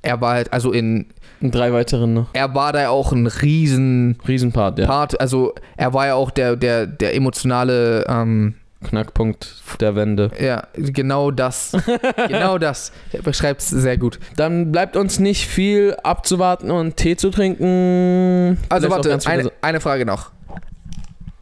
er 0.01 0.21
war 0.21 0.33
halt, 0.35 0.53
also 0.53 0.71
in, 0.71 1.07
drei 1.41 1.71
weiteren 1.73 2.13
noch. 2.13 2.27
er 2.33 2.53
war 2.55 2.71
da 2.73 2.89
auch 2.89 3.11
ein 3.11 3.27
riesen 3.27 4.17
Riesenpart, 4.27 4.79
ja. 4.79 4.85
Part, 4.87 5.19
also 5.19 5.53
er 5.75 5.93
war 5.93 6.07
ja 6.07 6.15
auch 6.15 6.31
der, 6.31 6.55
der, 6.55 6.87
der 6.87 7.15
emotionale, 7.15 8.05
ähm, 8.07 8.55
Knackpunkt 8.83 9.63
der 9.79 9.95
Wende. 9.95 10.31
ja, 10.39 10.67
genau 10.75 11.31
das, 11.31 11.75
genau 12.27 12.57
das. 12.57 12.91
Er 13.11 13.21
beschreibt 13.21 13.61
es 13.61 13.69
sehr 13.69 13.97
gut. 13.97 14.19
Dann 14.35 14.71
bleibt 14.71 14.95
uns 14.95 15.19
nicht 15.19 15.47
viel 15.47 15.95
abzuwarten 16.03 16.69
und 16.71 16.95
Tee 16.95 17.15
zu 17.15 17.29
trinken. 17.29 18.57
Also 18.69 18.87
Vielleicht 18.87 19.05
warte, 19.05 19.29
eine, 19.29 19.51
eine 19.61 19.79
Frage 19.79 20.05
noch. 20.05 20.31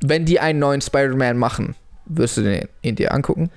Wenn 0.01 0.25
die 0.25 0.39
einen 0.39 0.59
neuen 0.59 0.81
Spider-Man 0.81 1.37
machen, 1.37 1.75
wirst 2.05 2.37
du 2.37 2.41
den 2.41 2.67
ihn 2.81 2.95
dir 2.95 3.13
angucken? 3.13 3.49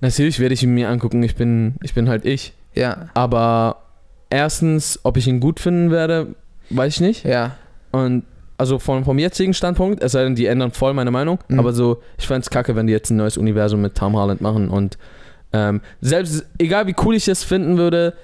Natürlich 0.00 0.38
werde 0.40 0.54
ich 0.54 0.62
ihn 0.62 0.74
mir 0.74 0.88
angucken. 0.88 1.22
Ich 1.22 1.36
bin, 1.36 1.76
ich 1.82 1.94
bin 1.94 2.08
halt 2.08 2.24
ich. 2.24 2.52
Ja. 2.74 3.08
Aber 3.14 3.82
erstens, 4.28 5.00
ob 5.02 5.16
ich 5.16 5.26
ihn 5.26 5.40
gut 5.40 5.60
finden 5.60 5.90
werde, 5.90 6.34
weiß 6.70 6.94
ich 6.94 7.00
nicht. 7.00 7.24
Ja. 7.24 7.56
Und 7.92 8.24
also 8.58 8.78
von, 8.78 9.04
vom 9.04 9.18
jetzigen 9.18 9.54
Standpunkt, 9.54 10.02
es 10.02 10.12
sei 10.12 10.24
denn, 10.24 10.34
die 10.34 10.46
ändern 10.46 10.70
voll 10.70 10.94
meine 10.94 11.10
Meinung, 11.10 11.38
Mhm. 11.48 11.58
aber 11.60 11.72
so, 11.72 12.00
ich 12.18 12.26
fände 12.26 12.40
es 12.40 12.50
kacke, 12.50 12.74
wenn 12.76 12.86
die 12.86 12.92
jetzt 12.92 13.10
ein 13.10 13.16
neues 13.16 13.36
Universum 13.36 13.80
mit 13.82 13.94
Tom 13.94 14.16
Holland 14.16 14.40
machen 14.40 14.68
und 14.68 14.98
ähm, 15.52 15.80
selbst, 16.00 16.44
egal 16.58 16.86
wie 16.86 16.94
cool 17.04 17.14
ich 17.14 17.28
es 17.28 17.44
finden 17.44 17.76
würde, 17.78 18.14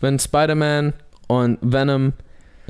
wenn 0.00 0.18
Spider-Man 0.18 0.92
und 1.28 1.58
Venom 1.62 2.12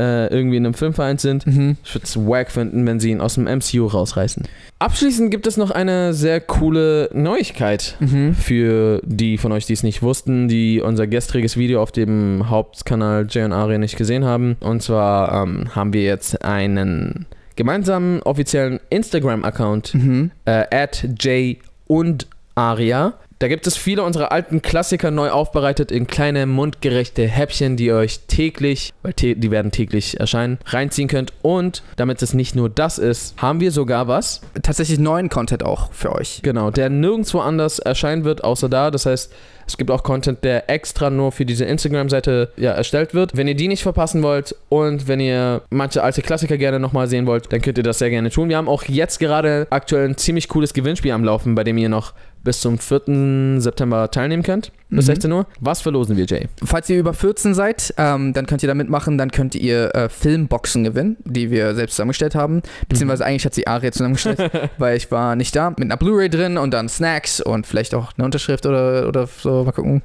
äh, 0.02 0.26
irgendwie 0.28 0.56
in 0.56 0.64
einem 0.66 0.74
Film 0.74 0.92
vereint 0.94 1.20
sind, 1.20 1.46
Mhm. 1.46 1.76
ich 1.84 1.94
würde 1.94 2.04
es 2.04 2.16
wack 2.16 2.50
finden, 2.50 2.84
wenn 2.86 2.98
sie 3.00 3.10
ihn 3.10 3.20
aus 3.20 3.34
dem 3.34 3.46
MCU 3.46 3.86
rausreißen. 3.86 4.42
Abschließend 4.78 5.30
gibt 5.30 5.46
es 5.46 5.56
noch 5.56 5.70
eine 5.70 6.12
sehr 6.14 6.40
coole 6.40 7.08
Neuigkeit 7.12 7.96
Mhm. 8.00 8.34
für 8.34 9.00
die 9.04 9.38
von 9.38 9.52
euch, 9.52 9.66
die 9.66 9.74
es 9.74 9.82
nicht 9.82 10.02
wussten, 10.02 10.48
die 10.48 10.80
unser 10.80 11.06
gestriges 11.06 11.56
Video 11.56 11.80
auf 11.82 11.92
dem 11.92 12.50
Hauptkanal 12.50 13.26
Jay 13.30 13.44
und 13.44 13.52
Aria 13.52 13.78
nicht 13.78 13.96
gesehen 13.96 14.24
haben. 14.24 14.56
Und 14.60 14.82
zwar 14.82 15.42
ähm, 15.44 15.74
haben 15.74 15.92
wir 15.92 16.02
jetzt 16.02 16.44
einen 16.44 17.26
gemeinsamen 17.54 18.22
offiziellen 18.22 18.80
Instagram-Account, 18.90 19.94
Mhm. 19.94 20.30
äh, 20.46 20.64
at 20.70 21.06
Jay 21.20 21.58
und 21.86 22.26
Aria. 22.54 23.14
Da 23.42 23.48
gibt 23.48 23.66
es 23.66 23.76
viele 23.76 24.05
unserer 24.05 24.31
alten 24.31 24.62
Klassiker 24.62 25.11
neu 25.11 25.31
aufbereitet 25.31 25.90
in 25.90 26.07
kleine 26.07 26.46
mundgerechte 26.46 27.26
Häppchen, 27.26 27.76
die 27.76 27.87
ihr 27.87 27.96
euch 27.96 28.20
täglich, 28.28 28.92
weil 29.02 29.14
die 29.14 29.50
werden 29.50 29.72
täglich 29.72 30.20
erscheinen, 30.20 30.61
reinziehen 30.64 31.09
könnt. 31.09 31.33
Und 31.42 31.83
damit 31.96 32.22
es 32.22 32.35
nicht 32.35 32.55
nur 32.55 32.70
das 32.70 32.98
ist, 32.98 33.35
haben 33.42 33.59
wir 33.59 33.72
sogar 33.72 34.07
was, 34.07 34.42
Tatsächlich 34.62 35.00
neuen 35.00 35.28
Content 35.28 35.64
auch 35.64 35.92
für 35.92 36.12
euch. 36.12 36.38
Genau, 36.44 36.70
der 36.70 36.88
nirgendwo 36.88 37.40
anders 37.40 37.81
erscheinen 37.81 38.22
wird, 38.22 38.44
außer 38.44 38.68
da. 38.68 38.92
Das 38.92 39.07
heißt, 39.07 39.33
es 39.66 39.76
gibt 39.76 39.90
auch 39.90 40.02
Content, 40.02 40.44
der 40.44 40.70
extra 40.70 41.11
nur 41.11 41.33
für 41.33 41.44
diese 41.44 41.64
Instagram-Seite 41.64 42.52
ja, 42.57 42.72
erstellt 42.72 43.14
wird. 43.14 43.37
Wenn 43.37 43.48
ihr 43.48 43.55
die 43.55 43.68
nicht 43.68 43.83
verpassen 43.83 44.22
wollt 44.22 44.55
und 44.68 45.09
wenn 45.09 45.18
ihr 45.18 45.62
manche 45.70 46.02
alte 46.02 46.22
Klassiker 46.22 46.59
gerne 46.59 46.78
nochmal 46.78 47.09
sehen 47.09 47.26
wollt, 47.26 47.52
dann 47.52 47.61
könnt 47.61 47.78
ihr 47.78 47.85
das 47.85 47.98
sehr 47.98 48.11
gerne 48.11 48.31
tun. 48.31 48.48
Wir 48.48 48.57
haben 48.57 48.68
auch 48.68 48.85
jetzt 48.85 49.18
gerade 49.18 49.66
aktuell 49.70 50.09
ein 50.09 50.16
ziemlich 50.16 50.48
cooles 50.48 50.74
Gewinnspiel 50.74 51.12
am 51.12 51.24
Laufen, 51.24 51.55
bei 51.55 51.64
dem 51.64 51.78
ihr 51.78 51.88
noch 51.88 52.12
bis 52.44 52.61
zum 52.61 52.78
4. 52.78 53.61
September 53.61 54.11
teilnehmen 54.11 54.42
könnt, 54.42 54.72
bis 54.90 55.05
Mhm. 55.05 55.12
16 55.12 55.33
Uhr. 55.33 55.46
Was 55.61 55.81
verlosen 55.81 56.16
wir, 56.16 56.26
Jay? 56.26 56.48
Falls 56.62 56.88
ihr 56.90 56.98
über 56.98 57.14
14 57.14 57.55
seid, 57.55 57.94
ähm, 57.96 58.33
dann 58.33 58.46
könnt 58.46 58.62
ihr 58.62 58.66
da 58.66 58.74
mitmachen. 58.74 59.18
Dann 59.18 59.31
könnt 59.31 59.55
ihr 59.55 59.94
äh, 59.94 60.09
Filmboxen 60.09 60.85
gewinnen, 60.85 61.16
die 61.24 61.50
wir 61.50 61.74
selbst 61.74 61.94
zusammengestellt 61.94 62.35
haben. 62.35 62.62
Beziehungsweise 62.88 63.24
eigentlich 63.24 63.44
hat 63.44 63.55
sie 63.55 63.66
Aria 63.66 63.92
zusammengestellt, 63.92 64.50
weil 64.78 64.96
ich 64.96 65.11
war 65.11 65.37
nicht 65.37 65.55
da. 65.57 65.70
Mit 65.70 65.83
einer 65.83 65.96
Blu-ray 65.96 66.28
drin 66.28 66.59
und 66.59 66.72
dann 66.72 66.88
Snacks 66.88 67.40
und 67.40 67.66
vielleicht 67.66 67.94
auch 67.94 68.12
eine 68.16 68.24
Unterschrift 68.24 68.66
oder, 68.66 69.09
oder 69.09 69.26
so. 69.26 69.64
Mal 69.64 69.72
gucken. 69.72 70.02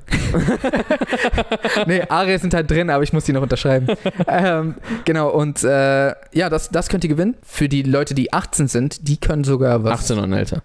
nee, 1.88 2.02
Aria 2.08 2.39
sind 2.39 2.54
halt 2.54 2.69
drin, 2.69 2.89
aber 2.89 3.04
ich 3.04 3.13
muss 3.13 3.26
die 3.26 3.34
noch 3.34 3.41
unterschreiben. 3.41 3.88
ähm, 4.28 4.76
genau, 5.06 5.30
und 5.30 5.63
äh, 5.63 6.08
ja, 6.34 6.50
das, 6.50 6.69
das 6.69 6.89
könnt 6.89 7.04
ihr 7.04 7.10
gewinnen. 7.10 7.36
Für 7.43 7.67
die 7.67 7.84
Leute, 7.84 8.13
die 8.15 8.32
18 8.32 8.67
sind, 8.67 9.08
die 9.08 9.17
können 9.17 9.43
sogar 9.43 9.84
was. 9.84 10.02
18 10.02 10.19
und 10.19 10.34
älter. 10.34 10.62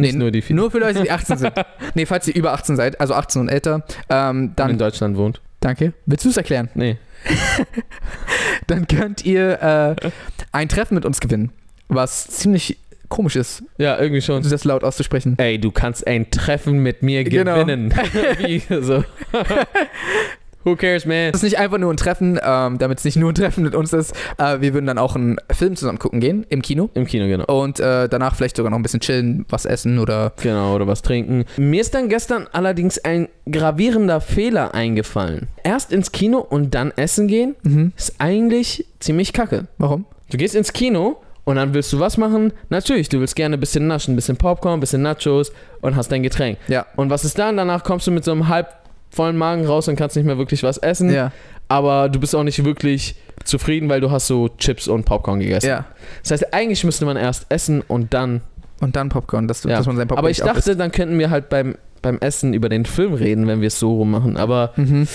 Nicht 0.00 0.16
nur 0.16 0.30
die 0.30 0.42
vier, 0.42 0.56
Nur 0.56 0.70
für 0.70 0.78
Leute, 0.78 1.02
die 1.02 1.10
18 1.10 1.38
sind. 1.38 1.52
nee, 1.94 2.06
falls 2.06 2.26
ihr 2.28 2.34
über 2.34 2.52
18 2.52 2.76
seid, 2.76 3.00
also 3.00 3.14
18 3.14 3.42
und 3.42 3.48
älter, 3.48 3.84
ähm, 4.08 4.44
in 4.44 4.56
dann. 4.56 4.78
Deutschland 4.78 5.16
wohnt. 5.16 5.40
Danke. 5.60 5.92
Willst 6.06 6.24
du 6.24 6.30
es 6.30 6.36
erklären? 6.36 6.70
Nee. 6.74 6.96
dann 8.66 8.86
könnt 8.86 9.24
ihr 9.24 9.96
äh, 10.02 10.10
ein 10.52 10.68
Treffen 10.68 10.94
mit 10.94 11.04
uns 11.04 11.20
gewinnen. 11.20 11.52
Was 11.88 12.26
ziemlich 12.28 12.78
komisch 13.08 13.34
ist, 13.36 13.62
Ja, 13.76 13.98
irgendwie 13.98 14.22
schon. 14.22 14.42
das 14.42 14.64
laut 14.64 14.84
auszusprechen. 14.84 15.34
Ey, 15.38 15.58
du 15.58 15.70
kannst 15.72 16.06
ein 16.06 16.30
Treffen 16.30 16.78
mit 16.78 17.02
mir 17.02 17.24
Genau. 17.24 17.60
gewinnen. 17.60 17.92
Wie 18.38 18.62
so. 18.80 19.04
Who 20.64 20.76
cares, 20.76 21.06
man? 21.06 21.32
Das 21.32 21.42
ist 21.42 21.50
nicht 21.50 21.58
einfach 21.58 21.78
nur 21.78 21.92
ein 21.92 21.96
Treffen, 21.96 22.38
ähm, 22.42 22.78
damit 22.78 22.98
es 22.98 23.04
nicht 23.04 23.16
nur 23.16 23.32
ein 23.32 23.34
Treffen 23.34 23.64
mit 23.64 23.74
uns 23.74 23.92
ist. 23.92 24.14
Äh, 24.38 24.60
wir 24.60 24.74
würden 24.74 24.86
dann 24.86 24.98
auch 24.98 25.16
einen 25.16 25.36
Film 25.50 25.74
zusammen 25.76 25.98
gucken 25.98 26.20
gehen, 26.20 26.44
im 26.50 26.60
Kino. 26.62 26.90
Im 26.94 27.06
Kino, 27.06 27.26
genau. 27.26 27.44
Und 27.46 27.80
äh, 27.80 28.08
danach 28.08 28.34
vielleicht 28.34 28.56
sogar 28.56 28.70
noch 28.70 28.78
ein 28.78 28.82
bisschen 28.82 29.00
chillen, 29.00 29.46
was 29.48 29.64
essen 29.64 29.98
oder. 29.98 30.32
Genau, 30.42 30.74
oder 30.74 30.86
was 30.86 31.02
trinken. 31.02 31.44
Mir 31.56 31.80
ist 31.80 31.94
dann 31.94 32.08
gestern 32.10 32.46
allerdings 32.52 32.98
ein 33.04 33.28
gravierender 33.50 34.20
Fehler 34.20 34.74
eingefallen. 34.74 35.48
Erst 35.64 35.92
ins 35.92 36.12
Kino 36.12 36.38
und 36.38 36.74
dann 36.74 36.92
essen 36.96 37.26
gehen 37.26 37.56
Mhm. 37.62 37.92
ist 37.96 38.14
eigentlich 38.18 38.86
ziemlich 39.00 39.32
kacke. 39.32 39.66
Warum? 39.78 40.04
Du 40.30 40.36
gehst 40.36 40.54
ins 40.54 40.72
Kino 40.72 41.16
und 41.44 41.56
dann 41.56 41.74
willst 41.74 41.92
du 41.92 41.98
was 42.00 42.16
machen? 42.16 42.52
Natürlich, 42.68 43.08
du 43.08 43.18
willst 43.20 43.34
gerne 43.34 43.56
ein 43.56 43.60
bisschen 43.60 43.86
naschen, 43.86 44.12
ein 44.12 44.16
bisschen 44.16 44.36
Popcorn, 44.36 44.74
ein 44.74 44.80
bisschen 44.80 45.02
Nachos 45.02 45.52
und 45.80 45.96
hast 45.96 46.12
dein 46.12 46.22
Getränk. 46.22 46.58
Ja. 46.68 46.86
Und 46.96 47.10
was 47.10 47.24
ist 47.24 47.38
dann? 47.38 47.56
Danach 47.56 47.82
kommst 47.82 48.06
du 48.06 48.10
mit 48.10 48.24
so 48.24 48.32
einem 48.32 48.48
halb 48.48 48.68
vollen 49.10 49.36
Magen 49.36 49.66
raus 49.66 49.88
und 49.88 49.96
kannst 49.96 50.16
nicht 50.16 50.24
mehr 50.26 50.38
wirklich 50.38 50.62
was 50.62 50.78
essen. 50.78 51.10
Ja. 51.12 51.32
Aber 51.68 52.08
du 52.08 52.18
bist 52.18 52.34
auch 52.34 52.42
nicht 52.42 52.64
wirklich 52.64 53.14
zufrieden, 53.44 53.88
weil 53.88 54.00
du 54.00 54.10
hast 54.10 54.26
so 54.26 54.48
Chips 54.58 54.88
und 54.88 55.04
Popcorn 55.04 55.40
gegessen. 55.40 55.68
Ja. 55.68 55.84
Das 56.22 56.32
heißt, 56.32 56.52
eigentlich 56.54 56.84
müsste 56.84 57.04
man 57.04 57.16
erst 57.16 57.46
essen 57.48 57.82
und 57.86 58.12
dann. 58.14 58.40
Und 58.80 58.96
dann 58.96 59.08
Popcorn, 59.10 59.46
dass, 59.46 59.60
du, 59.62 59.68
Ja. 59.68 59.76
dass 59.76 59.86
man 59.86 59.96
sein 59.96 60.08
Popcorn 60.08 60.18
Aber 60.20 60.30
ich 60.30 60.38
dachte, 60.38 60.74
dann 60.74 60.90
könnten 60.90 61.18
wir 61.18 61.30
halt 61.30 61.48
beim, 61.48 61.76
beim 62.02 62.18
Essen 62.18 62.54
über 62.54 62.68
den 62.68 62.86
Film 62.86 63.12
reden, 63.14 63.46
wenn 63.46 63.60
wir 63.60 63.68
es 63.68 63.78
so 63.78 63.94
rum 63.94 64.10
machen. 64.10 64.36
Aber. 64.36 64.72
Mhm. 64.76 65.06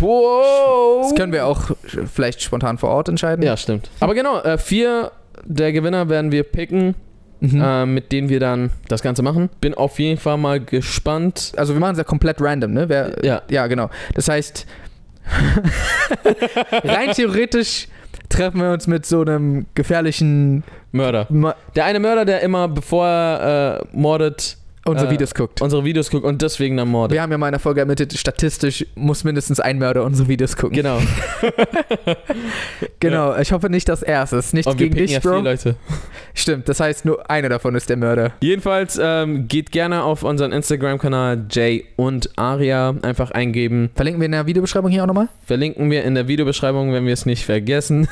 Wow! 0.00 1.02
Das 1.02 1.14
können 1.16 1.32
wir 1.32 1.46
auch 1.46 1.70
vielleicht 2.12 2.42
spontan 2.42 2.78
vor 2.78 2.90
Ort 2.90 3.08
entscheiden. 3.08 3.44
Ja, 3.44 3.56
stimmt. 3.56 3.90
Aber 4.00 4.14
genau, 4.14 4.40
äh, 4.40 4.58
vier 4.58 5.10
der 5.44 5.72
Gewinner 5.72 6.08
werden 6.08 6.32
wir 6.32 6.42
picken, 6.42 6.94
Mhm. 7.40 7.60
äh, 7.62 7.86
mit 7.86 8.10
denen 8.12 8.28
wir 8.28 8.40
dann 8.40 8.70
das 8.88 9.02
Ganze 9.02 9.22
machen. 9.22 9.48
Bin 9.60 9.74
auf 9.74 9.98
jeden 9.98 10.18
Fall 10.18 10.36
mal 10.38 10.58
gespannt. 10.60 11.52
Also 11.56 11.72
wir 11.74 11.80
machen 11.80 11.92
es 11.92 11.98
ja 11.98 12.04
komplett 12.04 12.40
random, 12.40 12.72
ne? 12.72 12.88
Wer, 12.88 13.24
Ja. 13.24 13.42
ja, 13.48 13.66
genau. 13.66 13.90
Das 14.14 14.28
heißt, 14.28 14.66
rein 16.84 17.10
theoretisch 17.12 17.88
treffen 18.28 18.60
wir 18.60 18.70
uns 18.72 18.86
mit 18.86 19.06
so 19.06 19.22
einem 19.22 19.66
gefährlichen 19.74 20.64
Mörder. 20.92 21.26
Der 21.76 21.84
eine 21.84 22.00
Mörder, 22.00 22.24
der 22.24 22.40
immer, 22.40 22.68
bevor 22.68 23.06
er 23.06 23.80
äh, 23.82 23.86
mordet, 23.92 24.56
unsere 24.88 25.08
Äh, 25.08 25.12
Videos 25.12 25.34
guckt. 25.34 25.60
unsere 25.62 25.84
Videos 25.84 26.10
guckt 26.10 26.24
und 26.24 26.42
deswegen 26.42 26.76
dann 26.76 26.88
mordet. 26.88 27.14
Wir 27.14 27.22
haben 27.22 27.30
ja 27.30 27.38
mal 27.38 27.48
in 27.48 27.52
der 27.52 27.60
Folge 27.60 27.80
ermittelt, 27.80 28.12
statistisch 28.14 28.84
muss 28.94 29.24
mindestens 29.24 29.60
ein 29.60 29.78
Mörder 29.78 30.04
unsere 30.04 30.28
Videos 30.28 30.56
gucken. 30.56 30.76
Genau. 30.76 30.98
Genau, 33.00 33.36
ich 33.36 33.52
hoffe 33.52 33.70
nicht, 33.70 33.88
dass 33.88 34.02
er 34.02 34.22
es 34.24 34.32
ist. 34.32 34.54
Nichts 34.54 34.70
Und 34.70 34.78
wir 34.80 34.88
gegen 34.88 34.98
dich, 34.98 35.12
ja 35.12 35.20
Bro. 35.20 35.40
Leute. 35.40 35.76
Stimmt, 36.34 36.68
das 36.68 36.80
heißt, 36.80 37.04
nur 37.04 37.30
einer 37.30 37.48
davon 37.48 37.74
ist 37.74 37.88
der 37.88 37.96
Mörder. 37.96 38.32
Jedenfalls 38.40 38.98
ähm, 39.00 39.46
geht 39.46 39.70
gerne 39.70 40.02
auf 40.02 40.22
unseren 40.24 40.52
Instagram-Kanal 40.52 41.46
Jay 41.50 41.84
und 41.96 42.36
Aria. 42.36 42.94
Einfach 43.02 43.30
eingeben. 43.30 43.90
Verlinken 43.94 44.20
wir 44.20 44.26
in 44.26 44.32
der 44.32 44.46
Videobeschreibung 44.46 44.90
hier 44.90 45.02
auch 45.02 45.06
nochmal, 45.06 45.28
Verlinken 45.44 45.90
wir 45.90 46.04
in 46.04 46.14
der 46.14 46.26
Videobeschreibung, 46.28 46.92
wenn 46.92 47.06
wir 47.06 47.12
es 47.12 47.24
nicht 47.26 47.44
vergessen. 47.44 48.08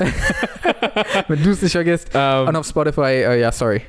wenn 1.27 1.43
du 1.43 1.51
es 1.51 1.61
nicht 1.61 1.73
vergisst. 1.73 2.07
Und 2.15 2.21
ähm, 2.21 2.55
auf 2.55 2.65
Spotify, 2.67 3.01
äh, 3.23 3.39
ja, 3.41 3.51
sorry. 3.51 3.81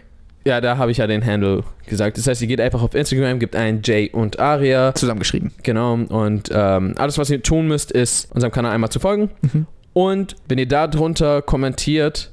Ja, 0.48 0.60
da 0.62 0.78
habe 0.78 0.90
ich 0.90 0.96
ja 0.96 1.06
den 1.06 1.24
Handle 1.24 1.62
gesagt. 1.86 2.16
Das 2.16 2.26
heißt, 2.26 2.40
ihr 2.40 2.48
geht 2.48 2.60
einfach 2.60 2.82
auf 2.82 2.94
Instagram, 2.94 3.38
gebt 3.38 3.54
ein 3.54 3.82
Jay 3.84 4.10
und 4.10 4.40
Aria. 4.40 4.94
Zusammengeschrieben. 4.94 5.52
Genau. 5.62 5.92
Und 5.92 6.50
ähm, 6.52 6.94
alles, 6.96 7.18
was 7.18 7.28
ihr 7.28 7.42
tun 7.42 7.68
müsst, 7.68 7.92
ist, 7.92 8.32
unserem 8.34 8.50
Kanal 8.50 8.72
einmal 8.72 8.90
zu 8.90 8.98
folgen. 8.98 9.30
Mhm. 9.42 9.66
Und 9.92 10.36
wenn 10.48 10.58
ihr 10.58 10.66
da 10.66 10.86
drunter 10.86 11.42
kommentiert, 11.42 12.32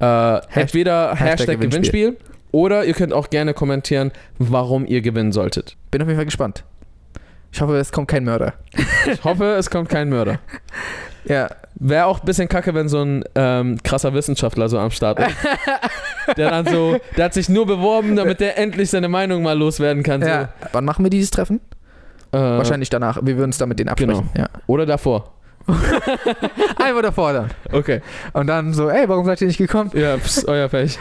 äh, 0.00 0.38
entweder 0.52 1.14
Hashtag, 1.14 1.58
Gewinnspiel. 1.58 2.12
Gewinnspiel 2.12 2.16
oder 2.52 2.84
ihr 2.84 2.92
könnt 2.92 3.14
auch 3.14 3.30
gerne 3.30 3.54
kommentieren, 3.54 4.12
warum 4.38 4.84
ihr 4.84 5.00
gewinnen 5.00 5.32
solltet. 5.32 5.76
Bin 5.90 6.02
auf 6.02 6.08
jeden 6.08 6.18
Fall 6.18 6.26
gespannt. 6.26 6.64
Ich 7.52 7.60
hoffe, 7.62 7.76
es 7.78 7.90
kommt 7.90 8.08
kein 8.08 8.24
Mörder. 8.24 8.52
Ich 9.10 9.24
hoffe, 9.24 9.54
es 9.54 9.70
kommt 9.70 9.88
kein 9.88 10.08
Mörder. 10.08 10.38
Ja, 11.28 11.48
Wäre 11.78 12.06
auch 12.06 12.20
ein 12.20 12.26
bisschen 12.26 12.48
kacke, 12.48 12.72
wenn 12.74 12.88
so 12.88 13.02
ein 13.02 13.24
ähm, 13.34 13.76
krasser 13.82 14.14
Wissenschaftler 14.14 14.68
so 14.68 14.78
am 14.78 14.90
Start 14.90 15.18
ist. 15.18 15.36
der 16.36 16.50
dann 16.50 16.66
so, 16.66 16.96
der 17.16 17.26
hat 17.26 17.34
sich 17.34 17.50
nur 17.50 17.66
beworben, 17.66 18.16
damit 18.16 18.40
der 18.40 18.58
endlich 18.58 18.90
seine 18.90 19.08
Meinung 19.08 19.42
mal 19.42 19.58
loswerden 19.58 20.02
kann. 20.02 20.22
So. 20.22 20.28
ja. 20.28 20.48
Wann 20.72 20.86
machen 20.86 21.04
wir 21.04 21.10
dieses 21.10 21.30
Treffen? 21.30 21.60
Äh, 22.32 22.38
Wahrscheinlich 22.38 22.88
danach. 22.88 23.18
Wir 23.22 23.36
würden 23.36 23.50
es 23.50 23.58
dann 23.58 23.68
mit 23.68 23.78
denen 23.78 23.90
absprechen. 23.90 24.30
Ja. 24.34 24.48
Oder 24.66 24.86
davor. 24.86 25.32
Einfach 25.66 27.02
davor 27.02 27.32
dann. 27.32 27.50
Okay. 27.72 28.00
Und 28.32 28.46
dann 28.46 28.72
so, 28.72 28.88
ey, 28.88 29.08
warum 29.08 29.26
seid 29.26 29.40
ihr 29.40 29.48
nicht 29.48 29.58
gekommen? 29.58 29.90
Ja, 29.94 30.16
pst, 30.16 30.46
euer 30.48 30.68
Pech. 30.68 30.98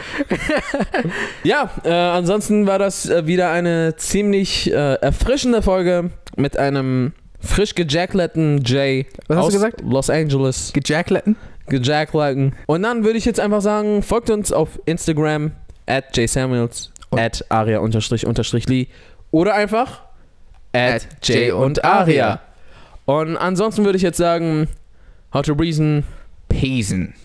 ja, 1.44 1.70
äh, 1.84 1.92
ansonsten 1.92 2.66
war 2.66 2.80
das 2.80 3.08
äh, 3.08 3.28
wieder 3.28 3.52
eine 3.52 3.96
ziemlich 3.96 4.72
äh, 4.72 4.96
erfrischende 4.96 5.62
Folge 5.62 6.10
mit 6.36 6.58
einem 6.58 7.14
frisch 7.46 7.76
gejackletten 7.76 8.62
Jay 8.64 9.06
Was 9.28 9.38
hast 9.38 9.46
aus 9.46 9.54
du 9.54 9.58
gesagt? 9.60 9.82
Los 9.82 10.10
Angeles. 10.10 10.72
Gejackletten? 10.74 11.36
Gejackletten. 11.68 12.56
Und 12.68 12.84
dann 12.84 13.04
würde 13.04 13.18
ich 13.18 13.26
jetzt 13.26 13.40
einfach 13.40 13.62
sagen, 13.62 14.04
folgt 14.04 14.30
uns 14.30 14.52
auf 14.52 14.80
Instagram 14.86 15.52
at 15.88 16.16
jsamuels 16.16 16.92
at 17.12 17.46
aria 17.50 17.80
unterstrich 17.80 18.26
unterstrich 18.26 18.68
lee 18.68 18.88
oder 19.32 19.54
einfach 19.54 20.02
at 20.74 21.08
j 21.24 21.54
und 21.54 21.84
aria. 21.84 22.42
Und 23.06 23.38
ansonsten 23.38 23.86
würde 23.86 23.98
ich 23.98 24.04
jetzt 24.04 24.18
sagen, 24.18 24.68
how 25.34 25.42
to 25.42 25.54
reason 25.54 26.04
Pesen. 26.50 27.16